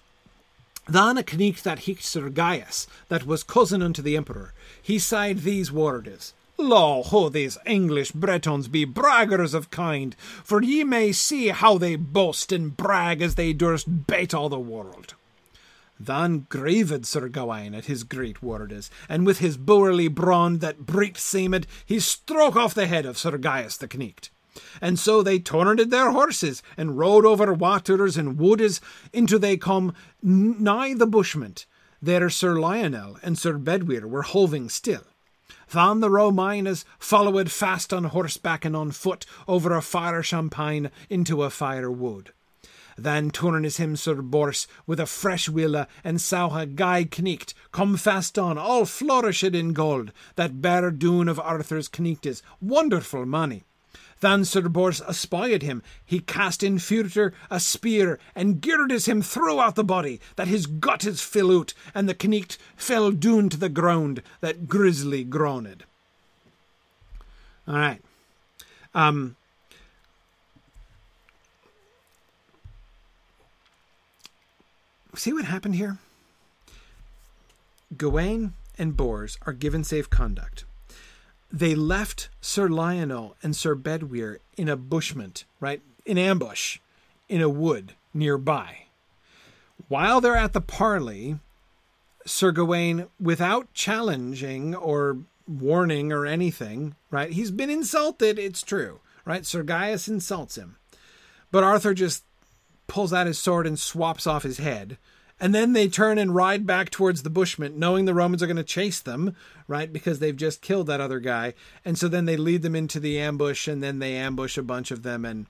[0.88, 5.72] Then knicht that hicht Sir Gaius, that was cousin unto the Emperor, he sighed these
[5.72, 6.34] words.
[6.57, 11.95] Lo, ho, these English Bretons be braggers of kind, for ye may see how they
[11.95, 15.14] boast and brag as they durst bait all the world.
[15.99, 21.18] Then grieved Sir Gawain at his great words, and with his bowerly brawn that breekt
[21.18, 24.30] seemed, he stroke off the head of Sir Gaius the Knicht.
[24.81, 28.81] And so they turned their horses and rode over waters and woods
[29.13, 31.65] into they come nigh the bushment.
[32.01, 35.03] There Sir Lionel and Sir Bedwyr were hoving still.
[35.71, 41.43] Then the Romaines followed fast on horseback and on foot over a fire champagne into
[41.43, 42.31] a fire wood.
[42.97, 47.95] Then turns him Sir Bors with a fresh willa and saw a guy knicht come
[47.95, 53.63] fast on, all flourished in gold, that bare doon of Arthur's knichtes, wonderful money.
[54.22, 55.82] Then Sir Bors espied him.
[56.06, 61.22] He cast in furter a spear and girded him throughout the body, that his guts
[61.22, 65.86] fell out, and the knicht fell doon to the ground, that grisly groaned.
[67.68, 68.02] All right.
[68.94, 69.36] Um,
[75.16, 75.98] see what happened here?
[77.96, 80.66] Gawain and Bors are given safe conduct.
[81.51, 85.81] They left Sir Lionel and Sir Bedwyr in a bushment, right?
[86.05, 86.80] In ambush,
[87.27, 88.85] in a wood nearby.
[89.88, 91.39] While they're at the parley,
[92.26, 97.31] Sir Gawain, without challenging or warning or anything, right?
[97.31, 99.45] He's been insulted, it's true, right?
[99.45, 100.76] Sir Gaius insults him.
[101.51, 102.23] But Arthur just
[102.88, 104.97] pulls out his sword and swaps off his head.
[105.40, 108.57] And then they turn and ride back towards the bushment, knowing the Romans are going
[108.57, 109.36] to chase them,
[109.68, 109.91] right?
[109.91, 111.53] Because they've just killed that other guy.
[111.86, 114.91] And so then they lead them into the ambush, and then they ambush a bunch
[114.91, 115.45] of them and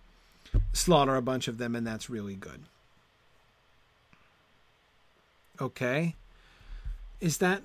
[0.74, 2.64] slaughter a bunch of them, and that's really good.
[5.60, 6.16] Okay.
[7.20, 7.64] Is that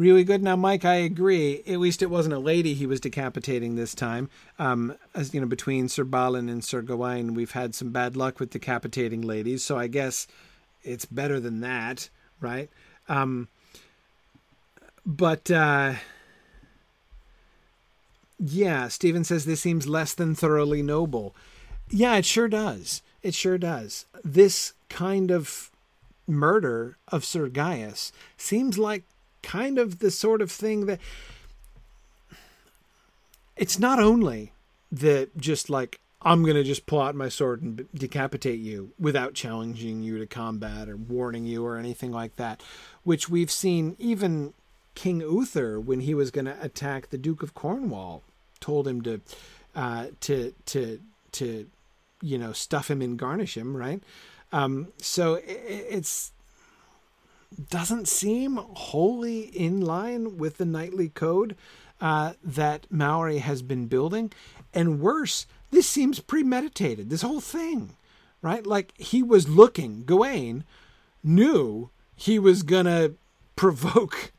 [0.00, 0.42] really good.
[0.42, 1.62] Now, Mike, I agree.
[1.66, 4.30] At least it wasn't a lady he was decapitating this time.
[4.58, 8.40] Um, as you know, between Sir Balin and Sir Gawain, we've had some bad luck
[8.40, 10.26] with decapitating ladies, so I guess
[10.82, 12.08] it's better than that,
[12.40, 12.68] right?
[13.08, 13.48] Um,
[15.04, 15.94] but uh,
[18.38, 21.34] yeah, Stephen says this seems less than thoroughly noble.
[21.90, 23.02] Yeah, it sure does.
[23.22, 24.06] It sure does.
[24.24, 25.70] This kind of
[26.26, 29.02] murder of Sir Gaius seems like
[29.42, 31.00] kind of the sort of thing that
[33.56, 34.52] it's not only
[34.92, 39.34] that just like I'm going to just pull out my sword and decapitate you without
[39.34, 42.62] challenging you to combat or warning you or anything like that,
[43.04, 44.52] which we've seen even
[44.94, 48.22] King Uther when he was going to attack the Duke of Cornwall
[48.60, 49.20] told him to
[49.74, 51.00] uh, to to
[51.32, 51.66] to
[52.20, 54.02] you know stuff him and garnish him, right?
[54.52, 56.32] Um, so it, it's
[57.70, 61.56] doesn't seem wholly in line with the knightly code
[62.00, 64.32] uh, that Malory has been building.
[64.72, 67.96] And worse, this seems premeditated, this whole thing,
[68.42, 68.66] right?
[68.66, 70.64] Like he was looking, Gawain
[71.22, 73.14] knew he was going to
[73.56, 74.32] provoke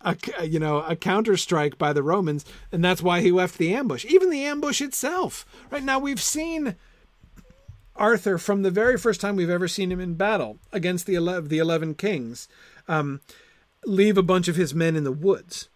[0.00, 0.16] a
[0.46, 4.04] you know a counter strike by the Romans, and that's why he left the ambush.
[4.04, 6.76] Even the ambush itself, right now we've seen
[7.96, 11.48] Arthur from the very first time we've ever seen him in battle against the eleven,
[11.48, 12.48] the eleven kings,
[12.86, 13.20] um,
[13.84, 15.68] leave a bunch of his men in the woods,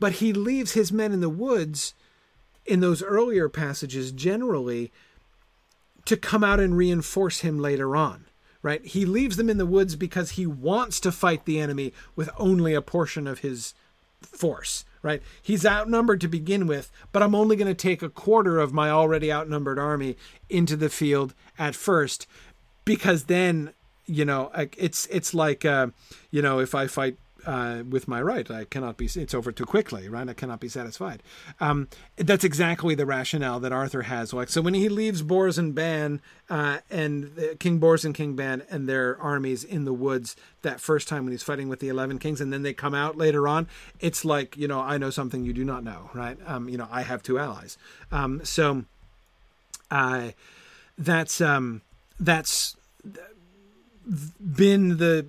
[0.00, 1.94] but he leaves his men in the woods
[2.68, 4.92] in those earlier passages generally
[6.04, 8.24] to come out and reinforce him later on
[8.60, 8.84] right?
[8.84, 12.74] He leaves them in the woods because he wants to fight the enemy with only
[12.74, 13.72] a portion of his
[14.20, 15.22] force right?
[15.40, 18.90] He's outnumbered to begin with but i'm only going to take a quarter of my
[18.90, 20.16] already outnumbered army
[20.48, 22.26] into the field at first
[22.84, 23.72] because then
[24.06, 25.88] you know it's it's like uh,
[26.30, 27.16] you know if i fight
[27.48, 28.48] uh, with my right.
[28.50, 29.06] I cannot be.
[29.06, 30.28] It's over too quickly, right?
[30.28, 31.22] I cannot be satisfied.
[31.60, 34.34] Um, that's exactly the rationale that Arthur has.
[34.34, 36.20] Like so, when he leaves Bors and Ban
[36.50, 40.78] uh, and uh, King Bors and King Ban and their armies in the woods that
[40.78, 43.48] first time when he's fighting with the Eleven Kings, and then they come out later
[43.48, 43.66] on,
[43.98, 46.36] it's like you know I know something you do not know, right?
[46.46, 47.78] Um, you know I have two allies.
[48.12, 48.84] Um, so,
[49.90, 50.32] uh,
[50.98, 51.80] that's um,
[52.20, 52.76] that's
[54.38, 55.28] been the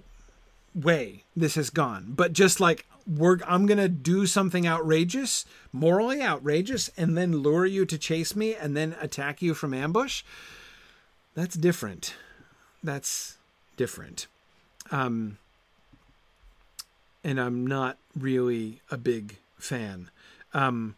[0.74, 2.14] way this has gone.
[2.16, 7.86] But just like we're, I'm to do something outrageous, morally outrageous, and then lure you
[7.86, 10.24] to chase me and then attack you from ambush.
[11.36, 12.16] That's different.
[12.84, 13.38] That's
[13.78, 14.28] different.
[14.92, 15.38] Um,
[17.24, 20.10] and I'm not really a big fan.
[20.54, 20.96] Um,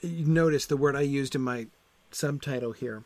[0.00, 1.66] you notice the word I used in my
[2.10, 3.02] subtitle here.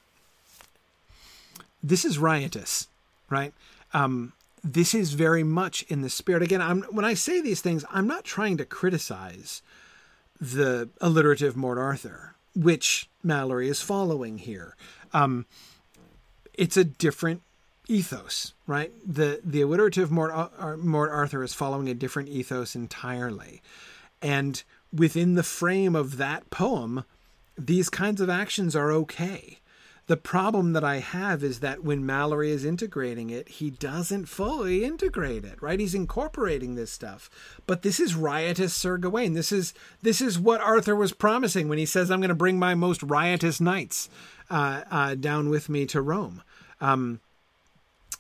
[1.83, 2.87] This is riotous
[3.33, 3.53] right?
[3.93, 4.33] Um,
[4.63, 6.43] this is very much in the spirit.
[6.43, 9.63] Again, I'm, when I say these things, I'm not trying to criticize
[10.41, 14.77] the alliterative Morte Arthure, which Malory is following here.
[15.13, 15.47] Um,
[16.55, 17.43] it's a different
[17.89, 18.93] ethos, right?
[19.07, 23.63] The the alliterative Morte, uh, Morte Arthure is following a different ethos entirely,
[24.21, 27.05] and within the frame of that poem,
[27.57, 29.59] these kinds of actions are okay.
[30.09, 34.85] The problem that I have is that when Malory is integrating it, he doesn't fully
[34.85, 35.79] integrate it, right?
[35.79, 37.31] He's incorporating this stuff.
[37.67, 39.35] But this is riotous Sir Gawain.
[39.35, 39.73] This is
[40.03, 43.03] this is what Arthur was promising when he says, "I'm going to bring my most
[43.03, 44.11] riotous knights
[44.51, 46.43] uh, uh, down with me to Rome."
[46.81, 47.21] Um,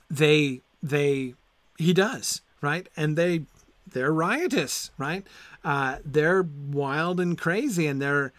[0.09, 1.35] they they
[1.79, 3.43] he does right, and they
[3.93, 5.27] they're riotous, right?
[5.65, 8.33] Uh, they're wild and crazy, and they're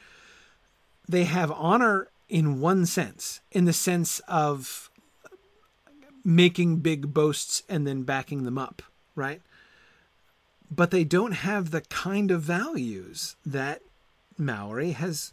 [1.09, 4.89] they have honor in one sense, in the sense of
[6.25, 8.81] making big boasts and then backing them up,
[9.15, 9.39] right?
[10.71, 13.83] But they don't have the kind of values that
[14.39, 15.31] Malory has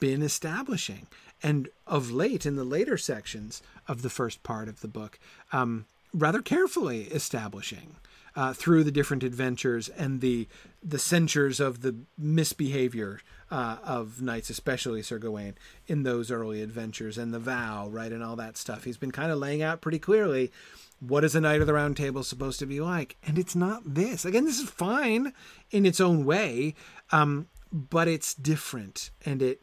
[0.00, 1.06] been establishing.
[1.42, 5.18] And of late, in the later sections of the first part of the book,
[5.50, 7.96] um, rather carefully establishing
[8.36, 10.48] uh, through the different adventures and the
[10.82, 15.54] the censures of the misbehavior uh, of knights, especially Sir Gawain,
[15.86, 18.84] in those early adventures and the vow, right, and all that stuff.
[18.84, 20.52] He's been kind of laying out pretty clearly
[21.00, 23.82] what is a knight of the round table supposed to be like, and it's not
[23.94, 24.24] this.
[24.24, 25.32] Again, this is fine
[25.70, 26.74] in its own way,
[27.12, 29.60] um, but it's different, and it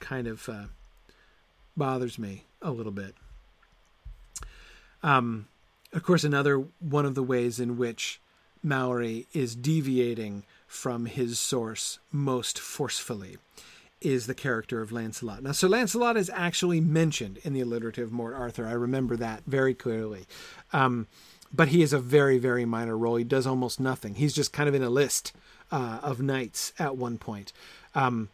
[0.00, 0.64] kind of uh,
[1.76, 3.14] bothers me a little bit.
[5.02, 5.48] Um,
[5.92, 8.20] of course, another one of the ways in which
[8.64, 13.36] Malory is deviating from his source most forcefully
[14.00, 15.42] is the character of Lancelot.
[15.42, 18.66] Now, Sir Lancelot is actually mentioned in the alliterative Morte Arthure.
[18.66, 20.26] I remember that very clearly.
[20.72, 21.06] Um,
[21.52, 23.16] but he is a very, very minor role.
[23.16, 24.14] He does almost nothing.
[24.14, 25.32] He's just kind of in a list
[25.70, 27.52] uh, of knights at one point.
[27.94, 28.30] Um,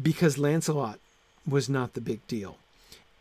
[0.00, 0.98] because Lancelot
[1.48, 2.58] was not the big deal.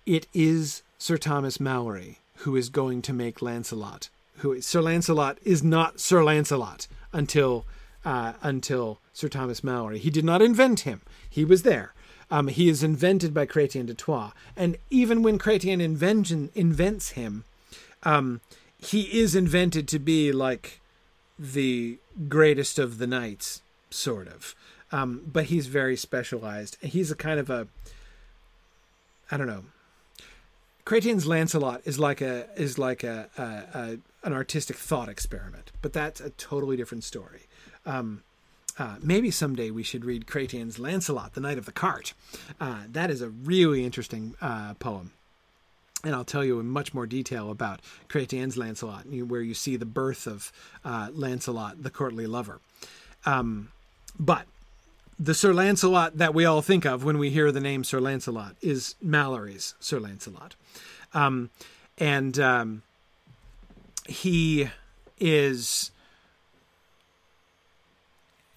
[0.05, 4.10] It is Sir Thomas Malory who is going to make Lancelot.
[4.38, 7.65] Who Sir Lancelot is not Sir Lancelot until
[8.03, 9.97] uh, until Sir Thomas Malory.
[9.97, 11.01] He did not invent him.
[11.30, 11.93] He was there.
[12.31, 17.43] Um, he is invented by Chrétien de Troyes, and even when Chrétien invention, invents him,
[18.01, 18.41] um,
[18.80, 20.81] he is invented to be like
[21.38, 21.97] the
[22.27, 24.55] greatest of the knights, sort of.
[24.91, 26.77] Um, but he's very specialized.
[26.81, 27.68] He's a kind of a,
[29.31, 29.65] I don't know,
[30.85, 35.93] Chrétien's Lancelot is like a is like a, a, a, an artistic thought experiment, but
[35.93, 37.43] that's a totally different story.
[37.85, 38.23] Um,
[38.77, 42.14] uh, maybe someday we should read Chrétien's Lancelot, the Knight of the Cart.
[42.60, 45.11] Uh, that is a really interesting uh, poem.
[46.03, 47.80] And I'll tell you in much more detail about
[48.10, 50.51] Chrétien's Lancelot, where you see the birth of
[50.84, 52.60] uh, Lancelot, the courtly lover.
[53.26, 53.69] Um,
[54.19, 54.45] but
[55.19, 58.56] the Sir Lancelot that we all think of when we hear the name Sir Lancelot
[58.61, 60.56] is Malory's Sir Lancelot.
[61.14, 61.49] Um,
[61.98, 62.81] and um,
[64.07, 64.69] he
[65.19, 65.91] is.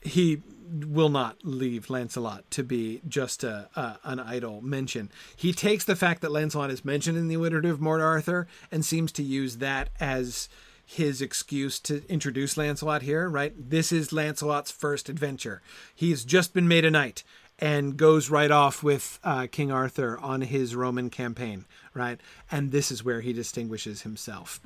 [0.01, 0.43] He
[0.73, 5.11] will not leave Lancelot to be just a, a, an idle mention.
[5.37, 9.13] He takes the fact that Lancelot is mentioned in the alliterative Morte Arthure and seems
[9.13, 10.49] to use that as
[10.87, 13.53] his excuse to introduce Lancelot here, right?
[13.59, 15.61] This is Lancelot's first adventure.
[15.95, 17.25] He's just been made a knight
[17.59, 22.21] and goes right off with uh, King Arthur on his Roman campaign, right?
[22.51, 24.61] And this is where he distinguishes himself.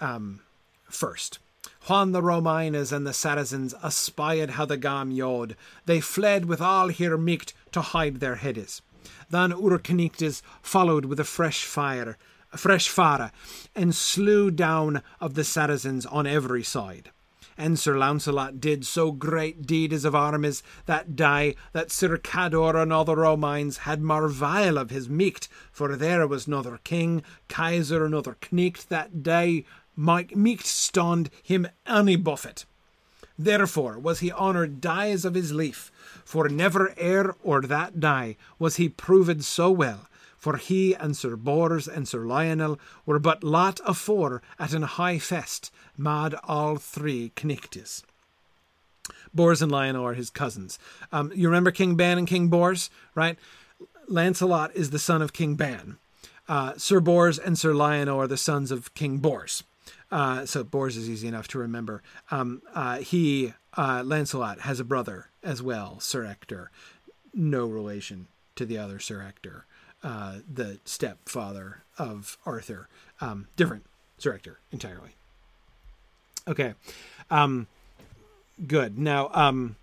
[0.00, 0.40] Um,
[0.90, 1.38] first,
[1.86, 5.54] Juan the Romaines and the Saracens espied how the Gam yod.
[5.86, 8.82] They fled with all here micht to hide their heads.
[9.30, 12.16] Then Urkenictes followed with a fresh fire,
[12.54, 13.32] a fresh fire,
[13.74, 17.10] and slew down of the Saracens on every side.
[17.58, 22.92] And Sir Launcelot did so great deeds of armies that day that Sir Cador and
[22.92, 28.36] all the Romines had marvile of his micht, for there was another king, Kaiser, another
[28.40, 29.64] knicht that day
[29.96, 32.64] might micht stand him any buffet.
[33.36, 35.90] Therefore was he honoured dies of his lief,
[36.24, 40.08] for never ere or that day was he proved so well,
[40.44, 45.18] for he and Sir Bors and Sir Lionel were but lot afore at an high
[45.18, 48.02] fest, mad all three knichtes.
[49.32, 50.78] Bors and Lionel are his cousins.
[51.10, 53.38] Um, you remember King Ban and King Bors, right?
[54.06, 55.96] Lancelot is the son of King Ban.
[56.46, 59.64] Uh, Sir Bors and Sir Lionel are the sons of King Bors.
[60.12, 62.02] Uh, so Bors is easy enough to remember.
[62.30, 66.70] Um, uh, he, uh, Lancelot, has a brother as well, Sir Ector.
[67.32, 68.26] No relation
[68.56, 69.64] to the other Sir Ector,
[70.04, 72.88] uh, the stepfather of Arthur.
[73.20, 73.84] Um, different
[74.18, 75.16] director entirely.
[76.46, 76.74] Okay.
[77.30, 77.66] Um,
[78.66, 78.98] good.
[78.98, 79.76] Now, um,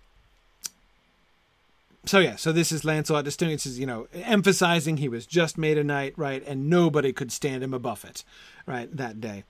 [2.04, 5.84] so yeah, so this is Lancelot distinguishes, you know, emphasizing he was just made a
[5.84, 8.24] knight, right, and nobody could stand him a buffet,
[8.66, 9.44] right, that day.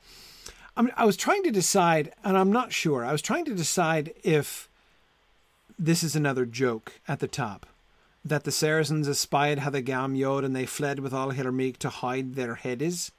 [0.76, 3.04] I mean, I was trying to decide, and I'm not sure.
[3.04, 4.68] I was trying to decide if
[5.78, 7.66] this is another joke at the top
[8.24, 11.88] that the Saracens espied how the Gam yode and they fled with all Hillermeek to
[11.88, 13.10] hide their heads.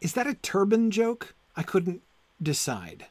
[0.00, 1.34] Is that a turban joke?
[1.56, 2.02] I couldn't
[2.40, 3.06] decide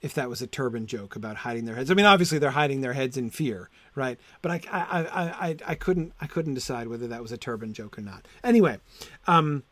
[0.00, 1.90] if that was a turban joke about hiding their heads.
[1.90, 4.18] I mean, obviously they're hiding their heads in fear, right?
[4.42, 7.72] But I, I, I, I, I couldn't, I couldn't decide whether that was a turban
[7.72, 8.26] joke or not.
[8.42, 8.78] Anyway,
[9.26, 9.62] um,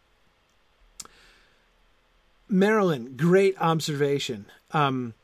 [2.48, 4.46] Marilyn, great observation.
[4.72, 5.14] Um,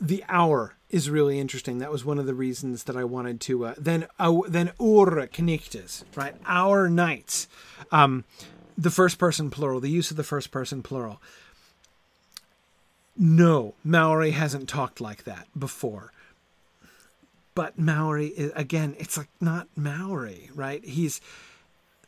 [0.00, 1.78] the hour is really interesting.
[1.78, 3.66] That was one of the reasons that I wanted to.
[3.66, 6.34] Uh, then, uh, then ur knichtes, right?
[6.46, 7.48] Our knights.
[7.90, 8.24] Um,
[8.76, 11.20] the first person plural, the use of the first person plural.
[13.16, 16.12] No, Malory hasn't talked like that before.
[17.54, 20.84] But Malory is again, it's like not Malory, right?
[20.84, 21.20] He's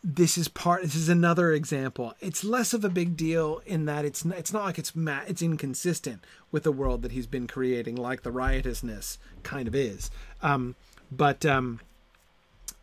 [0.06, 2.12] this is part this is another example.
[2.20, 5.22] It's less of a big deal in that it's not, it's not like it's ma-
[5.26, 6.22] it's inconsistent
[6.52, 10.10] with the world that he's been creating like the riotousness kind of is.
[10.42, 10.76] Um,
[11.10, 11.80] but um,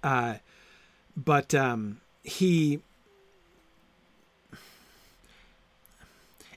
[0.04, 0.36] uh,
[1.16, 2.82] but um, he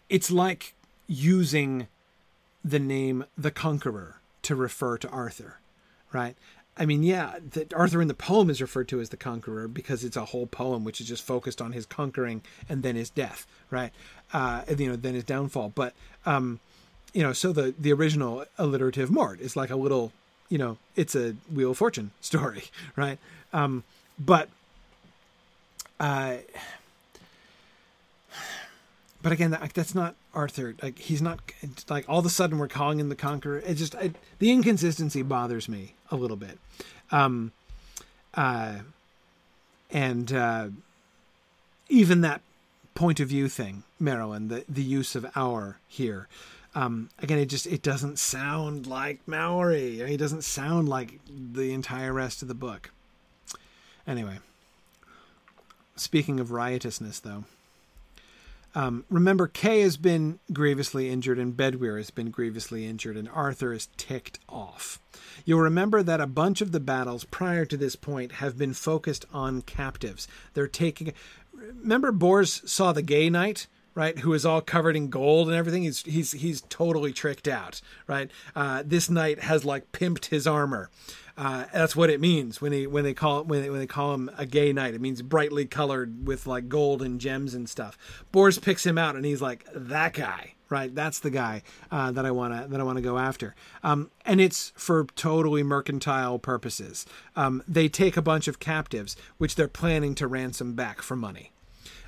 [0.09, 0.74] it's like
[1.07, 1.89] using
[2.65, 5.59] the name the conqueror to refer to arthur
[6.11, 6.36] right
[6.77, 10.03] I mean, yeah, the, Arthur in the poem is referred to as the conqueror because
[10.03, 13.47] it's a whole poem which is just focused on his conquering and then his death,
[13.71, 13.93] right?
[14.33, 15.73] Uh, you know, then his downfall.
[15.75, 15.95] But
[16.27, 16.59] um,
[17.13, 20.13] you know, so the the original alliterative mort is like a little,
[20.49, 22.65] you know, it's a Wheel of Fortune story,
[22.97, 23.19] right?
[23.53, 23.85] Um,
[24.19, 24.49] but
[26.01, 26.39] uh,
[29.25, 30.75] but again, that, that's not Arthur.
[30.83, 31.41] Like he's not
[31.89, 33.57] like all of a sudden we're calling him the conqueror.
[33.61, 36.59] It just I, the inconsistency bothers me a little bit.
[37.11, 37.53] Um,
[38.35, 38.81] uh,
[39.91, 40.69] and uh,
[41.89, 42.43] even that
[42.95, 46.29] point of view thing, Marilyn, the the use of our here.
[46.75, 50.01] Um, again, it just it doesn't sound like Malory.
[50.01, 52.91] It doesn't sound like the entire rest of the book.
[54.07, 54.41] Anyway,
[55.97, 57.45] speaking of riotousness, though.
[58.75, 63.73] Um, remember, Kay has been grievously injured, and Bedwyr has been grievously injured, and Arthur
[63.73, 65.01] is ticked off.
[65.45, 69.27] You'll remember that a bunch of the battles prior to this point have been focused
[69.33, 70.27] on captives.
[70.55, 71.13] They're taking.
[71.53, 74.19] Remember, Bors saw the gay knight right?
[74.19, 75.85] Who is all covered in gold and everything.
[75.85, 78.31] He's he's he's totally tricked out, right?
[78.55, 80.91] Uh, this knight has like pimped his armor.
[81.36, 84.15] Uh, that's what it means when they when they call when they, when they call
[84.15, 84.94] him a gay knight.
[84.94, 87.98] It means brightly colored with like gold and gems and stuff.
[88.31, 90.94] Bors picks him out and he's like that guy, right?
[90.94, 93.56] That's the guy uh, that I wanna that I wanna go after.
[93.82, 97.05] Um, and it's for totally mercantile purposes.
[97.35, 101.51] Um, they take a bunch of captives, which they're planning to ransom back for money.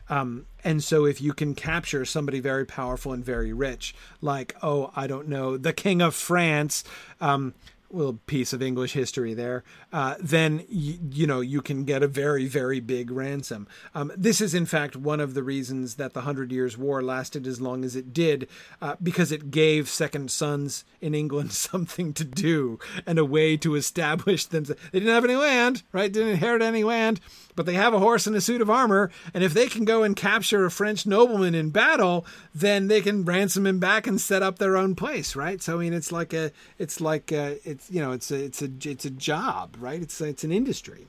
[0.08, 4.92] Um, and so if you can capture somebody very powerful and very rich, like, oh,
[4.94, 6.84] I don't know, the King of France,
[7.20, 7.54] um,
[7.90, 12.46] little piece of English history there, uh, then you know you can get a very
[12.46, 13.66] very big ransom.
[13.94, 17.46] Um, this is in fact one of the reasons that the Hundred Years' War lasted
[17.46, 18.48] as long as it did,
[18.80, 23.74] uh, because it gave second sons in England something to do and a way to
[23.74, 24.80] establish themselves.
[24.92, 26.12] They didn't have any land, right?
[26.12, 27.20] Didn't inherit any land
[27.56, 30.02] but they have a horse and a suit of armor, and if they can go
[30.02, 34.42] and capture a French nobleman in battle, then they can ransom him back and set
[34.42, 35.60] up their own place, right?
[35.60, 38.62] So I mean, it's like a, it's like a, it's you know, it's a, it's
[38.62, 40.00] a, it's a job, right?
[40.00, 41.06] It's it's an industry.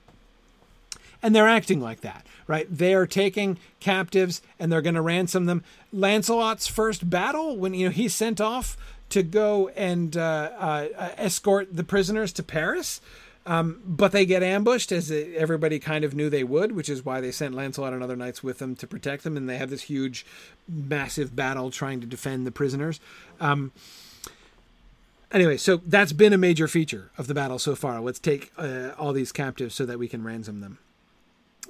[1.24, 2.68] And they're acting like that, right?
[2.70, 5.64] They are taking captives and they're going to ransom them.
[5.92, 8.78] Lancelot's first battle, when you know he's sent off
[9.10, 10.88] to go and uh, uh,
[11.18, 13.02] escort the prisoners to Paris,
[13.48, 17.22] um, but they get ambushed as everybody kind of knew they would, which is why
[17.22, 19.38] they sent Lancelot and other knights with them to protect them.
[19.38, 20.26] And they have this huge,
[20.68, 23.00] massive battle trying to defend the prisoners.
[23.40, 23.72] Um,
[25.32, 28.00] anyway, so that's been a major feature of the battle so far.
[28.02, 30.80] Let's take uh, all these captives so that we can ransom them.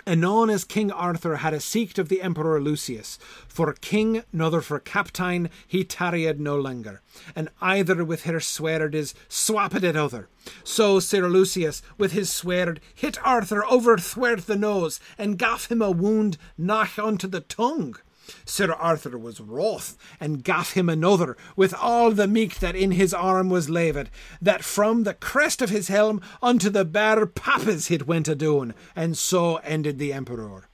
[0.05, 3.17] Anon as King Arthur had a seeked of the Emperor Lucius,
[3.47, 7.01] for king nother for captain he tarried no longer,
[7.35, 10.29] and either with her swerd is swapped at other.
[10.63, 15.81] So Sir Lucius with his sword hit Arthur over thwert the nose, and gaf him
[15.81, 17.97] a wound nigh unto the tongue.
[18.45, 23.13] Sir Arthur was wroth, and gaf him another, with all the meek that in his
[23.13, 24.09] arm was laved,
[24.41, 28.73] that from the crest of his helm unto the bare pappes it went a doon,
[28.95, 30.67] and so ended the emperor.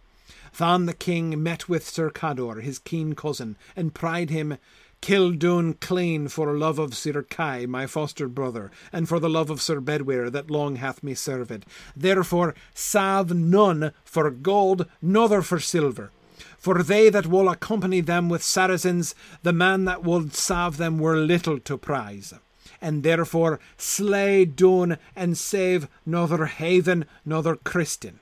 [0.57, 4.57] Than the king met with Sir Cador, his keen cousin, and pried him,
[5.03, 9.49] Kill Doon clean for love of Sir Kay, my foster brother, and for the love
[9.49, 11.65] of Sir Bedwyr that long hath me served.
[11.93, 16.11] Therefore salve none for gold, nother for silver.
[16.57, 21.17] For they that will accompany them with Saracens, the man that would salve them were
[21.17, 22.33] little to prize.
[22.81, 28.19] And therefore slay Doon and save neither heathen nor Christian.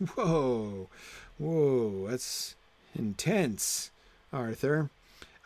[0.14, 0.88] Whoa,
[1.38, 2.56] whoa, that's
[2.94, 3.90] intense,
[4.32, 4.90] Arthur.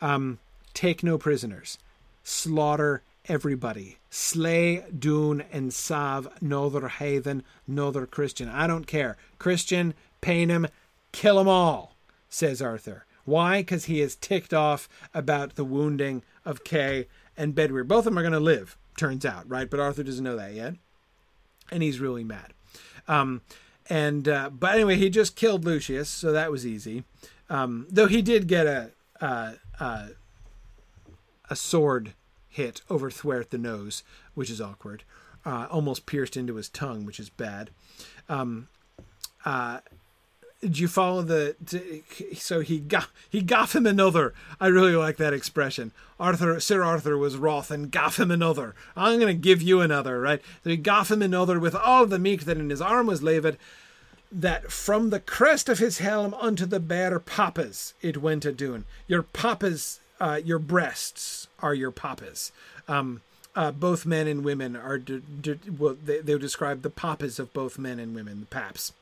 [0.01, 0.39] Um,
[0.75, 1.79] take no prisoners,
[2.25, 8.49] slaughter everybody, slay Doon and salve neither heathen nor Christian.
[8.49, 9.17] I don't care.
[9.39, 10.67] Christian, pain him,
[11.13, 11.95] kill 'em all
[12.29, 13.05] says Arthur.
[13.25, 13.61] Why?
[13.61, 17.87] Because he is ticked off about the wounding of Kay and Bedwyr.
[17.87, 19.69] Both of them are going to live, turns out, right?
[19.69, 20.75] But Arthur doesn't know that yet.
[21.71, 22.55] And he's really mad.
[23.07, 23.43] Um,
[23.91, 27.05] and uh, but anyway, he just killed Lucius, so that was easy.
[27.51, 28.91] Um, though he did get a
[29.21, 30.09] uh, uh,
[31.51, 32.15] a sword
[32.49, 34.03] hit over Thwert the nose,
[34.35, 35.05] which is awkward.
[35.45, 37.71] Uh, almost pierced into his tongue, which is bad.
[38.29, 38.69] Um,
[40.61, 41.55] did you follow the
[42.37, 44.35] so he got he got him another.
[44.61, 45.93] I really like that expression.
[46.19, 48.75] Arthur sir arthur was wroth and gaf him another.
[48.97, 50.43] I'm going to give you another right?
[50.65, 53.57] So he gaf him another with all the meek that in his arm was laved
[54.31, 58.85] that from the crest of his helm unto the bare pappes it went a doon
[59.07, 62.53] your pappes uh, your breasts are your pappes
[62.89, 63.23] um,
[63.57, 67.53] uh, both men and women are de- de- well, they, they describe the pappes of
[67.55, 68.93] both men and women the paps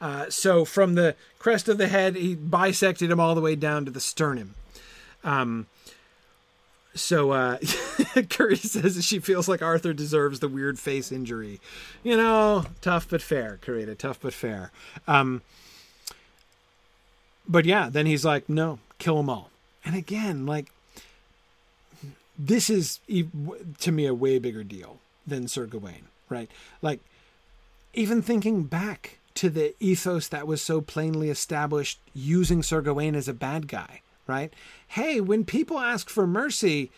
[0.00, 3.84] uh, so from the crest of the head, he bisected him all the way down
[3.84, 4.54] to the sternum.
[5.24, 5.66] Um,
[6.94, 7.58] so uh,
[8.30, 11.60] Curry says she feels like Arthur deserves the weird face injury.
[12.02, 14.70] You know, tough but fair, Karita, tough but fair.
[15.06, 15.42] Um,
[17.48, 19.50] but yeah, then he's like, no, kill them all.
[19.84, 20.66] And again, like,
[22.38, 23.00] this is
[23.78, 26.50] to me a way bigger deal than Sir Gawain, right?
[26.82, 27.00] Like,
[27.94, 33.28] even thinking back to the ethos that was so plainly established using Sir Gawain as
[33.28, 34.52] a bad guy, right?
[34.88, 36.90] Hey, when people ask for mercy,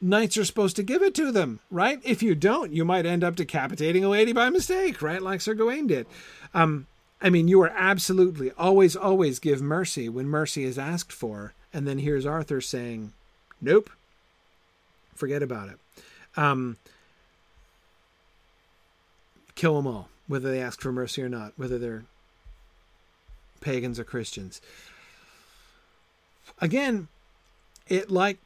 [0.00, 1.98] knights are supposed to give it to them, right?
[2.04, 5.20] If you don't, you might end up decapitating a lady by mistake, right?
[5.20, 6.06] Like Sir Gawain did.
[6.54, 6.86] Um,
[7.20, 11.54] I mean, you are absolutely always, always give mercy when mercy is asked for.
[11.74, 13.14] And then here's Arthur saying,
[13.60, 13.90] nope,
[15.16, 15.78] forget about it.
[16.36, 16.76] Um,
[19.56, 22.04] kill them all whether they ask for mercy or not, whether they're
[23.60, 24.60] pagans or Christians.
[26.60, 27.08] Again,
[27.88, 28.38] it like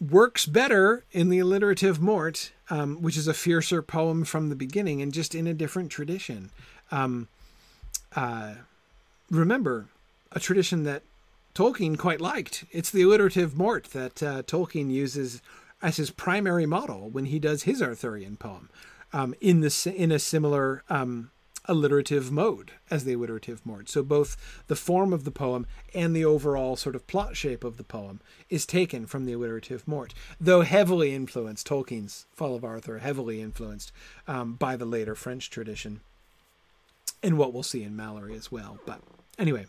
[0.00, 5.02] works better in the alliterative mort, um, which is a fiercer poem from the beginning
[5.02, 6.48] and just in a different tradition.
[6.90, 7.28] Um,
[8.16, 8.54] uh,
[9.30, 9.88] remember,
[10.32, 11.02] a tradition that
[11.54, 12.64] Tolkien quite liked.
[12.72, 15.42] It's the alliterative mort that uh, Tolkien uses
[15.82, 18.70] as his primary model when he does his Arthurian poem
[19.12, 21.30] um, in the in a similar um,
[21.66, 23.88] alliterative mode as the alliterative mode.
[23.88, 27.76] So both the form of the poem and the overall sort of plot shape of
[27.76, 32.98] the poem is taken from the alliterative mort, though heavily influenced, Tolkien's Fall of Arthur,
[32.98, 33.92] heavily influenced
[34.26, 36.00] um, by the later French tradition,
[37.22, 38.78] and what we'll see in Malory as well.
[38.84, 39.00] But
[39.38, 39.66] anyway,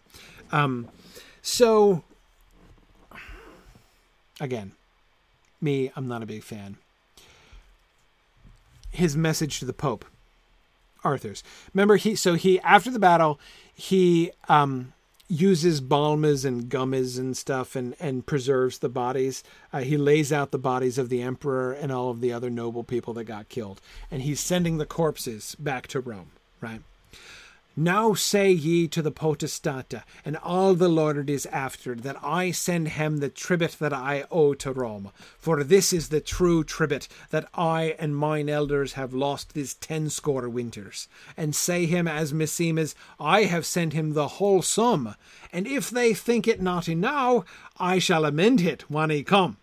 [0.51, 0.87] um,
[1.41, 2.03] so
[4.39, 4.71] again,
[5.61, 6.77] me, I'm not a big fan.
[8.91, 10.05] His message to the Pope
[11.03, 11.43] Arthur's.
[11.73, 13.39] Remember, he so he after the battle,
[13.73, 14.93] he um,
[15.27, 19.43] uses balmas and gummies and stuff and and preserves the bodies.
[19.71, 22.83] Uh, he lays out the bodies of the emperor and all of the other noble
[22.83, 23.81] people that got killed,
[24.11, 26.31] and he's sending the corpses back to Rome.
[26.59, 26.81] Right.
[27.75, 33.17] Now say ye to the potestata and all the lordies after that I send him
[33.17, 37.95] the tribute that I owe to Rome, for this is the true tribute that I
[37.97, 41.07] and mine elders have lost these ten score winters.
[41.37, 45.15] And say him as meseemes I have sent him the whole sum,
[45.53, 47.45] and if they think it not enow,
[47.77, 49.55] I shall amend it when he come.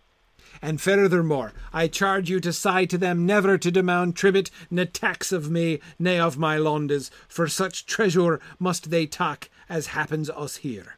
[0.60, 5.32] And furthermore, I charge you to say to them never to demand tribute ne tax
[5.32, 10.56] of me, ne of my londes, for such treasure must they take as happens us
[10.56, 10.96] here.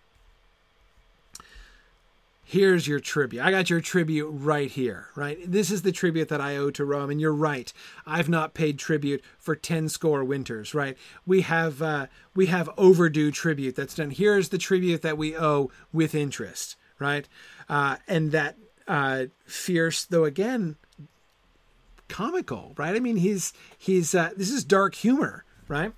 [2.44, 3.44] Here's your tribute.
[3.44, 5.38] I got your tribute right here, right?
[5.46, 7.72] This is the tribute that I owe to Rome, and you're right.
[8.04, 10.98] I've not paid tribute for ten score winters, right?
[11.24, 14.10] We have uh, we have overdue tribute that's done.
[14.10, 17.28] Here's the tribute that we owe with interest, right?
[17.68, 18.56] Uh, and that
[18.90, 20.76] uh, fierce, though again
[22.08, 22.96] comical, right?
[22.96, 25.92] I mean, he's he's uh, this is dark humor, right?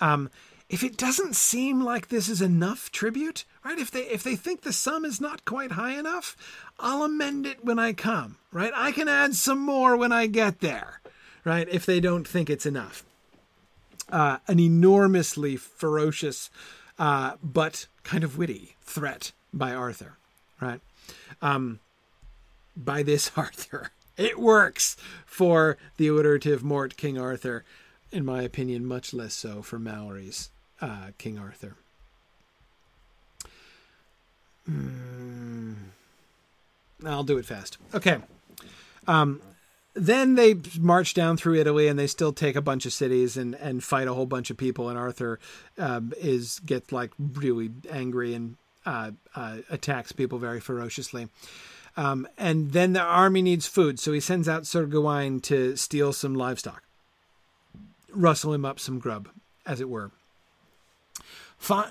[0.00, 0.30] Um,
[0.70, 3.78] if it doesn't seem like this is enough tribute, right?
[3.78, 6.34] If they if they think the sum is not quite high enough,
[6.80, 8.72] I'll amend it when I come, right?
[8.74, 11.02] I can add some more when I get there,
[11.44, 11.68] right?
[11.70, 13.04] If they don't think it's enough.
[14.10, 16.50] Uh, an enormously ferocious,
[16.98, 20.16] uh, but kind of witty threat by Arthur,
[20.60, 20.80] right?
[21.40, 21.80] Um,
[22.76, 23.90] by this Arthur.
[24.16, 27.64] It works for the alliterative Mort King Arthur,
[28.10, 30.50] in my opinion, much less so for Malory's
[30.80, 31.76] uh, King Arthur.
[34.70, 35.74] Mm.
[37.04, 37.78] I'll do it fast.
[37.94, 38.18] Okay.
[39.06, 39.40] Um,
[39.94, 43.54] then they march down through Italy and they still take a bunch of cities and,
[43.56, 44.88] and fight a whole bunch of people.
[44.88, 45.38] And Arthur
[45.78, 51.28] um, is gets like really angry and uh, uh, attacks people very ferociously.
[51.96, 56.12] Um, and then the army needs food, so he sends out Sir Gawain to steal
[56.12, 56.82] some livestock,
[58.10, 59.28] rustle him up some grub,
[59.66, 60.10] as it were.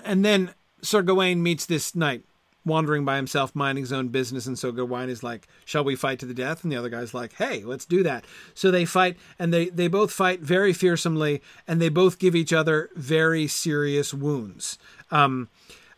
[0.04, 2.24] And then Sir Gawain meets this knight
[2.64, 4.46] wandering by himself, minding his own business.
[4.46, 6.62] And so Gawain is like, Shall we fight to the death?
[6.62, 8.24] And the other guy's like, Hey, let's do that.
[8.54, 12.52] So they fight, and they, they both fight very fearsomely, and they both give each
[12.52, 14.78] other very serious wounds.
[15.10, 15.48] Um,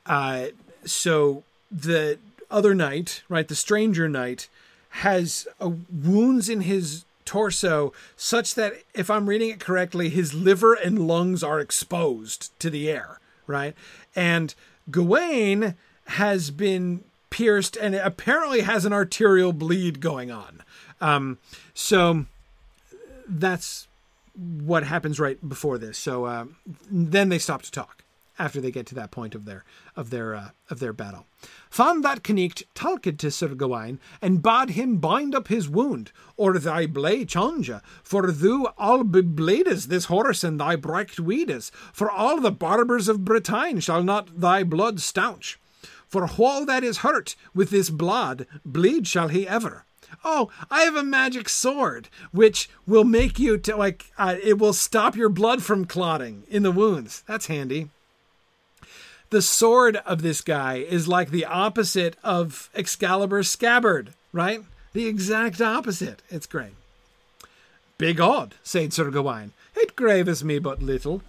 [0.07, 0.47] uh,
[0.85, 2.19] so the
[2.55, 4.49] other knight, right, the stranger knight,
[4.91, 10.75] has uh, wounds in his torso such that if I'm reading it correctly, his liver
[10.75, 13.75] and lungs are exposed to the air, right?
[14.15, 14.55] And
[14.91, 15.75] Gawain
[16.07, 20.63] has been pierced and apparently has an arterial bleed going on.
[21.01, 21.39] Um,
[21.75, 22.27] so
[23.27, 23.89] that's
[24.37, 25.99] what happens right before this.
[25.99, 26.45] So uh,
[26.89, 28.04] then they stop to talk
[28.39, 29.65] after they get to that point of their
[29.97, 31.27] of their uh, of their battle.
[31.71, 36.59] Fan that Knicht talked to Sir Gawain, and bade him bind up his wound, or
[36.59, 37.71] thy blade change,
[38.03, 43.25] for thou all bebledes this horse and thy brecht weedes, for all the barbers of
[43.25, 45.59] Bretagne shall not thy blood staunch.
[46.09, 49.85] For while that is hurt with this blood, bleed shall he ever.
[50.25, 54.73] Oh, I have a magic sword which will make you to like uh, it will
[54.73, 57.25] stop your blood from clotting in the wounds.
[57.27, 57.91] That's handy
[59.31, 64.61] the sword of this guy is like the opposite of Excalibur's scabbard, right?
[64.93, 66.23] The exact opposite.
[66.31, 66.75] It's great.
[67.99, 71.23] Big odd, said Sir Gawain, it graves me but little.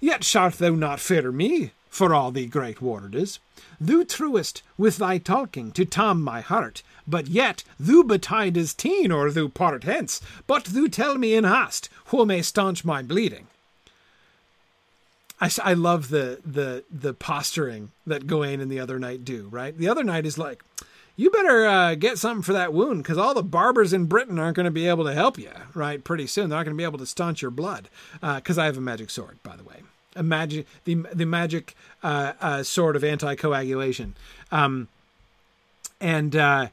[0.00, 3.40] Yet shalt thou not fear me, for all thee great warders.
[3.80, 9.30] Thou truest with thy talking to Tom my heart, but yet thou betidest teen or
[9.30, 13.48] thou part hence, but thou tell me in hast, who may staunch my bleeding.
[15.40, 19.48] I, I love the the the posturing that Gawain and the other knight do.
[19.50, 20.64] Right, the other knight is like,
[21.16, 24.56] "You better uh, get something for that wound, because all the barbers in Britain aren't
[24.56, 25.50] going to be able to help you.
[25.74, 27.88] Right, pretty soon they're not going to be able to staunch your blood.
[28.20, 29.82] Because uh, I have a magic sword, by the way,
[30.16, 34.12] a magic the the magic uh, uh sword of anticoagulation,
[34.50, 34.88] um,
[36.00, 36.68] and uh,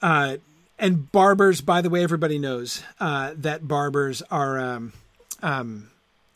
[0.00, 0.36] uh,
[0.78, 1.60] and barbers.
[1.60, 4.60] By the way, everybody knows that barbers are.
[4.60, 4.92] Um,
[5.42, 5.90] um,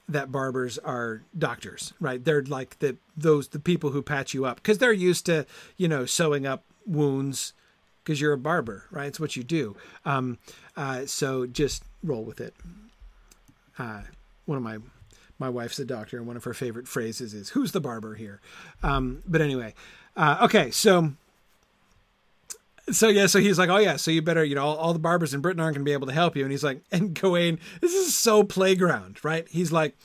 [0.08, 2.24] that barbers are doctors, right?
[2.24, 5.88] They're like the those the people who patch you up because they're used to you
[5.88, 7.52] know sewing up wounds
[8.02, 9.06] because you're a barber, right?
[9.06, 9.76] It's what you do.
[10.06, 10.38] Um,
[10.76, 12.54] uh, so just roll with it.
[13.78, 14.02] Uh,
[14.46, 14.78] one of my
[15.38, 18.40] my wife's a doctor, and one of her favorite phrases is "Who's the barber here?"
[18.82, 19.74] Um, but anyway,
[20.16, 21.12] uh, okay, so
[22.92, 24.98] so yeah, so he's like, oh yeah, so you better, you know, all, all the
[24.98, 26.42] barbers in Britain aren't going to be able to help you.
[26.42, 29.46] And he's like, and Gawain, this is so playground, right?
[29.48, 29.96] He's like,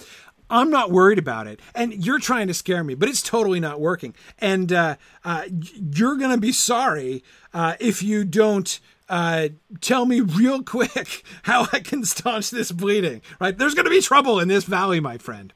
[0.49, 3.79] I'm not worried about it, and you're trying to scare me, but it's totally not
[3.79, 4.13] working.
[4.39, 7.23] And uh, uh, you're going to be sorry
[7.53, 8.79] uh, if you don't
[9.09, 9.49] uh,
[9.81, 13.21] tell me real quick how I can staunch this bleeding.
[13.39, 13.57] Right?
[13.57, 15.53] There's going to be trouble in this valley, my friend.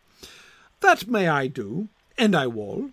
[0.80, 2.91] That may I do, and I will.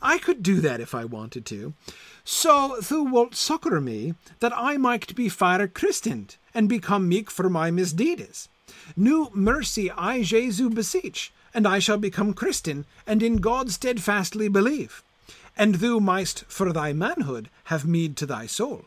[0.00, 1.74] I could do that if I wanted to.
[2.24, 7.48] So thou wilt succour me, that I might be fire christened, and become meek for
[7.50, 8.48] my misdeeds.
[8.96, 15.02] New mercy I Jesu beseech, and I shall become Christian, and in God steadfastly believe.
[15.56, 18.84] And thou mightst for thy manhood have meed to thy soul.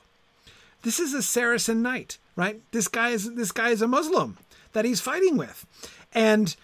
[0.82, 2.62] This is a Saracen knight, right?
[2.72, 4.38] This guy is this guy is a Muslim
[4.74, 5.66] that he's fighting with.
[6.14, 6.56] And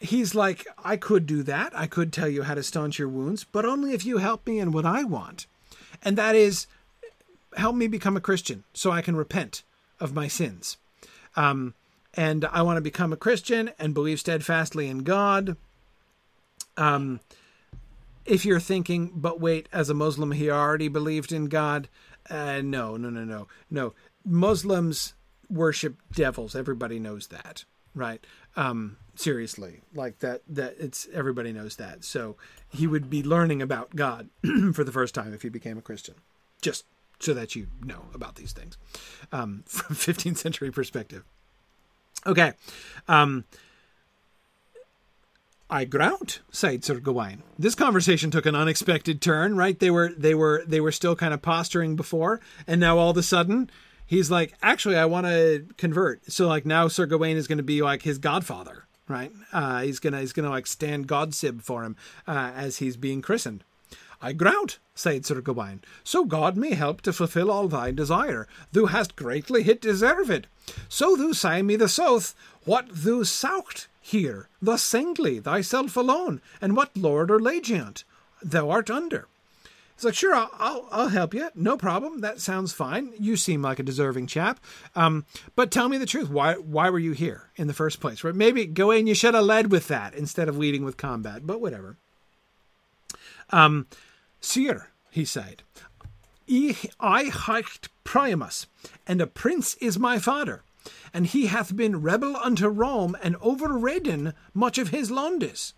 [0.00, 1.72] he's like, I could do that.
[1.74, 4.58] I could tell you how to staunch your wounds, but only if you help me
[4.58, 5.46] in what I want.
[6.02, 6.66] And that is
[7.56, 9.62] help me become a Christian so I can repent
[10.00, 10.76] of my sins.
[11.36, 11.74] Um,
[12.14, 15.56] and I want to become a Christian and believe steadfastly in God.
[16.76, 17.20] Um,
[18.24, 21.88] if you're thinking, but wait, as a Muslim, he already believed in God.
[22.28, 23.94] Uh, no, no, no, no, no.
[24.24, 25.14] Muslims
[25.48, 26.54] worship devils.
[26.54, 27.64] Everybody knows that,
[27.94, 28.24] right?
[28.56, 30.42] Um, seriously, like that.
[30.48, 32.04] That it's everybody knows that.
[32.04, 32.36] So
[32.68, 34.28] he would be learning about God
[34.72, 36.14] for the first time if he became a Christian.
[36.60, 36.84] Just
[37.20, 38.78] so that you know about these things
[39.32, 41.24] um, from 15th century perspective.
[42.26, 42.52] Okay.
[43.06, 43.44] Um,
[45.70, 47.42] I grout, sighed Sir Gawain.
[47.58, 49.78] This conversation took an unexpected turn, right?
[49.78, 53.16] They were they were they were still kind of posturing before, and now all of
[53.18, 53.70] a sudden
[54.06, 56.32] he's like, actually, I want to convert.
[56.32, 59.32] So like now Sir Gawain is going to be like his godfather, right?
[59.52, 63.64] Uh, he's gonna he's gonna like stand godsib for him uh, as he's being christened.
[64.20, 68.48] I grout, said Sir Gawain, so God may help to fulfill all thy desire.
[68.72, 70.48] Thou hast greatly hit deserved.
[70.88, 76.76] So thou say me the south, what thou sought here, thus singly, thyself alone, and
[76.76, 78.02] what lord or legiant
[78.42, 79.28] thou art under.
[79.98, 81.48] He's like, sure, I'll, I'll, I'll, help you.
[81.56, 82.20] No problem.
[82.20, 83.12] That sounds fine.
[83.18, 84.60] You seem like a deserving chap.
[84.94, 85.26] Um,
[85.56, 86.30] but tell me the truth.
[86.30, 88.22] Why, why were you here in the first place?
[88.22, 88.32] Right?
[88.32, 89.08] Maybe go in.
[89.08, 91.48] you should have led with that instead of leading with combat.
[91.48, 91.96] But whatever.
[93.50, 93.88] Um,
[94.40, 95.64] Sir, he said,
[97.00, 98.66] I hight Priamus,
[99.04, 100.62] and a prince is my father
[101.12, 105.72] and he hath been rebel unto Rome and overridden much of his Londis.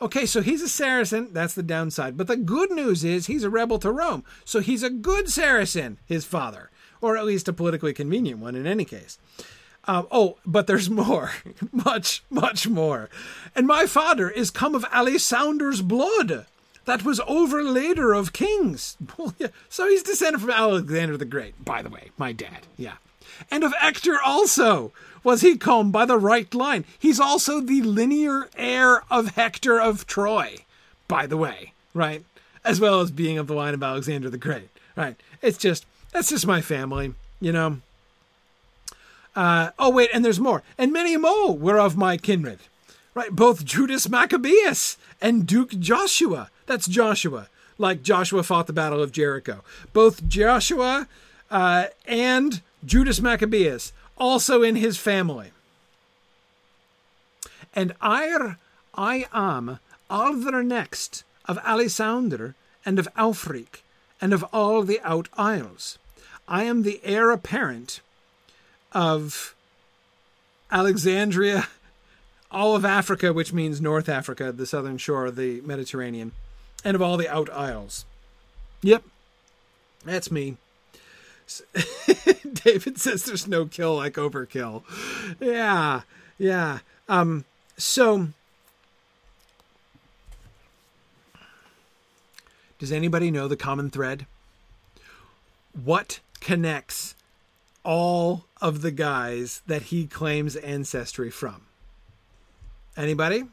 [0.00, 1.32] Okay, so he's a Saracen.
[1.32, 2.16] That's the downside.
[2.16, 4.24] But the good news is he's a rebel to Rome.
[4.44, 6.70] So he's a good Saracen, his father,
[7.00, 9.18] or at least a politically convenient one in any case.
[9.84, 11.32] Um, oh, but there's more.
[11.72, 13.08] much, much more.
[13.54, 16.46] And my father is come of Alisander's blood.
[16.84, 18.96] That was overlader of kings.
[19.68, 22.66] so he's descended from Alexander the Great, by the way, my dad.
[22.76, 22.94] Yeah
[23.50, 24.92] and of Ector also
[25.26, 26.84] was he come by the right line.
[27.00, 30.58] He's also the linear heir of Hector of Troy,
[31.08, 32.24] by the way, right?
[32.64, 35.16] As well as being of the line of Alexander the Great, right?
[35.42, 37.78] It's just, that's just my family, you know?
[39.34, 40.62] Uh, oh, wait, and there's more.
[40.78, 42.60] And many more were of my kindred,
[43.12, 43.32] right?
[43.32, 46.50] Both Judas Maccabeus and Duke Joshua.
[46.66, 47.48] That's Joshua,
[47.78, 49.64] like Joshua fought the Battle of Jericho.
[49.92, 51.08] Both Joshua
[51.50, 55.50] uh, and Judas Maccabeus, also in his family.
[57.74, 58.56] And I,
[58.94, 59.78] I am
[60.08, 63.82] Alder next of Alisander and of Alfric
[64.20, 65.98] and of all the out isles.
[66.48, 68.00] I am the heir apparent
[68.92, 69.54] of
[70.70, 71.68] Alexandria,
[72.50, 76.32] all of Africa, which means North Africa, the southern shore of the Mediterranean,
[76.84, 78.04] and of all the out isles.
[78.82, 79.02] Yep,
[80.04, 80.56] that's me.
[82.64, 84.82] David says there's no kill like overkill.
[85.40, 86.02] Yeah,
[86.38, 86.80] yeah.
[87.08, 87.44] Um,
[87.76, 88.28] so,
[92.78, 94.26] does anybody know the common thread?
[95.72, 97.14] What connects
[97.84, 101.62] all of the guys that he claims ancestry from?
[102.96, 103.44] Anybody?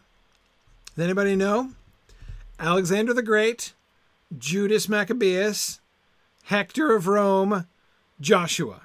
[0.95, 1.71] Does anybody know?
[2.59, 3.73] Alexander the Great,
[4.37, 5.79] Judas Maccabeus,
[6.45, 7.67] Hector of Rome,
[8.19, 8.81] Joshua.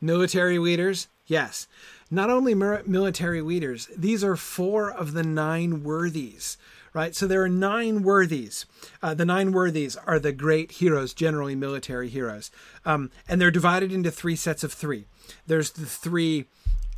[0.00, 1.68] Military leaders, yes.
[2.10, 6.58] Not only military leaders, these are four of the nine worthies,
[6.92, 7.14] right?
[7.14, 8.66] So there are nine worthies.
[9.02, 12.50] Uh, the nine worthies are the great heroes, generally military heroes.
[12.84, 15.06] Um, and they're divided into three sets of three.
[15.46, 16.46] There's the three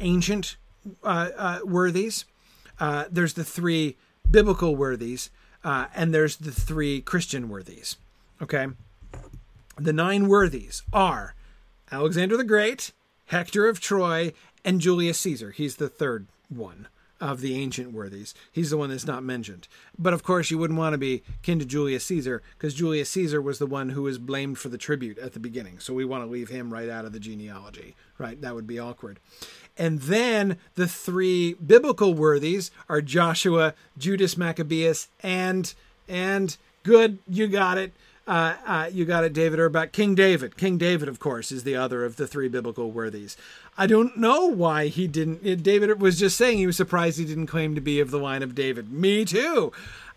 [0.01, 0.57] ancient
[1.05, 2.24] uh, uh, worthies,
[2.81, 3.97] uh, there's the three
[4.28, 5.31] biblical worthies,
[5.65, 7.97] uh, and there's the three Christian worthies.
[8.41, 8.66] Okay?
[9.77, 11.35] The nine worthies are
[11.91, 12.93] Alexander the Great,
[13.27, 14.32] Hector of Troy,
[14.65, 15.51] and Julius Caesar.
[15.51, 16.89] He's the third one
[17.20, 18.35] of the ancient worthies.
[18.53, 19.66] He's the one that's not mentioned.
[19.99, 23.41] But of course, you wouldn't want to be kin to Julius Caesar because Julius Caesar
[23.41, 25.78] was the one who was blamed for the tribute at the beginning.
[25.78, 28.41] So we want to leave him right out of the genealogy, right?
[28.41, 29.20] That would be awkward.
[29.77, 35.75] And then the three biblical worthies are Joshua, Judas Maccabeus, and
[36.09, 37.93] and good, you got it.
[38.27, 39.93] Uh, uh, you got it, David Urbach.
[39.93, 40.57] King David.
[40.57, 43.37] King David, of course, is the other of the three biblical worthies.
[43.77, 45.63] I don't know why he didn't.
[45.63, 48.43] David was just saying he was surprised he didn't claim to be of the line
[48.43, 48.91] of David.
[48.91, 49.73] Me too.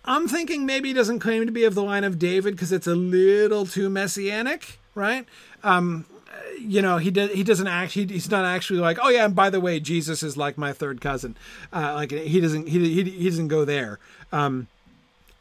[0.06, 2.88] I'm thinking maybe he doesn't claim to be of the line of David because it's
[2.88, 5.26] a little too messianic, right?
[5.66, 6.06] Um,
[6.60, 9.50] you know he does he doesn't actually he's not actually like oh yeah and by
[9.50, 11.36] the way jesus is like my third cousin.
[11.72, 14.00] Uh, like he doesn't he, he, he doesn't go there.
[14.32, 14.68] Um,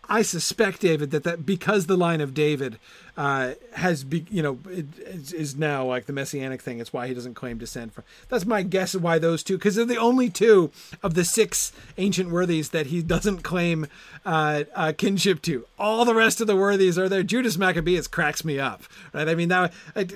[0.08, 2.78] I suspect, David, that, that because the line of David
[3.16, 7.34] uh, has be, you know is now like the messianic thing, it's why he doesn't
[7.34, 8.04] claim descent from.
[8.28, 10.70] That's my guess why those two, because they're the only two
[11.02, 13.86] of the six ancient worthies that he doesn't claim
[14.24, 15.66] uh, uh, kinship to.
[15.78, 17.22] All the rest of the worthies are there.
[17.22, 18.82] Judas Maccabeus cracks me up,
[19.14, 19.28] right?
[19.28, 19.70] I mean, now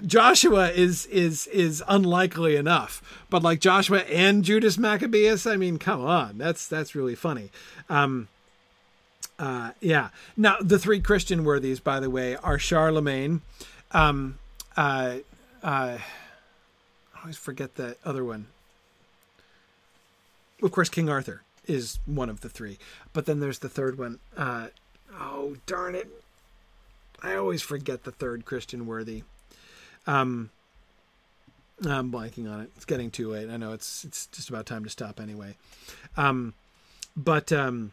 [0.06, 6.04] Joshua is is is unlikely enough, but like Joshua and Judas Maccabeus, I mean, come
[6.04, 7.50] on, that's that's really funny.
[7.88, 8.28] Um,
[9.40, 10.10] uh, yeah.
[10.36, 13.40] Now, the three Christian worthies, by the way, are Charlemagne.
[13.90, 14.38] Um,
[14.76, 15.16] uh,
[15.62, 18.48] uh, I always forget the other one.
[20.62, 22.78] Of course, King Arthur is one of the three.
[23.14, 24.18] But then there's the third one.
[24.36, 24.68] Uh,
[25.18, 26.08] oh, darn it.
[27.22, 29.22] I always forget the third Christian worthy.
[30.06, 30.50] Um,
[31.82, 32.70] I'm blanking on it.
[32.76, 33.48] It's getting too late.
[33.48, 35.56] I know it's it's just about time to stop anyway.
[36.18, 36.52] Um,
[37.16, 37.92] but um,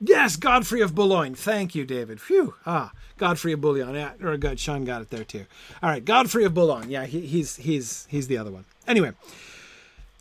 [0.00, 1.34] Yes, Godfrey of Boulogne.
[1.34, 2.22] Thank you, David.
[2.22, 2.54] Phew.
[2.64, 3.94] Ah, Godfrey of Boulogne.
[3.94, 4.58] Yeah, or good.
[4.58, 5.44] Sean got it there too.
[5.82, 6.88] All right, Godfrey of Boulogne.
[6.88, 8.64] Yeah, he, he's he's he's the other one.
[8.88, 9.12] Anyway,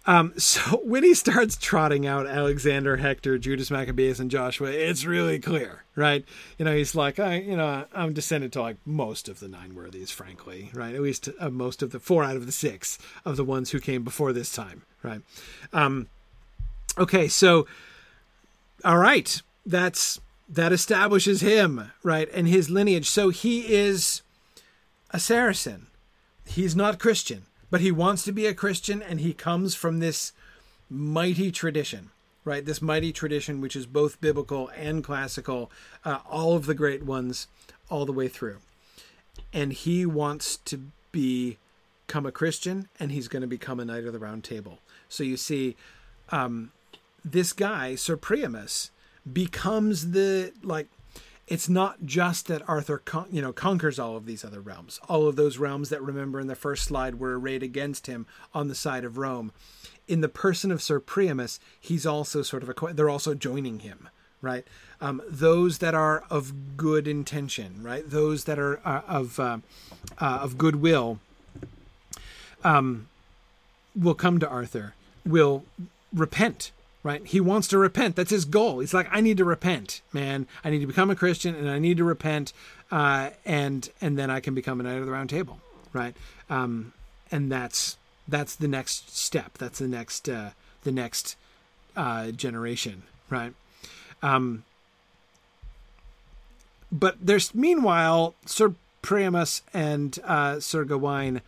[0.06, 5.40] um, so when he starts trotting out Alexander, Hector, Judas Maccabeus, and Joshua, it's really
[5.40, 6.26] clear, right?
[6.58, 9.76] You know, he's like, I, you know, I'm descended to like most of the nine
[9.76, 10.94] worthies, frankly, right?
[10.94, 13.80] At least uh, most of the four out of the six of the ones who
[13.80, 15.22] came before this time, right?
[15.72, 16.08] Um,
[16.98, 17.66] okay, so
[18.84, 23.10] all right that's that establishes him, right, and his lineage.
[23.10, 24.24] So he is
[25.12, 25.88] a Saracen.
[26.46, 30.34] He's not Christian, but he wants to be a Christian, and he comes from this
[30.90, 32.10] mighty tradition,
[32.44, 32.66] right?
[32.66, 35.70] This mighty tradition, which is both biblical and classical,
[36.04, 37.48] uh, all of the great ones,
[37.90, 38.58] all the way through.
[39.54, 40.82] And he wants to
[41.12, 41.60] be,
[42.10, 44.80] become a Christian, and he's going to become a Knight of the Round Table.
[45.10, 45.76] So you see,
[46.30, 46.72] um,
[47.24, 48.90] this guy, Sir Priamus,
[49.32, 50.88] becomes the like
[51.50, 55.00] it's not just that Arthur con- you know conquers all of these other realms.
[55.10, 58.68] All of those realms that remember in the first slide were arrayed against him on
[58.68, 59.52] the side of Rome.
[60.08, 64.10] In the person of Sir Priamus, he's also sort of a they're also joining him,
[64.42, 64.66] right?
[65.02, 68.08] Um, those that are of good intention, right?
[68.08, 69.58] Those that are uh, of uh,
[70.20, 71.20] uh, of goodwill,
[72.64, 73.08] um,
[73.96, 74.94] will come to Arthur,
[75.26, 75.66] will
[76.14, 76.72] repent
[77.10, 77.26] right?
[77.26, 78.16] He wants to repent.
[78.16, 78.82] That's his goal.
[78.82, 80.46] He's like, I need to repent, man.
[80.64, 82.54] I need to become a Christian, and I need to repent,
[82.92, 85.60] uh, and and then I can become a knight of the round table,
[85.92, 86.16] right?
[86.52, 86.94] Um,
[87.32, 89.58] and that's that's the next step.
[89.58, 90.52] That's the next uh,
[90.84, 91.36] the next
[91.98, 93.54] uh, generation, right?
[94.22, 94.64] Um,
[96.92, 101.42] but there's meanwhile Sir Priamus and uh, Sir Gawain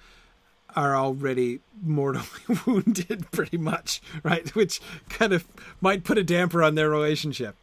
[0.76, 2.26] are already mortally
[2.66, 4.54] wounded, pretty much, right?
[4.56, 5.46] Which kind of
[5.80, 7.56] might put a damper on their relationship.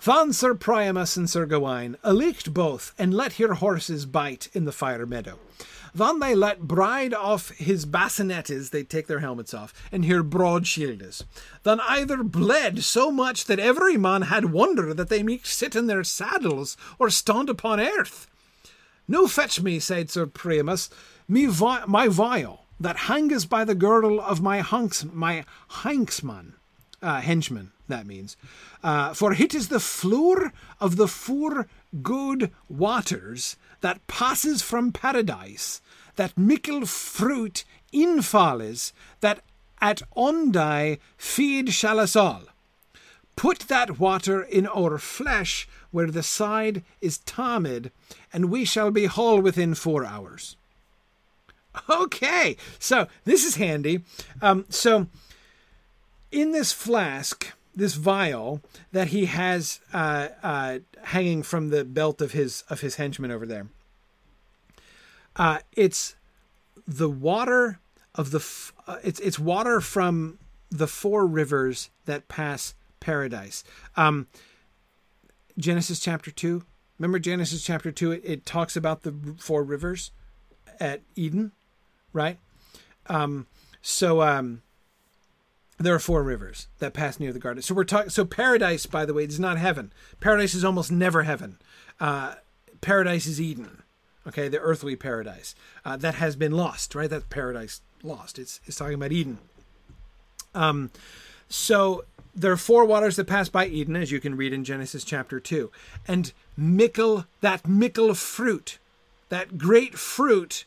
[0.00, 4.72] Van Sir Priamus and Sir Gawain alicht both, and let your horses bite in the
[4.72, 5.38] fire meadow.
[5.94, 10.66] Then they let bride off his bascinettes, they take their helmets off, and here broad
[10.66, 11.24] shields.
[11.64, 15.88] Then either bled so much that every man had wonder that they might sit in
[15.88, 18.28] their saddles or stand upon earth.
[19.08, 20.90] No fetch me, said Sir Priamus,
[21.28, 25.44] me vi- my vial that hangs by the girdle of my hunks my
[25.82, 26.54] hanksman,
[27.02, 27.72] uh, henchman.
[27.88, 28.36] That means,
[28.82, 31.68] uh, for it is the floor of the four
[32.02, 35.80] good waters that passes from paradise,
[36.16, 39.42] that mickle fruit infalles, that
[39.80, 42.42] at onday feed shall us all.
[43.36, 47.90] Put that water in our flesh where the side is tamid,
[48.32, 50.56] and we shall be whole within four hours.
[51.88, 54.02] Okay, so this is handy.
[54.42, 55.06] Um, so
[56.30, 58.60] in this flask, this vial
[58.92, 63.46] that he has uh, uh, hanging from the belt of his of his henchman over
[63.46, 63.68] there,
[65.36, 66.16] uh, it's
[66.86, 67.78] the water
[68.14, 70.38] of the f- uh, it's it's water from
[70.70, 73.64] the four rivers that pass paradise.
[73.96, 74.26] Um,
[75.56, 76.62] Genesis chapter 2.
[76.98, 78.12] Remember Genesis chapter 2?
[78.12, 80.10] It, it talks about the four rivers
[80.80, 81.52] at Eden,
[82.12, 82.38] right?
[83.06, 83.46] Um,
[83.82, 84.62] so um,
[85.78, 87.62] there are four rivers that pass near the garden.
[87.62, 88.10] So we're talking.
[88.10, 89.92] So paradise, by the way, is not heaven.
[90.20, 91.58] Paradise is almost never heaven.
[92.00, 92.34] Uh,
[92.80, 93.82] paradise is Eden.
[94.26, 95.54] Okay, the earthly paradise
[95.84, 96.94] uh, that has been lost.
[96.94, 98.38] Right, that's paradise lost.
[98.38, 99.38] It's it's talking about Eden.
[100.54, 100.90] Um,
[101.48, 102.04] so
[102.34, 105.40] there are four waters that pass by Eden, as you can read in Genesis chapter
[105.40, 105.70] 2.
[106.06, 108.78] And mickle, that mickle fruit,
[109.28, 110.64] that great fruit,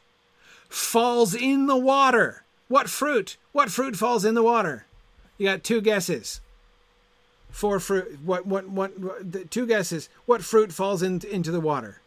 [0.72, 2.44] falls in the water.
[2.68, 3.38] What fruit?
[3.52, 4.86] What fruit falls in the water?
[5.38, 6.40] You got two guesses.
[7.52, 8.20] Four fruit.
[8.24, 8.46] What?
[8.46, 8.70] What?
[8.70, 8.98] What?
[8.98, 10.08] what two guesses.
[10.26, 12.00] What fruit falls in, into the water?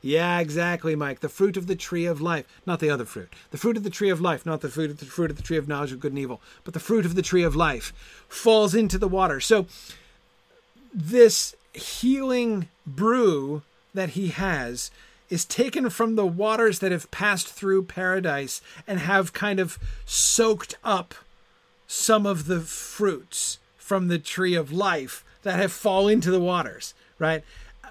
[0.00, 1.20] Yeah, exactly, Mike.
[1.20, 3.32] The fruit of the tree of life, not the other fruit.
[3.50, 5.42] The fruit of the tree of life, not the fruit of the fruit of the
[5.42, 7.92] tree of knowledge of good and evil, but the fruit of the tree of life
[8.28, 9.40] falls into the water.
[9.40, 9.66] So
[10.92, 13.62] this healing brew
[13.94, 14.90] that he has
[15.30, 20.74] is taken from the waters that have passed through paradise and have kind of soaked
[20.84, 21.14] up
[21.86, 26.94] some of the fruits from the tree of life that have fallen into the waters,
[27.18, 27.44] right?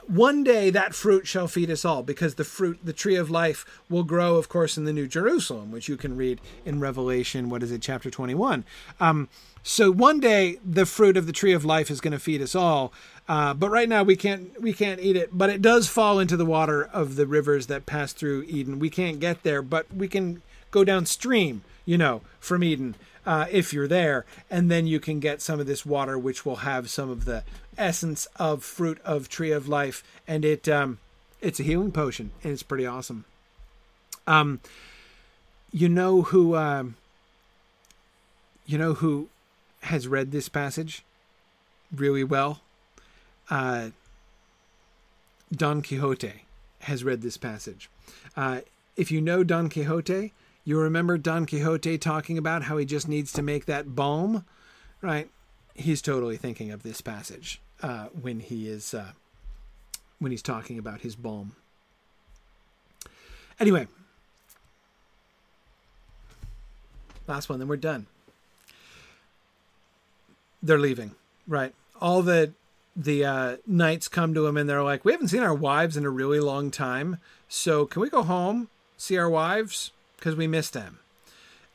[0.07, 3.65] one day that fruit shall feed us all because the fruit the tree of life
[3.89, 7.63] will grow of course in the new jerusalem which you can read in revelation what
[7.63, 8.65] is it chapter 21
[8.99, 9.29] um,
[9.61, 12.55] so one day the fruit of the tree of life is going to feed us
[12.55, 12.91] all
[13.27, 16.37] uh, but right now we can't we can't eat it but it does fall into
[16.37, 20.07] the water of the rivers that pass through eden we can't get there but we
[20.07, 20.41] can
[20.71, 22.95] go downstream you know from eden
[23.25, 26.57] uh, if you're there, and then you can get some of this water, which will
[26.57, 27.43] have some of the
[27.77, 30.99] essence of fruit of tree of life, and it um,
[31.41, 33.25] it's a healing potion, and it's pretty awesome.
[34.27, 34.59] Um,
[35.71, 36.95] you know who um,
[38.65, 39.29] you know who
[39.83, 41.03] has read this passage
[41.95, 42.61] really well.
[43.49, 43.89] Uh,
[45.55, 46.45] Don Quixote
[46.79, 47.89] has read this passage.
[48.35, 48.61] Uh,
[48.95, 50.33] if you know Don Quixote,
[50.65, 54.45] you remember Don Quixote talking about how he just needs to make that balm,
[55.01, 55.29] right?
[55.75, 59.11] He's totally thinking of this passage uh, when he is uh,
[60.19, 61.55] when he's talking about his balm.
[63.59, 63.87] Anyway,
[67.27, 68.07] last one, then we're done.
[70.61, 71.11] They're leaving,
[71.47, 71.73] right?
[71.99, 72.53] All the
[72.95, 76.05] the uh, knights come to him and they're like, "We haven't seen our wives in
[76.05, 77.17] a really long time,
[77.47, 79.91] so can we go home, see our wives?"
[80.23, 80.99] because we miss them.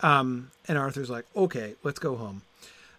[0.00, 2.40] Um, and Arthur's like, okay, let's go home.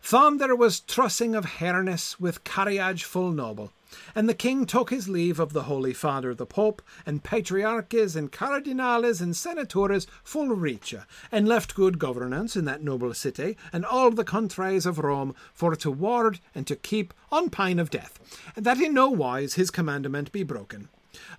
[0.04, 3.72] Thunder was trussing of harness with carriage full noble,
[4.16, 8.32] and the king took his leave of the holy father the pope, and patriarches and
[8.32, 10.96] cardinales and senatores full riche,
[11.32, 15.76] and left good governance in that noble city, and all the countries of Rome for
[15.76, 18.20] to ward and to keep on pine of death,
[18.56, 20.90] that in no wise his commandment be broken.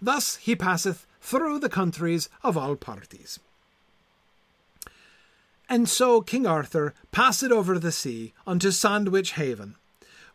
[0.00, 3.38] Thus he passeth through the countries of all parties.
[5.68, 9.76] And so King Arthur passed over the sea unto Sandwich Haven.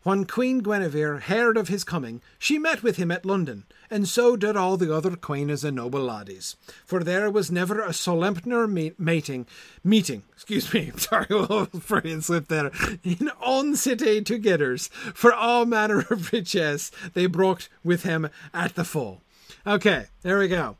[0.06, 4.36] When Queen Guinevere heard of his coming, she met with him at London, and so
[4.36, 6.54] did all the other queens and noble laddies.
[6.84, 9.46] For there was never a solemner mating,
[9.82, 12.70] meeting, excuse me, sorry, little Freudian slip there,
[13.02, 18.84] in on city togethers, for all manner of riches they brought with him at the
[18.84, 19.22] full.
[19.66, 20.76] Okay, there we go.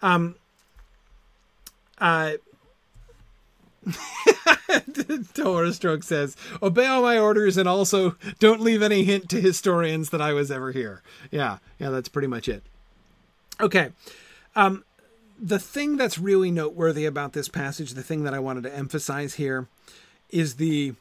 [0.00, 0.36] Um,
[1.98, 2.32] uh,
[5.34, 10.10] Dolores Stroke says, "Obey all my orders, and also don't leave any hint to historians
[10.10, 12.62] that I was ever here." Yeah, yeah, that's pretty much it.
[13.60, 13.90] Okay,
[14.56, 14.84] um,
[15.40, 19.34] the thing that's really noteworthy about this passage, the thing that I wanted to emphasize
[19.34, 19.68] here,
[20.30, 20.94] is the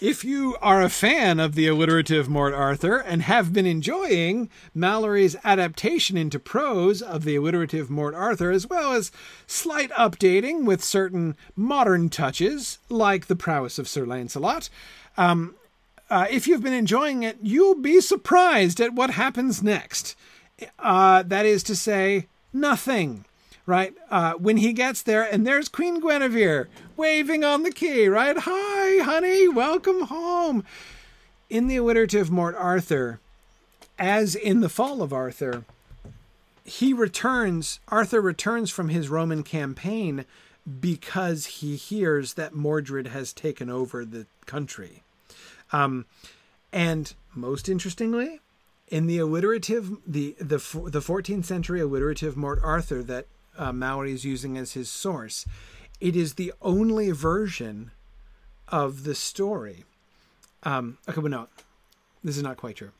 [0.00, 5.36] if you are a fan of the alliterative Morte Arthure and have been enjoying Malory's
[5.44, 9.12] adaptation into prose of the alliterative Morte Arthure, as well as
[9.46, 14.68] slight updating with certain modern touches, like the prowess of Sir Lancelot,
[15.16, 15.54] um,
[16.08, 20.14] uh, if you've been enjoying it, you'll be surprised at what happens next.
[20.78, 23.24] Uh, that is to say, nothing.
[23.66, 28.08] Right uh, when he gets there, and there's Queen Guinevere waving on the quay.
[28.08, 30.62] Right, hi, honey, welcome home.
[31.50, 33.18] In the alliterative Morte Arthure,
[33.98, 35.64] as in the Fall of Arthur,
[36.64, 37.80] he returns.
[37.88, 40.24] Arthur returns from his Roman campaign
[40.80, 45.02] because he hears that Mordred has taken over the country.
[45.72, 46.06] Um,
[46.72, 48.40] and most interestingly,
[48.88, 53.26] in the alliterative, the the the 14th century alliterative Morte Arthure that
[53.58, 55.46] uh, Malory is using as his source,
[56.00, 57.90] it is the only version
[58.68, 59.84] of the story.
[60.62, 61.48] Um, okay, but no,
[62.22, 62.90] this is not quite true.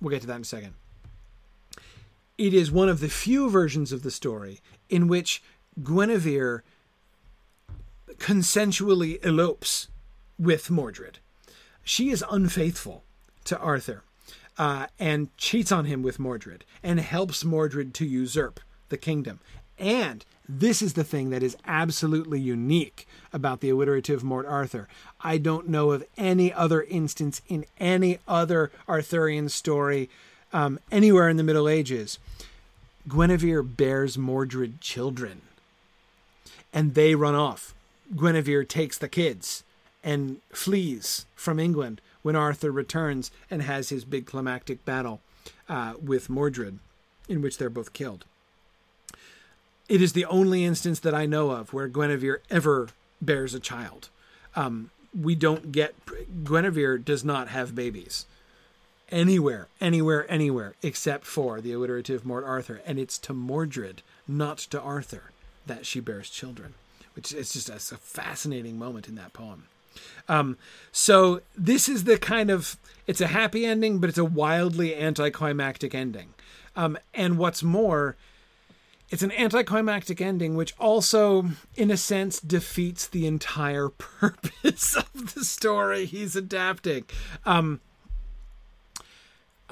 [0.00, 0.74] We'll get to that in a second.
[2.36, 5.42] It is one of the few versions of the story in which
[5.82, 6.62] Guinevere
[8.18, 9.88] consensually elopes
[10.38, 11.18] with Mordred
[11.84, 13.04] she is unfaithful
[13.44, 14.02] to Arthur
[14.56, 18.58] uh, and cheats on him with Mordred and helps Mordred to usurp
[18.88, 19.40] the kingdom.
[19.78, 24.86] And this is the thing that is absolutely unique about the alliterative Morte Arthure.
[25.20, 30.10] I don't know of any other instance in any other Arthurian story
[30.52, 32.18] um, anywhere in the Middle Ages.
[33.08, 35.42] Guinevere bears Mordred children,
[36.72, 37.74] and they run off.
[38.16, 39.64] Guinevere takes the kids
[40.02, 45.20] and flees from England when Arthur returns and has his big climactic battle
[45.68, 46.78] uh, with Mordred,
[47.28, 48.24] in which they're both killed.
[49.88, 52.88] It is the only instance that I know of where Guinevere ever
[53.20, 54.08] bears a child.
[54.56, 55.94] Um, we don't get
[56.44, 58.26] Guinevere does not have babies
[59.10, 64.80] anywhere, anywhere, anywhere except for the alliterative Morte Arthure, and it's to Mordred, not to
[64.80, 65.30] Arthur,
[65.66, 66.74] that she bears children.
[67.14, 69.64] Which is just a, a fascinating moment in that poem.
[70.28, 70.56] Um,
[70.90, 75.94] so this is the kind of it's a happy ending, but it's a wildly anticlimactic
[75.94, 76.34] ending.
[76.74, 78.16] Um, and what's more,
[79.14, 81.44] it's an anticlimactic ending, which also,
[81.76, 87.04] in a sense, defeats the entire purpose of the story he's adapting.
[87.46, 87.80] Um,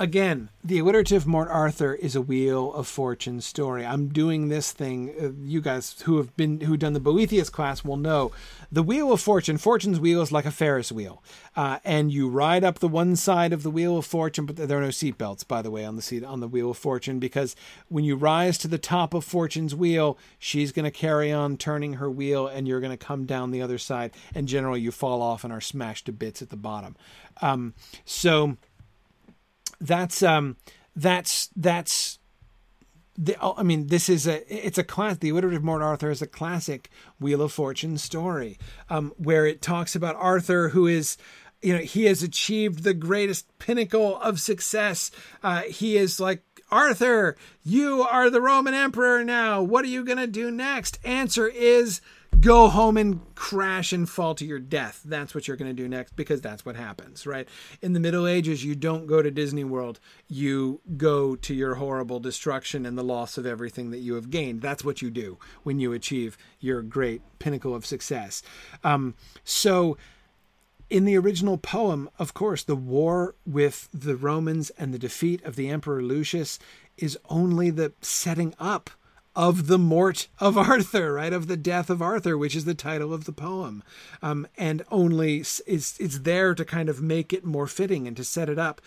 [0.03, 3.87] again, the alliterative Morte Arthure is a Wheel of Fortune story.
[3.87, 5.15] I'm doing this thing.
[5.19, 8.33] Uh, you guys who have been who done the Boethius class will know
[8.71, 9.59] the Wheel of Fortune.
[9.59, 11.23] Fortune's wheel is like a Ferris wheel,
[11.55, 14.45] uh, and you ride up the one side of the Wheel of Fortune.
[14.45, 16.79] But there are no seatbelts, by the way, on the seat on the Wheel of
[16.79, 17.55] Fortune because
[17.89, 21.95] when you rise to the top of Fortune's wheel, she's going to carry on turning
[21.95, 25.23] her wheel, and you're going to come down the other side, and generally you fall
[25.23, 26.97] off and are smashed to bits at the bottom.
[27.41, 27.75] Um,
[28.05, 28.57] so
[29.83, 30.57] that's um
[30.97, 32.19] that's that's
[33.19, 35.19] the, oh, I mean, this is a it's a class.
[35.19, 36.89] The alliterative Morte Arthure is a classic
[37.21, 41.19] Wheel of Fortune story, um, where it talks about Arthur, who is,
[41.61, 45.11] you know, he has achieved the greatest pinnacle of success.
[45.43, 49.63] Uh, he is like Arthur, you are the Roman Emperor now.
[49.63, 50.99] What are you gonna do next?
[51.05, 52.01] Answer is
[52.43, 55.01] go home and crash and fall to your death.
[55.05, 57.49] That's what you're going to do next because that's what happens, right?
[57.81, 60.01] In the Middle Ages, you don't go to Disney World.
[60.29, 64.61] You go to your horrible destruction and the loss of everything that you have gained.
[64.61, 68.43] That's what you do when you achieve your great pinnacle of success.
[68.83, 69.15] Um,
[69.45, 69.97] so,
[70.91, 75.57] in the original poem, of course, the war with the Romans and the defeat of
[75.57, 76.59] the Emperor Lucius
[76.99, 78.91] is only the setting up
[79.35, 81.33] of the mort of Arthur, right?
[81.33, 83.83] Of the death of Arthur, which is the title of the poem.
[84.23, 88.25] Um, and only is it's there to kind of make it more fitting and to
[88.25, 88.81] set it up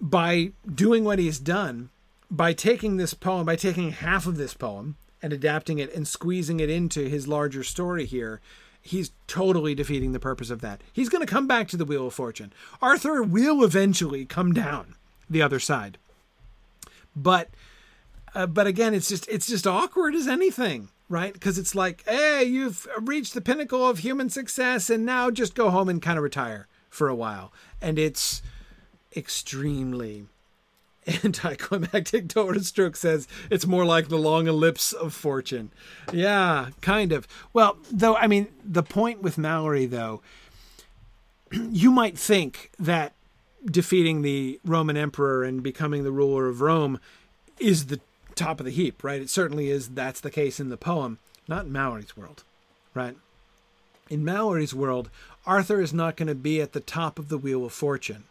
[0.00, 1.90] by doing what he's done,
[2.30, 6.60] by taking this poem, by taking half of this poem and adapting it and squeezing
[6.60, 8.40] it into his larger story here.
[8.84, 10.80] He's totally defeating the purpose of that.
[10.92, 12.52] He's going to come back to the Wheel of Fortune.
[12.82, 14.96] Arthur will eventually come down
[15.30, 15.98] the other side.
[17.14, 17.50] But
[18.34, 21.32] uh, but again, it's just it's just awkward as anything, right?
[21.32, 25.70] Because it's like, hey, you've reached the pinnacle of human success, and now just go
[25.70, 27.52] home and kind of retire for a while.
[27.80, 28.42] And it's
[29.14, 30.26] extremely
[31.24, 32.28] anticlimactic.
[32.28, 35.70] Dolores Stroke says it's more like the long ellipse of fortune.
[36.12, 37.26] Yeah, kind of.
[37.52, 40.22] Well, though, I mean, the point with Malory, though,
[41.52, 43.12] you might think that
[43.64, 46.98] defeating the Roman emperor and becoming the ruler of Rome
[47.58, 48.00] is the
[48.42, 49.20] top of the heap, right?
[49.20, 49.90] It certainly is.
[49.90, 52.42] That's the case in the poem, not in Malory's world,
[52.92, 53.16] right?
[54.10, 55.10] In Malory's world,
[55.46, 58.24] Arthur is not going to be at the top of the Wheel of Fortune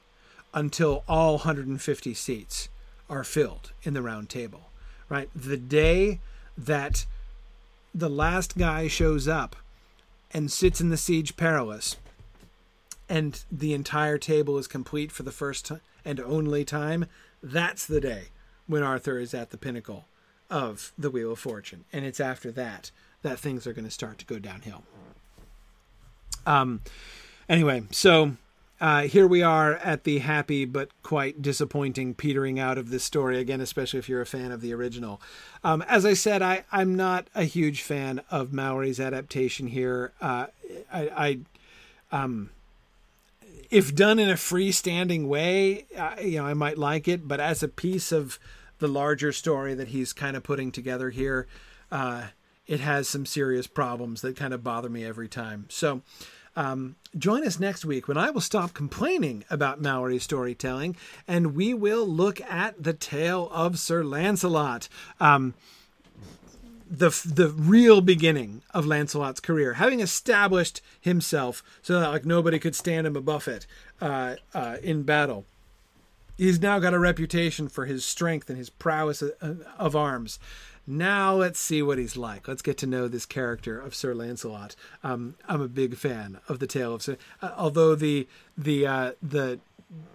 [0.53, 2.69] until all 150 seats
[3.09, 4.69] are filled in the round table,
[5.07, 5.29] right?
[5.33, 6.19] The day
[6.57, 7.05] that
[7.95, 9.55] the last guy shows up
[10.31, 11.97] and sits in the siege perilous
[13.07, 15.71] and the entire table is complete for the first
[16.03, 17.05] and only time,
[17.41, 18.27] that's the day
[18.71, 20.05] when Arthur is at the pinnacle
[20.49, 21.85] of the Wheel of Fortune.
[21.93, 22.91] And it's after that
[23.21, 24.83] that things are going to start to go downhill.
[26.45, 26.81] Um,
[27.47, 28.33] anyway, so
[28.79, 33.39] uh, here we are at the happy but quite disappointing petering out of this story
[33.39, 35.21] again, especially if you're a fan of the original.
[35.63, 40.13] Um, as I said, I, I'm not a huge fan of Malory's adaptation here.
[40.19, 40.47] Uh,
[40.91, 41.39] I,
[42.11, 42.49] I um,
[43.69, 47.63] if done in a freestanding way, uh, you know, I might like it, but as
[47.63, 48.39] a piece of
[48.81, 51.47] the larger story that he's kind of putting together here,
[51.91, 52.27] uh,
[52.67, 55.67] it has some serious problems that kind of bother me every time.
[55.69, 56.01] So,
[56.55, 61.73] um, join us next week when I will stop complaining about Malory storytelling and we
[61.73, 64.89] will look at the tale of Sir Lancelot.
[65.19, 65.53] Um,
[66.89, 72.75] the the real beginning of Lancelot's career, having established himself so that like nobody could
[72.75, 73.65] stand him above it
[74.01, 75.45] uh, uh, in battle.
[76.41, 80.39] He's now got a reputation for his strength and his prowess of, uh, arms.
[80.87, 82.47] Now let's see what he's like.
[82.47, 84.75] Let's get to know this character of Sir Lancelot.
[85.03, 87.17] Um, I'm a big fan of the tale of Sir.
[87.43, 88.27] Uh, although the
[88.57, 89.59] the uh, the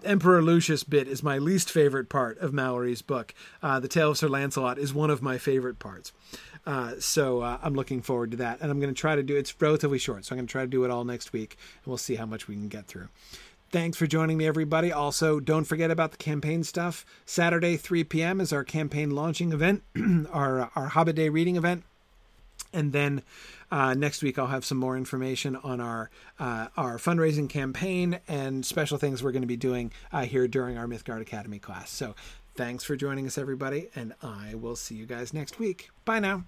[0.03, 3.33] Emperor Lucius bit is my least favorite part of Malory's book.
[3.63, 6.11] Uh, the Tale of Sir Lancelot is one of my favorite parts.
[6.65, 9.37] Uh, so uh, I'm looking forward to that, and I'm going to try to do.
[9.37, 11.87] It's relatively short, so I'm going to try to do it all next week, and
[11.89, 13.07] we'll see how much we can get through.
[13.69, 14.93] Thanks for joining me, everybody.
[14.93, 17.05] Also, don't forget about the campaign stuff.
[17.25, 18.39] Saturday, 3 p.m.
[18.39, 19.83] is our campaign launching event,
[20.31, 21.83] our our Hobbit Day reading event,
[22.71, 23.23] and then
[23.69, 28.65] uh, next week I'll have some more information on our uh, our fundraising campaign and
[28.65, 31.89] special things we're going to be doing uh, here during our Mythgard Academy class.
[31.89, 32.15] So,
[32.55, 35.89] thanks for joining us, everybody, and I will see you guys next week.
[36.05, 36.45] Bye now.